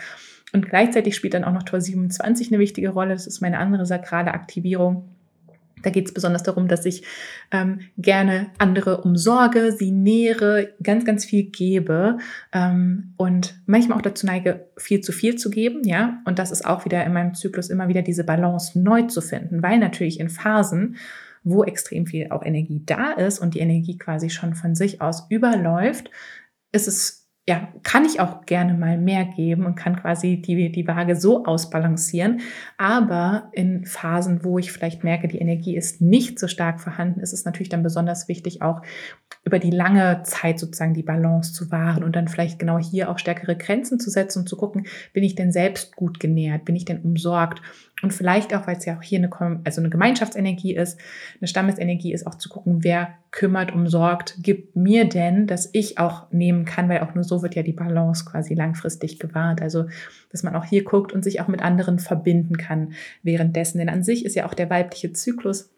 Und 0.52 0.68
gleichzeitig 0.68 1.16
spielt 1.16 1.35
dann 1.35 1.44
auch 1.44 1.52
noch 1.52 1.64
Tor 1.64 1.81
27 1.81 2.52
eine 2.52 2.61
wichtige 2.61 2.90
Rolle. 2.90 3.14
Das 3.14 3.26
ist 3.26 3.40
meine 3.40 3.59
andere 3.59 3.85
sakrale 3.85 4.33
Aktivierung 4.33 5.09
da 5.83 5.91
geht 5.91 6.07
es 6.07 6.14
besonders 6.14 6.43
darum, 6.43 6.69
dass 6.69 6.85
ich 6.85 7.05
ähm, 7.51 7.81
gerne 7.97 8.51
andere 8.59 9.03
umsorge, 9.03 9.73
sie 9.73 9.91
nähere, 9.91 10.75
ganz, 10.83 11.05
ganz 11.05 11.25
viel 11.25 11.45
gebe 11.45 12.19
ähm, 12.53 13.14
und 13.17 13.61
manchmal 13.67 13.99
auch 13.99 14.03
dazu 14.03 14.27
neige, 14.27 14.69
viel 14.77 15.01
zu 15.01 15.12
viel 15.12 15.37
zu 15.37 15.51
geben, 15.51 15.85
ja. 15.85 16.21
Und 16.25 16.38
das 16.38 16.51
ist 16.51 16.67
auch 16.67 16.85
wieder 16.85 17.05
in 17.05 17.12
meinem 17.12 17.35
Zyklus 17.35 17.71
immer 17.71 17.88
wieder 17.88 18.03
diese 18.03 18.25
Balance 18.25 18.79
neu 18.79 19.03
zu 19.03 19.21
finden, 19.21 19.62
weil 19.62 19.79
natürlich 19.79 20.21
in 20.21 20.29
Phasen, 20.29 20.97
wo 21.45 21.64
extrem 21.64 22.07
viel 22.07 22.29
auch 22.31 22.45
Energie 22.45 22.83
da 22.85 23.12
ist 23.12 23.38
und 23.38 23.55
die 23.55 23.61
Energie 23.61 23.97
quasi 23.97 24.31
schon 24.31 24.55
von 24.55 24.75
sich 24.75 25.01
aus 25.01 25.27
überläuft, 25.31 26.11
ist 26.73 26.88
es 26.88 27.17
ja, 27.49 27.67
kann 27.83 28.05
ich 28.05 28.21
auch 28.21 28.45
gerne 28.45 28.75
mal 28.75 28.99
mehr 28.99 29.25
geben 29.25 29.65
und 29.65 29.75
kann 29.75 29.97
quasi 29.97 30.37
die, 30.37 30.71
die 30.71 30.87
Waage 30.87 31.17
so 31.17 31.47
ausbalancieren. 31.47 32.43
Aber 32.77 33.49
in 33.53 33.87
Phasen, 33.87 34.45
wo 34.45 34.59
ich 34.59 34.71
vielleicht 34.71 35.03
merke, 35.03 35.29
die 35.29 35.39
Energie 35.39 35.75
ist 35.75 36.03
nicht 36.03 36.39
so 36.39 36.47
stark 36.47 36.79
vorhanden, 36.79 37.21
ist 37.21 37.33
es 37.33 37.47
natürlich 37.47 37.71
dann 37.71 37.83
besonders 37.83 38.29
wichtig, 38.29 38.61
auch 38.61 38.83
über 39.45 39.59
die 39.59 39.71
lange 39.71 40.21
Zeit 40.25 40.59
sozusagen 40.59 40.93
die 40.93 41.03
Balance 41.03 41.55
zu 41.55 41.71
wahren 41.71 42.05
und 42.05 42.15
dann 42.17 42.29
vielleicht 42.29 42.59
genau 42.59 42.79
hier 42.79 43.09
auch 43.09 43.19
stärkere 43.19 43.57
Grenzen 43.57 43.99
zu 43.99 44.11
setzen 44.11 44.41
und 44.41 44.47
zu 44.51 44.59
gucken, 44.59 44.87
bin 45.15 45.25
ich 45.25 45.35
denn 45.35 45.51
selbst 45.51 45.97
gut 45.97 46.21
genährt, 46.21 46.67
bin 46.67 46.77
ich 46.77 46.85
denn 46.85 47.01
umsorgt 47.01 47.63
und 48.01 48.13
vielleicht 48.13 48.55
auch, 48.55 48.67
weil 48.67 48.77
es 48.77 48.85
ja 48.85 48.97
auch 48.97 49.03
hier 49.03 49.19
eine, 49.19 49.61
also 49.65 49.81
eine 49.81 49.91
Gemeinschaftsenergie 49.91 50.75
ist, 50.75 51.01
eine 51.41 51.49
Stammesenergie 51.49 52.13
ist, 52.13 52.27
auch 52.27 52.37
zu 52.37 52.49
gucken, 52.49 52.85
wer 52.85 53.15
kümmert, 53.33 53.73
umsorgt, 53.73 54.37
gibt 54.39 54.77
mir 54.77 55.09
denn, 55.09 55.47
dass 55.49 55.69
ich 55.73 55.99
auch 55.99 56.31
nehmen 56.31 56.65
kann, 56.65 56.89
weil 56.89 57.01
auch 57.01 57.15
nur 57.15 57.25
so 57.25 57.43
wird 57.43 57.57
ja 57.57 57.63
die 57.63 57.73
Balance 57.73 58.25
quasi 58.25 58.55
langfristig 58.55 59.19
gewahrt. 59.19 59.61
Also, 59.61 59.87
dass 60.31 60.45
man 60.45 60.55
auch 60.55 60.65
hier 60.65 60.85
guckt 60.85 61.13
und 61.13 61.25
sich 61.25 61.41
auch 61.41 61.49
mit 61.49 61.61
anderen 61.61 61.99
verbinden 61.99 62.57
kann 62.57 62.93
währenddessen. 63.23 63.79
Denn 63.79 63.89
an 63.89 64.05
sich 64.05 64.25
ist 64.25 64.37
ja 64.37 64.47
auch 64.47 64.55
der 64.55 64.71
weibliche 64.71 65.13
Zyklus 65.13 65.71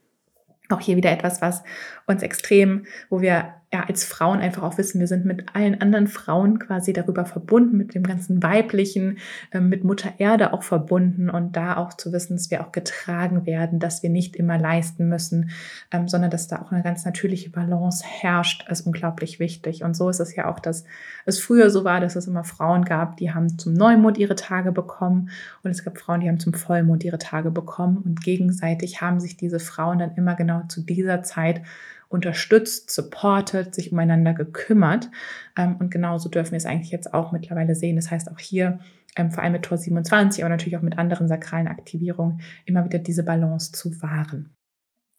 auch 0.69 0.81
hier 0.81 0.97
wieder 0.97 1.11
etwas, 1.11 1.41
was 1.41 1.63
uns 2.07 2.23
extrem, 2.23 2.85
wo 3.09 3.21
wir 3.21 3.55
ja, 3.73 3.85
als 3.85 4.05
Frauen 4.05 4.41
einfach 4.41 4.65
auch 4.65 4.79
wissen, 4.79 4.99
wir 4.99 5.07
sind 5.07 5.25
mit 5.25 5.55
allen 5.55 5.81
anderen 5.81 6.09
Frauen 6.09 6.59
quasi 6.59 6.93
darüber 6.93 7.25
verbunden, 7.25 7.77
mit 7.77 7.95
dem 7.95 8.03
ganzen 8.03 8.43
Weiblichen, 8.43 9.19
äh, 9.53 9.61
mit 9.61 9.85
Mutter 9.85 10.15
Erde 10.19 10.53
auch 10.53 10.65
verbunden 10.65 11.31
und 11.31 11.55
da 11.55 11.77
auch 11.77 11.95
zu 11.95 12.13
wissen, 12.13 12.37
dass 12.37 12.51
wir 12.51 12.63
auch 12.67 12.73
getragen 12.73 13.47
werden, 13.47 13.79
dass 13.79 14.03
wir 14.03 14.11
nicht 14.11 14.35
immer 14.35 14.59
leisten 14.59 15.09
müssen, 15.09 15.51
ähm, 15.93 16.09
sondern 16.09 16.33
dass 16.33 16.49
da 16.49 16.63
auch 16.63 16.73
eine 16.73 16.83
ganz 16.83 17.05
natürliche 17.05 17.51
Balance 17.51 18.05
herrscht, 18.05 18.69
ist 18.69 18.87
unglaublich 18.87 19.39
wichtig. 19.39 19.85
Und 19.85 19.95
so 19.95 20.09
ist 20.09 20.19
es 20.19 20.35
ja 20.35 20.51
auch, 20.51 20.59
dass 20.59 20.85
es 21.25 21.39
früher 21.39 21.71
so 21.71 21.85
war, 21.85 22.01
dass 22.01 22.17
es 22.17 22.27
immer 22.27 22.43
Frauen 22.43 22.85
gab, 22.85 23.19
die 23.19 23.33
haben 23.33 23.57
zum 23.57 23.75
Neumond 23.75 24.19
ihre 24.19 24.35
Tage 24.35 24.73
bekommen 24.73 25.31
und 25.63 25.71
es 25.71 25.85
gab 25.85 25.97
Frauen, 25.97 26.21
die 26.21 26.29
haben 26.29 26.41
zum 26.41 26.55
Vollmond 26.55 27.05
ihre 27.05 27.19
Tage 27.19 27.53
bekommen 27.53 27.99
und 27.99 28.21
gegenseitig 28.21 29.01
haben 29.01 29.21
sich 29.21 29.37
diese 29.37 29.61
Frauen 29.61 30.01
dann 30.01 30.17
immer 30.17 30.35
genau 30.35 30.63
zu 30.67 30.83
dieser 30.83 31.23
Zeit 31.23 31.63
unterstützt, 32.11 32.91
supportet, 32.91 33.75
sich 33.75 33.93
umeinander 33.93 34.35
gekümmert. 34.35 35.09
Ähm, 35.57 35.77
und 35.77 35.91
genauso 35.91 36.29
dürfen 36.29 36.53
wir 36.53 36.59
es 36.59 36.67
eigentlich 36.67 36.91
jetzt 36.91 37.15
auch 37.15 37.33
mittlerweile 37.33 37.75
sehen. 37.75 37.97
Das 37.97 38.11
heißt 38.11 38.31
auch 38.31 38.39
hier, 38.39 38.81
ähm, 39.17 39.31
vor 39.31 39.43
allem 39.43 39.53
mit 39.53 39.63
Tor 39.63 39.79
27, 39.79 40.43
aber 40.43 40.51
natürlich 40.51 40.77
auch 40.77 40.83
mit 40.83 40.99
anderen 40.99 41.29
sakralen 41.29 41.69
Aktivierungen, 41.69 42.41
immer 42.67 42.85
wieder 42.85 42.99
diese 42.99 43.25
Balance 43.25 43.73
zu 43.73 44.03
wahren. 44.03 44.55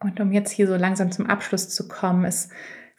Und 0.04 0.20
um 0.20 0.32
jetzt 0.32 0.52
hier 0.52 0.68
so 0.68 0.76
langsam 0.76 1.12
zum 1.12 1.28
Abschluss 1.28 1.70
zu 1.70 1.88
kommen, 1.88 2.26
ist 2.26 2.52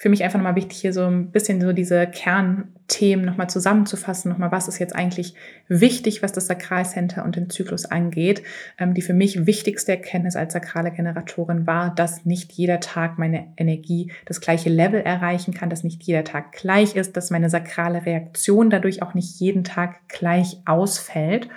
für 0.02 0.08
mich 0.08 0.24
einfach 0.24 0.40
nochmal 0.40 0.56
wichtig, 0.56 0.80
hier 0.80 0.92
so 0.92 1.04
ein 1.04 1.30
bisschen 1.30 1.60
so 1.60 1.72
diese 1.72 2.08
Kernthemen 2.08 3.24
nochmal 3.24 3.48
zusammenzufassen, 3.48 4.32
nochmal, 4.32 4.50
was 4.50 4.66
ist 4.66 4.80
jetzt 4.80 4.96
eigentlich 4.96 5.36
wichtig, 5.68 6.24
was 6.24 6.32
das 6.32 6.48
Sakralcenter 6.48 7.24
und 7.24 7.36
den 7.36 7.48
Zyklus 7.48 7.84
angeht. 7.84 8.42
Ähm, 8.78 8.94
die 8.94 9.02
für 9.02 9.14
mich 9.14 9.46
wichtigste 9.46 9.92
Erkenntnis 9.92 10.34
als 10.34 10.54
sakrale 10.54 10.90
Generatorin 10.90 11.68
war, 11.68 11.94
dass 11.94 12.26
nicht 12.26 12.50
jeder 12.50 12.80
Tag 12.80 13.16
meine 13.16 13.52
Energie 13.56 14.10
das 14.24 14.40
gleiche 14.40 14.70
Level 14.70 15.00
erreichen 15.00 15.54
kann, 15.54 15.70
dass 15.70 15.84
nicht 15.84 16.02
jeder 16.02 16.24
Tag 16.24 16.50
gleich 16.50 16.96
ist, 16.96 17.16
dass 17.16 17.30
meine 17.30 17.48
sakrale 17.48 18.04
Reaktion 18.04 18.70
dadurch 18.70 19.02
auch 19.02 19.14
nicht 19.14 19.38
jeden 19.38 19.62
Tag 19.62 20.08
gleich 20.08 20.56
ausfällt, 20.64 21.48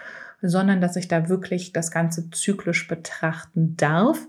sondern 0.44 0.82
dass 0.82 0.98
ich 0.98 1.08
da 1.08 1.30
wirklich 1.30 1.74
das 1.74 1.90
Ganze 1.90 2.30
zyklisch 2.30 2.88
betrachten 2.88 3.76
darf 3.76 4.20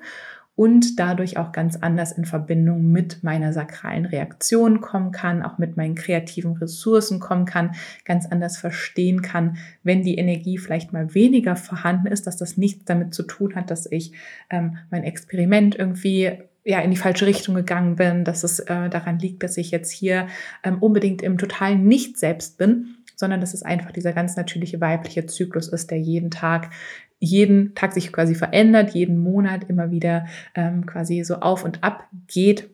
und 0.57 0.99
dadurch 0.99 1.37
auch 1.37 1.53
ganz 1.53 1.77
anders 1.77 2.13
in 2.13 2.25
Verbindung 2.25 2.91
mit 2.91 3.23
meiner 3.23 3.53
sakralen 3.53 4.07
Reaktion 4.07 4.81
kommen 4.81 5.13
kann, 5.13 5.43
auch 5.43 5.59
mit 5.59 5.77
meinen 5.77 5.95
kreativen 5.95 6.57
Ressourcen 6.57 7.21
kommen 7.21 7.45
kann, 7.45 7.75
ganz 8.05 8.27
anders 8.27 8.57
verstehen 8.57 9.21
kann, 9.21 9.59
wenn 9.83 10.03
die 10.03 10.17
Energie 10.17 10.57
vielleicht 10.57 10.95
mal 10.95 11.15
weniger 11.15 11.57
vorhanden 11.57 12.07
ist, 12.07 12.27
dass 12.27 12.39
das 12.39 12.57
nichts 12.57 12.87
damit 12.87 13.15
zu 13.15 13.23
tun 13.23 13.55
hat, 13.55 13.71
dass 13.71 13.91
ich 13.91 14.13
ähm, 14.49 14.79
mein 14.91 15.05
Experiment 15.05 15.77
irgendwie 15.77 16.33
ja 16.65 16.81
in 16.81 16.91
die 16.91 16.97
falsche 16.97 17.27
Richtung 17.27 17.55
gegangen 17.55 17.97
bin, 17.97 18.25
dass 18.25 18.43
es 18.43 18.59
äh, 18.59 18.89
daran 18.89 19.19
liegt, 19.19 19.43
dass 19.43 19.59
ich 19.59 19.71
jetzt 19.71 19.93
hier 19.93 20.27
ähm, 20.65 20.79
unbedingt 20.83 21.23
im 21.23 21.39
totalen 21.39 21.87
Nicht 21.87 22.19
selbst 22.19 22.59
bin, 22.59 22.97
sondern 23.15 23.41
dass 23.41 23.55
es 23.55 23.63
einfach 23.63 23.93
dieser 23.93 24.13
ganz 24.13 24.37
natürliche 24.37 24.81
weibliche 24.81 25.27
Zyklus 25.27 25.69
ist, 25.69 25.91
der 25.91 25.99
jeden 25.99 26.31
Tag 26.31 26.71
jeden 27.19 27.75
Tag 27.75 27.93
sich 27.93 28.13
quasi 28.13 28.35
verändert, 28.35 28.91
jeden 28.91 29.19
Monat 29.19 29.65
immer 29.69 29.91
wieder 29.91 30.27
ähm, 30.55 30.87
quasi 30.87 31.25
so 31.25 31.37
auf 31.37 31.65
und 31.65 31.83
ab 31.83 32.09
geht. 32.27 32.71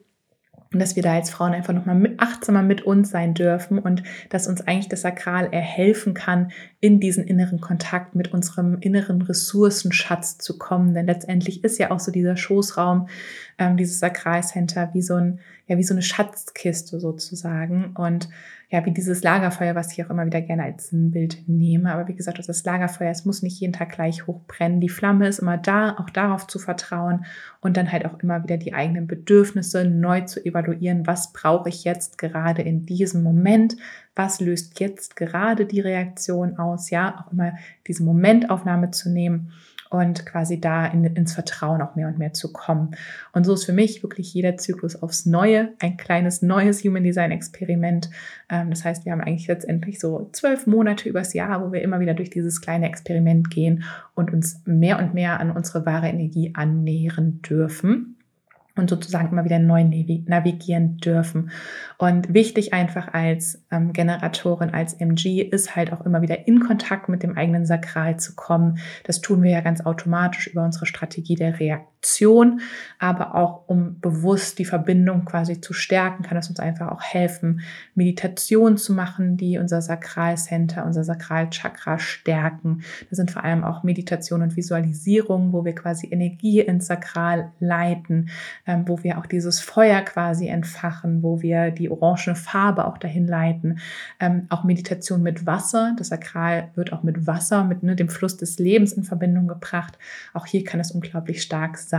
Und 0.72 0.80
dass 0.80 0.96
wir 0.96 1.02
da 1.02 1.12
als 1.12 1.28
Frauen 1.28 1.52
einfach 1.52 1.74
nochmal 1.74 2.14
achtsamer 2.16 2.62
mit 2.62 2.80
uns 2.80 3.10
sein 3.10 3.34
dürfen 3.34 3.78
und 3.78 4.02
dass 4.30 4.48
uns 4.48 4.62
eigentlich 4.62 4.88
das 4.88 5.02
Sakral 5.02 5.52
erhelfen 5.52 6.14
kann, 6.14 6.50
in 6.80 6.98
diesen 6.98 7.24
inneren 7.24 7.60
Kontakt 7.60 8.14
mit 8.14 8.32
unserem 8.32 8.78
inneren 8.80 9.20
Ressourcenschatz 9.20 10.38
zu 10.38 10.56
kommen. 10.56 10.94
Denn 10.94 11.06
letztendlich 11.06 11.62
ist 11.62 11.78
ja 11.78 11.90
auch 11.90 12.00
so 12.00 12.10
dieser 12.10 12.38
Schoßraum, 12.38 13.08
ähm, 13.58 13.76
dieses 13.76 13.98
Sakralcenter 13.98 14.90
wie 14.94 15.02
so 15.02 15.16
ein, 15.16 15.40
ja, 15.66 15.76
wie 15.76 15.84
so 15.84 15.92
eine 15.92 16.02
Schatzkiste 16.02 17.00
sozusagen. 17.00 17.94
Und 17.94 18.30
ja, 18.72 18.86
wie 18.86 18.90
dieses 18.90 19.22
Lagerfeuer, 19.22 19.74
was 19.74 19.92
ich 19.92 20.02
auch 20.02 20.08
immer 20.08 20.24
wieder 20.24 20.40
gerne 20.40 20.62
als 20.64 20.88
Sinnbild 20.88 21.46
nehme. 21.46 21.92
Aber 21.92 22.08
wie 22.08 22.14
gesagt, 22.14 22.38
das 22.38 22.64
Lagerfeuer, 22.64 23.10
es 23.10 23.26
muss 23.26 23.42
nicht 23.42 23.60
jeden 23.60 23.74
Tag 23.74 23.90
gleich 23.90 24.26
hochbrennen. 24.26 24.80
Die 24.80 24.88
Flamme 24.88 25.28
ist 25.28 25.40
immer 25.40 25.58
da, 25.58 25.98
auch 25.98 26.08
darauf 26.08 26.46
zu 26.46 26.58
vertrauen 26.58 27.26
und 27.60 27.76
dann 27.76 27.92
halt 27.92 28.06
auch 28.06 28.18
immer 28.20 28.42
wieder 28.42 28.56
die 28.56 28.72
eigenen 28.72 29.06
Bedürfnisse 29.06 29.84
neu 29.84 30.22
zu 30.22 30.42
evaluieren. 30.42 31.06
Was 31.06 31.34
brauche 31.34 31.68
ich 31.68 31.84
jetzt 31.84 32.16
gerade 32.16 32.62
in 32.62 32.86
diesem 32.86 33.22
Moment? 33.22 33.76
Was 34.16 34.40
löst 34.40 34.80
jetzt 34.80 35.16
gerade 35.16 35.66
die 35.66 35.80
Reaktion 35.80 36.56
aus? 36.56 36.88
Ja, 36.88 37.20
auch 37.20 37.30
immer 37.30 37.52
diese 37.86 38.02
Momentaufnahme 38.04 38.90
zu 38.90 39.10
nehmen 39.10 39.52
und 39.92 40.24
quasi 40.24 40.60
da 40.60 40.86
in, 40.86 41.04
ins 41.04 41.34
Vertrauen 41.34 41.82
auch 41.82 41.94
mehr 41.96 42.08
und 42.08 42.18
mehr 42.18 42.32
zu 42.32 42.52
kommen. 42.52 42.96
Und 43.32 43.44
so 43.44 43.52
ist 43.54 43.64
für 43.64 43.72
mich 43.72 44.02
wirklich 44.02 44.32
jeder 44.32 44.56
Zyklus 44.56 44.96
aufs 45.02 45.26
Neue 45.26 45.74
ein 45.80 45.96
kleines 45.96 46.40
neues 46.40 46.82
Human 46.82 47.04
Design 47.04 47.30
Experiment. 47.30 48.08
Ähm, 48.48 48.70
das 48.70 48.84
heißt, 48.84 49.04
wir 49.04 49.12
haben 49.12 49.20
eigentlich 49.20 49.48
letztendlich 49.48 50.00
so 50.00 50.30
zwölf 50.32 50.66
Monate 50.66 51.08
übers 51.08 51.34
Jahr, 51.34 51.64
wo 51.64 51.72
wir 51.72 51.82
immer 51.82 52.00
wieder 52.00 52.14
durch 52.14 52.30
dieses 52.30 52.60
kleine 52.60 52.88
Experiment 52.88 53.50
gehen 53.50 53.84
und 54.14 54.32
uns 54.32 54.62
mehr 54.64 54.98
und 54.98 55.12
mehr 55.12 55.40
an 55.40 55.50
unsere 55.50 55.84
wahre 55.84 56.08
Energie 56.08 56.52
annähern 56.54 57.40
dürfen 57.42 58.16
und 58.76 58.88
sozusagen 58.88 59.28
immer 59.30 59.44
wieder 59.44 59.58
neu 59.58 59.84
navigieren 60.26 60.96
dürfen. 60.96 61.50
Und 61.98 62.32
wichtig 62.32 62.72
einfach 62.72 63.12
als 63.12 63.64
ähm, 63.70 63.92
Generatorin, 63.92 64.70
als 64.70 64.94
MG 64.94 65.42
ist 65.42 65.76
halt 65.76 65.92
auch 65.92 66.04
immer 66.06 66.22
wieder 66.22 66.48
in 66.48 66.60
Kontakt 66.60 67.08
mit 67.08 67.22
dem 67.22 67.36
eigenen 67.36 67.66
Sakral 67.66 68.18
zu 68.18 68.34
kommen. 68.34 68.78
Das 69.04 69.20
tun 69.20 69.42
wir 69.42 69.50
ja 69.50 69.60
ganz 69.60 69.84
automatisch 69.84 70.46
über 70.46 70.64
unsere 70.64 70.86
Strategie 70.86 71.34
der 71.34 71.60
Reaktion, 71.60 71.91
aber 72.98 73.34
auch 73.34 73.68
um 73.68 74.00
bewusst 74.00 74.58
die 74.58 74.64
Verbindung 74.64 75.24
quasi 75.24 75.60
zu 75.60 75.72
stärken, 75.72 76.22
kann 76.22 76.36
es 76.36 76.48
uns 76.48 76.60
einfach 76.60 76.90
auch 76.90 77.02
helfen, 77.02 77.60
Meditation 77.94 78.76
zu 78.76 78.92
machen, 78.92 79.36
die 79.36 79.58
unser 79.58 79.82
Sakralcenter, 79.82 80.84
unser 80.84 81.04
Sakralchakra 81.04 81.98
stärken. 81.98 82.82
Das 83.08 83.16
sind 83.16 83.30
vor 83.30 83.44
allem 83.44 83.64
auch 83.64 83.82
Meditation 83.82 84.42
und 84.42 84.56
Visualisierung, 84.56 85.52
wo 85.52 85.64
wir 85.64 85.74
quasi 85.74 86.08
Energie 86.10 86.60
ins 86.60 86.86
Sakral 86.86 87.52
leiten 87.60 88.30
ähm, 88.66 88.84
wo 88.86 89.02
wir 89.02 89.18
auch 89.18 89.26
dieses 89.26 89.60
Feuer 89.60 90.00
quasi 90.02 90.48
entfachen, 90.48 91.22
wo 91.22 91.42
wir 91.42 91.70
die 91.70 91.90
orange 91.90 92.34
Farbe 92.34 92.86
auch 92.86 92.98
dahin 92.98 93.26
leiten. 93.26 93.78
Ähm, 94.20 94.46
auch 94.48 94.64
Meditation 94.64 95.22
mit 95.22 95.46
Wasser. 95.46 95.94
Das 95.98 96.08
Sakral 96.08 96.70
wird 96.74 96.92
auch 96.92 97.02
mit 97.02 97.26
Wasser, 97.26 97.64
mit 97.64 97.82
ne, 97.82 97.96
dem 97.96 98.08
Fluss 98.08 98.36
des 98.36 98.58
Lebens 98.58 98.92
in 98.92 99.04
Verbindung 99.04 99.48
gebracht. 99.48 99.98
Auch 100.32 100.46
hier 100.46 100.64
kann 100.64 100.80
es 100.80 100.90
unglaublich 100.90 101.42
stark 101.42 101.78
sein. 101.78 101.91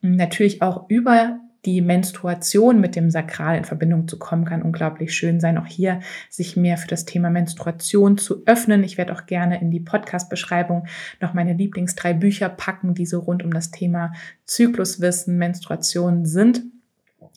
Natürlich 0.00 0.62
auch 0.62 0.88
über 0.88 1.40
die 1.64 1.80
Menstruation 1.80 2.80
mit 2.80 2.94
dem 2.94 3.10
Sakral 3.10 3.56
in 3.56 3.64
Verbindung 3.64 4.06
zu 4.06 4.18
kommen, 4.18 4.44
kann 4.44 4.62
unglaublich 4.62 5.14
schön 5.14 5.40
sein. 5.40 5.56
Auch 5.56 5.66
hier 5.66 6.00
sich 6.28 6.56
mehr 6.56 6.76
für 6.76 6.88
das 6.88 7.06
Thema 7.06 7.30
Menstruation 7.30 8.18
zu 8.18 8.42
öffnen. 8.46 8.84
Ich 8.84 8.98
werde 8.98 9.14
auch 9.14 9.26
gerne 9.26 9.60
in 9.60 9.70
die 9.70 9.80
Podcast-Beschreibung 9.80 10.86
noch 11.20 11.32
meine 11.32 11.54
Lieblings 11.54 11.94
drei 11.94 12.12
Bücher 12.12 12.48
packen, 12.48 12.94
die 12.94 13.06
so 13.06 13.20
rund 13.20 13.42
um 13.42 13.52
das 13.52 13.70
Thema 13.70 14.12
Zykluswissen, 14.44 15.38
Menstruation 15.38 16.26
sind. 16.26 16.62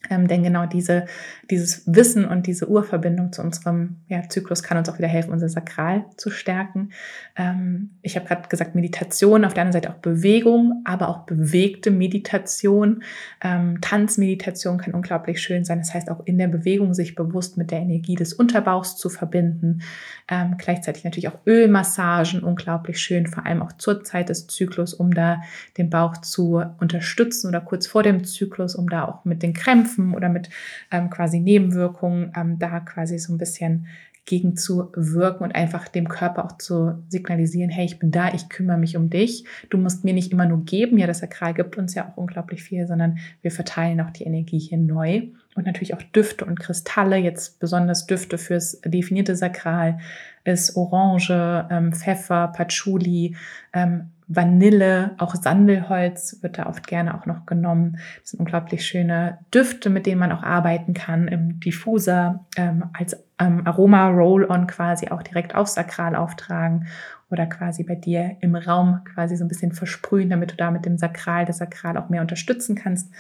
Ähm, 0.10 0.28
denn 0.28 0.44
genau 0.44 0.66
diese, 0.66 1.06
dieses 1.50 1.84
Wissen 1.86 2.26
und 2.26 2.48
diese 2.48 2.70
Urverbindung 2.70 3.32
zu 3.32 3.42
unserem 3.42 3.98
ja, 4.08 4.28
Zyklus 4.28 4.64
kann 4.64 4.78
uns 4.78 4.90
auch 4.90 4.98
wieder 4.98 5.08
helfen, 5.08 5.32
unser 5.32 5.50
Sakral 5.50 6.06
zu 6.18 6.30
stärken. 6.30 6.92
Ähm, 7.36 7.92
ich 8.02 8.16
habe 8.16 8.28
gerade 8.28 8.48
gesagt, 8.48 8.76
Meditation, 8.76 9.46
auf 9.46 9.54
der 9.54 9.64
anderen 9.64 9.82
Seite 9.82 9.94
auch 9.94 10.00
Bewegung, 10.00 10.82
aber 10.86 11.10
auch 11.10 11.26
bewegte 11.26 11.92
Meditation. 11.92 13.04
Ähm, 13.42 13.80
Tanzmeditation 13.82 14.78
kann 14.78 14.94
unglaublich 14.94 15.42
schön 15.42 15.66
sein. 15.66 15.80
Das 15.80 15.94
heißt, 15.94 16.10
auch 16.10 16.26
in 16.26 16.38
der 16.38 16.48
Bewegung 16.48 16.94
sich 16.94 17.16
bewusst 17.16 17.58
mit 17.58 17.72
der 17.72 17.80
Energie 17.80 18.16
des 18.16 18.34
Unterbauchs 18.34 18.98
zu 18.98 19.10
verbinden. 19.10 19.82
Ähm, 20.30 20.56
gleichzeitig 20.58 21.04
natürlich 21.04 21.28
auch 21.30 21.40
Ölmassagen, 21.46 22.44
unglaublich 22.44 23.00
schön, 23.00 23.28
vor 23.28 23.46
allem 23.46 23.62
auch 23.62 23.74
zur 23.74 24.04
Zeit 24.04 24.30
des 24.30 24.48
Zyklus, 24.48 24.94
um 24.94 25.14
da 25.14 25.42
den 25.78 25.90
Bauch 25.90 26.18
zu 26.18 26.62
unterstützen 26.80 27.48
oder 27.48 27.62
kurz 27.62 27.88
vor 27.88 28.04
dem 28.04 28.24
Zyklus, 28.24 28.76
um 28.76 28.90
da 28.90 29.06
auch 29.06 29.26
mit 29.26 29.44
den 29.44 29.54
Krämpfen 29.54 29.97
Krampfen 29.98 30.14
oder 30.14 30.30
mit 30.30 30.50
ähm, 30.92 31.10
quasi 31.10 31.40
Nebenwirkungen 31.40 32.32
ähm, 32.36 32.60
da 32.60 32.80
quasi 32.80 33.18
so 33.20 33.34
ein 33.34 33.38
bisschen 33.38 33.88
gegen 34.26 34.58
zu 34.58 34.92
wirken 34.94 35.46
und 35.46 35.56
einfach 35.56 35.88
dem 35.88 36.10
Körper 36.10 36.44
auch 36.44 36.58
zu 36.58 37.02
signalisieren, 37.08 37.70
hey, 37.70 37.86
ich 37.86 37.98
bin 37.98 38.12
da, 38.12 38.34
ich 38.34 38.50
kümmere 38.50 38.78
mich 38.78 38.98
um 38.98 39.10
dich. 39.10 39.46
Du 39.70 39.78
musst 39.78 40.04
mir 40.04 40.14
nicht 40.14 40.34
immer 40.34 40.46
nur 40.46 40.66
geben, 40.66 40.98
ja, 40.98 41.08
das 41.08 41.20
Sakral 41.20 41.54
gibt 41.54 41.78
uns 41.78 41.96
ja 41.96 42.10
auch 42.10 42.18
unglaublich 42.18 42.62
viel, 42.62 42.88
sondern 42.88 43.20
wir 43.42 43.52
verteilen 43.52 44.02
auch 44.02 44.10
die 44.10 44.26
Energie 44.26 44.60
hier 44.60 44.80
neu. 44.80 45.30
Und 45.56 45.66
natürlich 45.66 45.94
auch 45.94 46.02
Düfte 46.02 46.44
und 46.44 46.60
Kristalle, 46.60 47.16
jetzt 47.16 47.62
besonders 47.62 48.06
Düfte 48.06 48.38
fürs 48.38 48.82
definierte 48.82 49.36
Sakral, 49.38 50.00
ist 50.44 50.76
Orange, 50.76 51.66
ähm, 51.72 51.94
Pfeffer, 51.94 52.50
Patchouli, 52.50 53.38
ähm, 53.72 54.12
Vanille, 54.28 55.16
auch 55.18 55.36
Sandelholz 55.36 56.40
wird 56.42 56.58
da 56.58 56.66
oft 56.66 56.86
gerne 56.86 57.16
auch 57.16 57.26
noch 57.26 57.46
genommen. 57.46 57.98
Das 58.22 58.32
sind 58.32 58.40
unglaublich 58.40 58.86
schöne 58.86 59.40
Düfte, 59.54 59.90
mit 59.90 60.06
denen 60.06 60.20
man 60.20 60.32
auch 60.32 60.44
arbeiten 60.44 60.94
kann 60.94 61.28
im 61.28 61.60
Diffuser 61.60 62.46
ähm, 62.58 62.86
als 62.94 63.16
ähm, 63.40 63.66
Aroma 63.66 64.10
Roll-on 64.10 64.68
quasi 64.68 65.10
auch 65.10 65.24
direkt 65.24 65.56
aufs 65.56 65.76
Sakral 65.76 66.16
auftragen 66.16 66.88
oder 67.30 67.46
quasi 67.46 67.84
bei 67.84 67.96
dir 67.96 68.38
im 68.42 68.56
Raum 68.56 69.02
quasi 69.04 69.38
so 69.38 69.46
ein 69.46 69.50
bisschen 69.50 69.72
versprühen, 69.72 70.30
damit 70.30 70.52
du 70.52 70.56
da 70.56 70.72
mit 70.72 70.86
dem 70.86 70.98
Sakral, 70.98 71.46
das 71.46 71.58
Sakral 71.58 71.98
auch 71.98 72.10
mehr 72.10 72.22
unterstützen 72.22 72.76
kannst. 72.76 73.12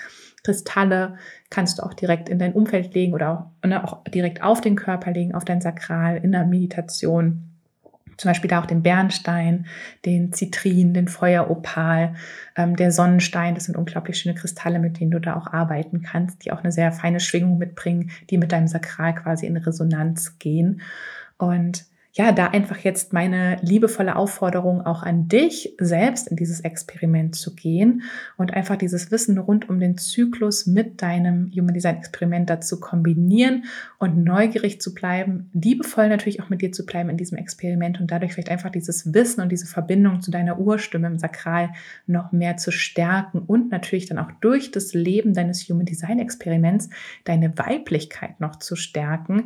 Kristalle 0.43 1.15
kannst 1.49 1.79
du 1.79 1.83
auch 1.83 1.93
direkt 1.93 2.29
in 2.29 2.39
dein 2.39 2.53
Umfeld 2.53 2.93
legen 2.93 3.13
oder 3.13 3.31
auch, 3.61 3.67
ne, 3.67 3.83
auch 3.83 4.03
direkt 4.05 4.41
auf 4.41 4.61
den 4.61 4.75
Körper 4.75 5.11
legen, 5.11 5.35
auf 5.35 5.45
dein 5.45 5.61
Sakral 5.61 6.17
in 6.17 6.31
der 6.31 6.45
Meditation. 6.45 7.46
Zum 8.17 8.29
Beispiel 8.29 8.49
da 8.49 8.61
auch 8.61 8.65
den 8.65 8.81
Bernstein, 8.81 9.67
den 10.05 10.33
Zitrin, 10.33 10.93
den 10.93 11.07
Feueropal, 11.07 12.15
ähm, 12.55 12.75
der 12.75 12.91
Sonnenstein. 12.91 13.55
Das 13.55 13.65
sind 13.65 13.77
unglaublich 13.77 14.17
schöne 14.17 14.35
Kristalle, 14.35 14.79
mit 14.79 14.99
denen 14.99 15.11
du 15.11 15.19
da 15.19 15.35
auch 15.35 15.47
arbeiten 15.47 16.01
kannst, 16.01 16.43
die 16.43 16.51
auch 16.51 16.63
eine 16.63 16.71
sehr 16.71 16.91
feine 16.91 17.19
Schwingung 17.19 17.57
mitbringen, 17.57 18.11
die 18.29 18.37
mit 18.37 18.51
deinem 18.51 18.67
Sakral 18.67 19.15
quasi 19.15 19.45
in 19.45 19.57
Resonanz 19.57 20.39
gehen. 20.39 20.81
Und 21.37 21.85
ja, 22.13 22.31
da 22.31 22.47
einfach 22.47 22.79
jetzt 22.79 23.13
meine 23.13 23.57
liebevolle 23.61 24.15
Aufforderung 24.15 24.81
auch 24.81 25.03
an 25.03 25.27
dich 25.27 25.75
selbst 25.77 26.27
in 26.27 26.35
dieses 26.35 26.61
Experiment 26.61 27.35
zu 27.35 27.53
gehen 27.53 28.01
und 28.37 28.53
einfach 28.55 28.75
dieses 28.75 29.11
Wissen 29.11 29.37
rund 29.37 29.69
um 29.69 29.79
den 29.79 29.99
Zyklus 29.99 30.65
mit 30.65 31.03
deinem 31.03 31.51
Human 31.55 31.75
Design 31.75 31.97
Experiment 31.97 32.49
dazu 32.49 32.79
kombinieren 32.79 33.65
und 33.99 34.23
neugierig 34.23 34.81
zu 34.81 34.95
bleiben, 34.95 35.51
liebevoll 35.53 36.09
natürlich 36.09 36.41
auch 36.41 36.49
mit 36.49 36.63
dir 36.63 36.71
zu 36.71 36.87
bleiben 36.87 37.09
in 37.09 37.17
diesem 37.17 37.37
Experiment 37.37 37.99
und 37.99 38.09
dadurch 38.09 38.33
vielleicht 38.33 38.49
einfach 38.49 38.71
dieses 38.71 39.13
Wissen 39.13 39.41
und 39.41 39.51
diese 39.51 39.67
Verbindung 39.67 40.21
zu 40.21 40.31
deiner 40.31 40.59
Urstimme 40.59 41.05
im 41.05 41.19
Sakral 41.19 41.69
noch 42.07 42.31
mehr 42.31 42.57
zu 42.57 42.71
stärken 42.71 43.39
und 43.39 43.69
natürlich 43.69 44.07
dann 44.07 44.17
auch 44.17 44.31
durch 44.41 44.71
das 44.71 44.95
Leben 44.95 45.35
deines 45.35 45.69
Human 45.69 45.85
Design 45.85 46.17
Experiments 46.17 46.89
deine 47.25 47.55
Weiblichkeit 47.59 48.39
noch 48.39 48.55
zu 48.55 48.75
stärken, 48.75 49.45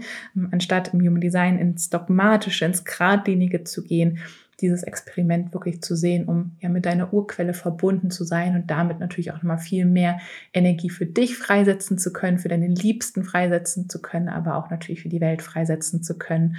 anstatt 0.52 0.94
im 0.94 1.02
Human 1.02 1.20
Design 1.20 1.60
ins 1.60 1.90
dogmatische 1.90 2.61
Dogmatische, 2.62 2.66
ins 2.66 2.86
Gradlinige 2.86 3.64
zu 3.64 3.84
gehen, 3.84 4.20
dieses 4.60 4.84
Experiment 4.84 5.54
wirklich 5.54 5.82
zu 5.82 5.96
sehen, 5.96 6.26
um 6.26 6.56
ja 6.60 6.70
mit 6.70 6.86
deiner 6.86 7.14
Urquelle 7.14 7.56
verbunden 7.56 8.12
zu 8.12 8.24
sein 8.24 8.56
und 8.56 8.70
damit 8.70 9.00
natürlich 9.00 9.32
auch 9.32 9.38
nochmal 9.38 9.58
viel 9.58 9.86
mehr 9.86 10.20
Energie 10.54 10.92
für 10.92 11.08
dich 11.08 11.36
freisetzen 11.36 11.98
zu 11.98 12.14
können, 12.14 12.38
für 12.38 12.50
deine 12.50 12.68
Liebsten 12.68 13.24
freisetzen 13.24 13.90
zu 13.90 14.02
können, 14.02 14.30
aber 14.30 14.58
auch 14.58 14.70
natürlich 14.70 15.02
für 15.02 15.10
die 15.10 15.22
Welt 15.22 15.42
freisetzen 15.42 16.04
zu 16.04 16.18
können 16.18 16.58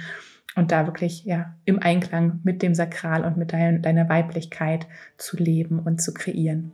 und 0.55 0.71
da 0.71 0.85
wirklich 0.85 1.23
ja 1.23 1.55
im 1.63 1.79
Einklang 1.79 2.41
mit 2.43 2.61
dem 2.61 2.75
Sakral 2.75 3.23
und 3.23 3.37
mit 3.37 3.53
dein, 3.53 3.81
deiner 3.81 4.09
Weiblichkeit 4.09 4.85
zu 5.17 5.37
leben 5.37 5.79
und 5.79 6.01
zu 6.01 6.13
kreieren. 6.13 6.73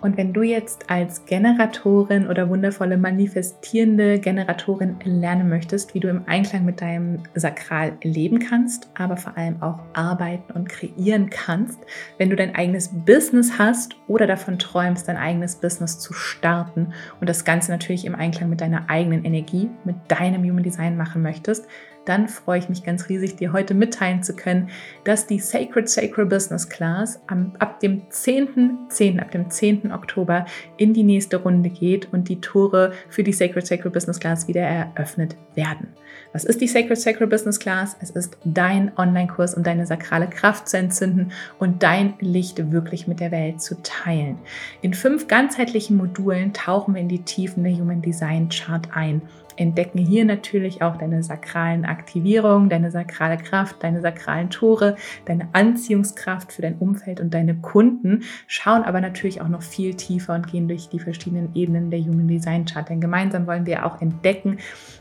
Und 0.00 0.16
wenn 0.16 0.32
du 0.32 0.42
jetzt 0.42 0.90
als 0.90 1.24
Generatorin 1.24 2.28
oder 2.28 2.48
wundervolle 2.48 2.96
manifestierende 2.96 4.20
Generatorin 4.20 4.96
lernen 5.02 5.48
möchtest, 5.48 5.92
wie 5.92 5.98
du 5.98 6.08
im 6.08 6.22
Einklang 6.26 6.64
mit 6.64 6.80
deinem 6.80 7.24
Sakral 7.34 7.98
leben 8.04 8.38
kannst, 8.38 8.88
aber 8.96 9.16
vor 9.16 9.36
allem 9.36 9.60
auch 9.60 9.80
arbeiten 9.94 10.52
und 10.52 10.68
kreieren 10.68 11.30
kannst, 11.30 11.80
wenn 12.16 12.30
du 12.30 12.36
dein 12.36 12.54
eigenes 12.54 12.90
Business 13.04 13.58
hast 13.58 13.96
oder 14.06 14.28
davon 14.28 14.60
träumst, 14.60 15.08
dein 15.08 15.16
eigenes 15.16 15.56
Business 15.56 15.98
zu 15.98 16.12
starten 16.12 16.92
und 17.20 17.28
das 17.28 17.44
Ganze 17.44 17.72
natürlich 17.72 18.04
im 18.04 18.14
Einklang 18.14 18.50
mit 18.50 18.60
deiner 18.60 18.88
eigenen 18.88 19.24
Energie, 19.24 19.68
mit 19.82 19.96
deinem 20.06 20.44
Human 20.44 20.62
Design 20.62 20.96
machen 20.96 21.22
möchtest, 21.22 21.66
dann 22.04 22.28
freue 22.28 22.58
ich 22.58 22.68
mich 22.68 22.84
ganz 22.84 23.08
riesig, 23.08 23.36
dir 23.36 23.52
heute 23.52 23.74
mitteilen 23.74 24.22
zu 24.22 24.34
können, 24.34 24.70
dass 25.04 25.26
die 25.26 25.38
Sacred 25.38 25.88
Sacred 25.88 26.28
Business 26.28 26.68
Class 26.68 27.20
am, 27.26 27.52
ab 27.58 27.80
dem 27.80 28.02
10.10., 28.08 28.88
10., 28.88 29.20
ab 29.20 29.30
dem 29.30 29.50
10. 29.50 29.92
Oktober 29.92 30.46
in 30.76 30.94
die 30.94 31.02
nächste 31.02 31.36
Runde 31.36 31.68
geht 31.68 32.12
und 32.12 32.28
die 32.28 32.40
Tore 32.40 32.92
für 33.08 33.22
die 33.22 33.32
Sacred 33.32 33.66
Sacred 33.66 33.92
Business 33.92 34.18
Class 34.18 34.48
wieder 34.48 34.62
eröffnet 34.62 35.36
werden. 35.54 35.88
Was 36.32 36.44
ist 36.44 36.60
die 36.60 36.68
Sacred 36.68 36.98
Sacred 36.98 37.30
Business 37.30 37.58
Class? 37.58 37.96
Es 38.00 38.10
ist 38.10 38.38
dein 38.44 38.96
Online-Kurs, 38.96 39.54
um 39.54 39.62
deine 39.62 39.86
sakrale 39.86 40.28
Kraft 40.28 40.68
zu 40.68 40.76
entzünden 40.76 41.32
und 41.58 41.82
dein 41.82 42.14
Licht 42.20 42.70
wirklich 42.70 43.06
mit 43.06 43.20
der 43.20 43.30
Welt 43.30 43.60
zu 43.60 43.80
teilen. 43.82 44.38
In 44.82 44.94
fünf 44.94 45.28
ganzheitlichen 45.28 45.96
Modulen 45.96 46.52
tauchen 46.52 46.94
wir 46.94 47.00
in 47.00 47.08
die 47.08 47.22
Tiefen 47.22 47.64
der 47.64 47.72
Human 47.72 48.02
Design 48.02 48.48
Chart 48.48 48.88
ein 48.94 49.22
entdecken 49.58 49.98
hier 49.98 50.24
natürlich 50.24 50.82
auch 50.82 50.96
deine 50.96 51.22
sakralen 51.22 51.84
Aktivierungen, 51.84 52.68
deine 52.68 52.90
sakrale 52.90 53.36
Kraft, 53.36 53.82
deine 53.82 54.00
sakralen 54.00 54.50
Tore, 54.50 54.96
deine 55.24 55.48
Anziehungskraft 55.52 56.52
für 56.52 56.62
dein 56.62 56.76
Umfeld 56.76 57.20
und 57.20 57.34
deine 57.34 57.56
Kunden, 57.56 58.22
schauen 58.46 58.84
aber 58.84 59.00
natürlich 59.00 59.40
auch 59.40 59.48
noch 59.48 59.62
viel 59.62 59.94
tiefer 59.94 60.34
und 60.34 60.46
gehen 60.46 60.68
durch 60.68 60.88
die 60.88 61.00
verschiedenen 61.00 61.54
Ebenen 61.54 61.90
der 61.90 62.00
Human 62.00 62.28
Design 62.28 62.64
Chart. 62.64 62.88
Denn 62.88 63.00
gemeinsam 63.00 63.46
wollen 63.46 63.66
wir 63.66 63.84
auch 63.84 64.00
entdecken, 64.00 64.58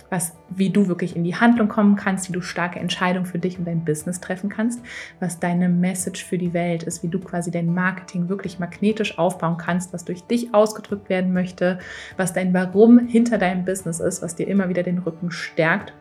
was, 0.10 0.34
wie 0.50 0.70
du 0.70 0.88
wirklich 0.88 1.16
in 1.16 1.24
die 1.24 1.36
Handlung 1.36 1.68
kommen 1.68 1.96
kannst, 1.96 2.30
wie 2.30 2.34
du 2.34 2.42
starke 2.42 2.80
Entscheidungen 2.80 3.26
für 3.26 3.40
dich 3.40 3.60
und 3.60 3.66
dein 3.66 3.84
Business 3.84 4.22
treffen 4.22 4.50
kannst, 4.50 4.82
was 5.20 5.40
deine 5.40 5.70
Message 5.70 6.24
für 6.24 6.38
die 6.38 6.54
Welt 6.54 6.84
ist, 6.84 7.04
wie 7.04 7.10
du 7.10 7.20
quasi 7.20 7.52
dein 7.52 7.74
Marketing 7.74 8.30
wirklich 8.30 8.60
magnetisch 8.60 9.18
aufbauen 9.18 9.58
kannst, 9.58 9.94
was 9.94 10.06
durch 10.06 10.24
dich 10.24 10.54
ausgedrückt 10.54 11.10
werden 11.10 11.34
möchte, 11.34 11.80
was 12.16 12.34
dein 12.34 12.54
Warum 12.54 13.00
hinter 13.00 13.38
deinem 13.38 13.66
Business 13.66 14.00
ist, 14.00 14.22
was 14.22 14.36
dir 14.36 14.48
immer 14.48 14.70
wieder 14.70 14.84
den 14.84 15.00
Rücken 15.00 15.32
stärkt 15.32 15.94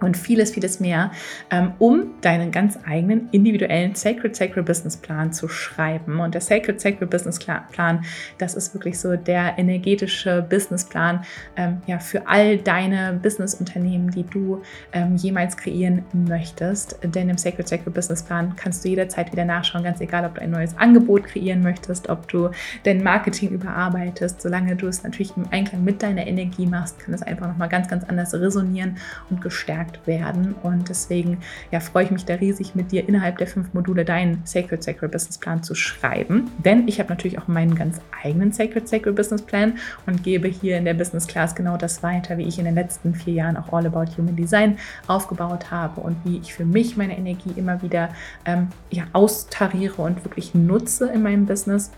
und 0.00 0.16
vieles, 0.16 0.52
vieles 0.52 0.80
mehr, 0.80 1.10
ähm, 1.50 1.72
um 1.78 2.14
deinen 2.20 2.50
ganz 2.50 2.78
eigenen 2.86 3.28
individuellen 3.32 3.94
Sacred 3.94 4.34
Sacred 4.34 4.64
Business 4.64 4.96
Plan 4.96 5.32
zu 5.32 5.48
schreiben. 5.48 6.20
Und 6.20 6.34
der 6.34 6.40
Sacred 6.40 6.80
Sacred 6.80 7.10
Business 7.10 7.38
Plan, 7.38 8.04
das 8.38 8.54
ist 8.54 8.74
wirklich 8.74 8.98
so 8.98 9.16
der 9.16 9.58
energetische 9.58 10.44
Businessplan 10.48 11.24
ähm, 11.56 11.82
ja, 11.86 11.98
für 11.98 12.26
all 12.26 12.58
deine 12.58 13.18
Businessunternehmen, 13.22 14.10
die 14.10 14.24
du 14.24 14.62
ähm, 14.92 15.16
jemals 15.16 15.56
kreieren 15.56 16.04
möchtest. 16.12 16.98
Denn 17.02 17.28
im 17.28 17.38
Sacred 17.38 17.68
Sacred 17.68 17.92
Business 17.92 18.22
Plan 18.22 18.54
kannst 18.56 18.84
du 18.84 18.88
jederzeit 18.88 19.32
wieder 19.32 19.44
nachschauen, 19.44 19.84
ganz 19.84 20.00
egal, 20.00 20.24
ob 20.24 20.36
du 20.36 20.42
ein 20.42 20.50
neues 20.50 20.76
Angebot 20.78 21.24
kreieren 21.24 21.62
möchtest, 21.62 22.08
ob 22.08 22.26
du 22.28 22.50
dein 22.84 23.02
Marketing 23.02 23.50
überarbeitest. 23.50 24.40
Solange 24.40 24.76
du 24.76 24.86
es 24.86 25.02
natürlich 25.02 25.36
im 25.36 25.46
Einklang 25.50 25.84
mit 25.84 26.02
deiner 26.02 26.26
Energie 26.26 26.66
machst, 26.66 26.98
kann 26.98 27.14
es 27.14 27.22
einfach 27.22 27.48
nochmal 27.48 27.68
ganz, 27.68 27.88
ganz 27.88 28.04
anders 28.04 28.32
resonieren 28.34 28.96
und 29.28 29.40
gestärkt 29.40 29.89
gestärkt 29.90 30.06
werden. 30.06 30.54
Und 30.62 30.88
deswegen 30.88 31.38
ja, 31.70 31.80
freue 31.80 32.04
ich 32.04 32.10
mich 32.10 32.24
da 32.24 32.34
riesig, 32.34 32.74
mit 32.74 32.92
dir 32.92 33.08
innerhalb 33.08 33.38
der 33.38 33.46
fünf 33.46 33.72
Module 33.74 34.04
deinen 34.04 34.42
Sacred 34.44 34.82
Sacred 34.82 35.10
Business 35.10 35.38
Plan 35.38 35.62
zu 35.62 35.74
schreiben. 35.74 36.50
Denn 36.58 36.88
ich 36.88 36.98
habe 36.98 37.10
natürlich 37.10 37.38
auch 37.38 37.48
meinen 37.48 37.74
ganz 37.74 38.00
eigenen 38.22 38.52
Sacred 38.52 38.88
Sacred 38.88 39.14
Business 39.14 39.42
Plan 39.42 39.78
und 40.06 40.22
gebe 40.22 40.48
hier 40.48 40.78
in 40.78 40.84
der 40.84 40.94
Business 40.94 41.26
Class 41.26 41.54
genau 41.54 41.76
das 41.76 42.02
weiter, 42.02 42.38
wie 42.38 42.44
ich 42.44 42.58
in 42.58 42.64
den 42.64 42.74
letzten 42.74 43.14
vier 43.14 43.34
Jahren 43.34 43.56
auch 43.56 43.72
All 43.72 43.86
About 43.86 44.16
Human 44.16 44.36
Design 44.36 44.78
aufgebaut 45.06 45.70
habe 45.70 46.00
und 46.00 46.16
wie 46.24 46.38
ich 46.38 46.54
für 46.54 46.64
mich 46.64 46.96
meine 46.96 47.16
Energie 47.16 47.52
immer 47.56 47.82
wieder 47.82 48.10
ähm, 48.44 48.68
ja, 48.90 49.04
austariere 49.12 50.02
und 50.02 50.24
wirklich 50.24 50.54
nutze 50.54 51.08
in 51.08 51.22
meinem 51.22 51.46
Business 51.46 51.90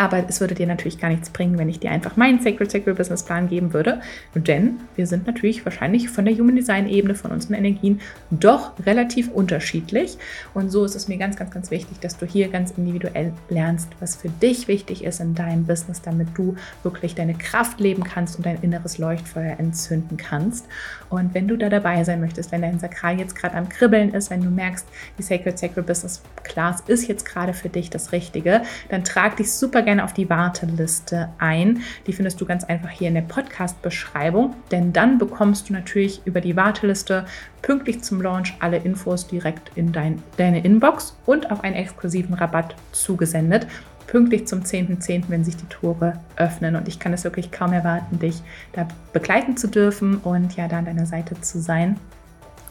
aber 0.00 0.24
es 0.26 0.40
würde 0.40 0.54
dir 0.54 0.66
natürlich 0.66 0.98
gar 0.98 1.10
nichts 1.10 1.28
bringen, 1.28 1.58
wenn 1.58 1.68
ich 1.68 1.78
dir 1.78 1.90
einfach 1.90 2.16
meinen 2.16 2.40
Sacred 2.40 2.70
Sacred 2.70 2.96
Business 2.96 3.22
Plan 3.22 3.50
geben 3.50 3.74
würde. 3.74 4.00
Denn 4.34 4.80
wir 4.96 5.06
sind 5.06 5.26
natürlich 5.26 5.62
wahrscheinlich 5.66 6.08
von 6.08 6.24
der 6.24 6.34
Human 6.34 6.56
Design 6.56 6.88
Ebene, 6.88 7.14
von 7.14 7.30
unseren 7.30 7.52
Energien 7.52 8.00
doch 8.30 8.72
relativ 8.86 9.30
unterschiedlich. 9.30 10.16
Und 10.54 10.70
so 10.70 10.86
ist 10.86 10.94
es 10.94 11.06
mir 11.06 11.18
ganz, 11.18 11.36
ganz, 11.36 11.50
ganz 11.50 11.70
wichtig, 11.70 12.00
dass 12.00 12.16
du 12.16 12.24
hier 12.24 12.48
ganz 12.48 12.70
individuell 12.78 13.34
lernst, 13.50 13.90
was 14.00 14.16
für 14.16 14.30
dich 14.30 14.68
wichtig 14.68 15.04
ist 15.04 15.20
in 15.20 15.34
deinem 15.34 15.66
Business, 15.66 16.00
damit 16.00 16.28
du 16.34 16.56
wirklich 16.82 17.14
deine 17.14 17.34
Kraft 17.34 17.78
leben 17.78 18.02
kannst 18.02 18.38
und 18.38 18.46
dein 18.46 18.62
inneres 18.62 18.96
Leuchtfeuer 18.96 19.56
entzünden 19.58 20.16
kannst. 20.16 20.64
Und 21.10 21.34
wenn 21.34 21.48
du 21.48 21.56
da 21.56 21.68
dabei 21.68 22.02
sein 22.04 22.20
möchtest, 22.20 22.52
wenn 22.52 22.62
dein 22.62 22.78
Sakral 22.78 23.18
jetzt 23.18 23.34
gerade 23.34 23.56
am 23.56 23.68
Kribbeln 23.68 24.14
ist, 24.14 24.30
wenn 24.30 24.42
du 24.42 24.48
merkst, 24.48 24.86
die 25.18 25.22
Sacred 25.22 25.58
Sacred 25.58 25.84
Business 25.84 26.22
Class 26.44 26.82
ist 26.86 27.08
jetzt 27.08 27.26
gerade 27.26 27.52
für 27.52 27.68
dich 27.68 27.90
das 27.90 28.12
Richtige, 28.12 28.62
dann 28.88 29.04
trag 29.04 29.36
dich 29.36 29.52
super 29.52 29.82
gerne 29.82 30.04
auf 30.04 30.12
die 30.12 30.30
Warteliste 30.30 31.28
ein. 31.38 31.82
Die 32.06 32.12
findest 32.12 32.40
du 32.40 32.46
ganz 32.46 32.64
einfach 32.64 32.90
hier 32.90 33.08
in 33.08 33.14
der 33.14 33.22
Podcast-Beschreibung, 33.22 34.54
denn 34.70 34.92
dann 34.92 35.18
bekommst 35.18 35.68
du 35.68 35.72
natürlich 35.72 36.22
über 36.24 36.40
die 36.40 36.56
Warteliste 36.56 37.26
pünktlich 37.62 38.02
zum 38.02 38.22
Launch 38.22 38.54
alle 38.60 38.78
Infos 38.78 39.26
direkt 39.26 39.72
in 39.74 39.92
dein, 39.92 40.22
deine 40.36 40.64
Inbox 40.64 41.16
und 41.26 41.50
auf 41.50 41.62
einen 41.62 41.76
exklusiven 41.76 42.34
Rabatt 42.34 42.74
zugesendet 42.92 43.66
pünktlich 44.10 44.46
zum 44.48 44.60
10.10., 44.62 45.00
.10., 45.00 45.24
wenn 45.28 45.44
sich 45.44 45.56
die 45.56 45.66
Tore 45.66 46.14
öffnen. 46.36 46.74
Und 46.74 46.88
ich 46.88 46.98
kann 46.98 47.12
es 47.12 47.22
wirklich 47.22 47.52
kaum 47.52 47.72
erwarten, 47.72 48.18
dich 48.18 48.42
da 48.72 48.86
begleiten 49.12 49.56
zu 49.56 49.68
dürfen 49.68 50.16
und 50.18 50.56
ja, 50.56 50.66
da 50.66 50.78
an 50.78 50.84
deiner 50.84 51.06
Seite 51.06 51.40
zu 51.40 51.60
sein. 51.60 51.96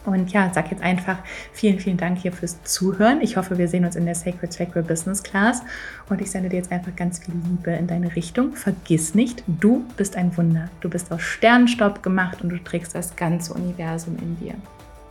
Und 0.04 0.32
ja, 0.32 0.50
sag 0.52 0.70
jetzt 0.70 0.82
einfach 0.82 1.18
vielen, 1.52 1.78
vielen 1.78 1.96
Dank 1.96 2.18
hier 2.18 2.32
fürs 2.32 2.62
Zuhören. 2.64 3.20
Ich 3.22 3.36
hoffe, 3.36 3.58
wir 3.58 3.68
sehen 3.68 3.84
uns 3.84 3.96
in 3.96 4.04
der 4.04 4.14
Sacred 4.14 4.52
Sacred 4.52 4.86
Business 4.86 5.22
Class. 5.22 5.62
Und 6.08 6.20
ich 6.20 6.30
sende 6.30 6.50
dir 6.50 6.56
jetzt 6.56 6.72
einfach 6.72 6.94
ganz 6.94 7.18
viel 7.18 7.34
Liebe 7.34 7.70
in 7.70 7.86
deine 7.86 8.14
Richtung. 8.16 8.52
Vergiss 8.52 9.14
nicht, 9.14 9.42
du 9.46 9.84
bist 9.96 10.16
ein 10.16 10.36
Wunder. 10.36 10.68
Du 10.80 10.90
bist 10.90 11.10
aus 11.10 11.22
Sternenstaub 11.22 12.02
gemacht 12.02 12.42
und 12.42 12.50
du 12.50 12.58
trägst 12.58 12.94
das 12.94 13.16
ganze 13.16 13.54
Universum 13.54 14.16
in 14.16 14.38
dir. 14.38 14.54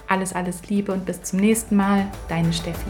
Alles, 0.07 0.33
alles 0.33 0.67
Liebe 0.69 0.91
und 0.91 1.05
bis 1.05 1.21
zum 1.21 1.39
nächsten 1.39 1.75
Mal. 1.75 2.05
Deine 2.27 2.51
Steffi. 2.51 2.89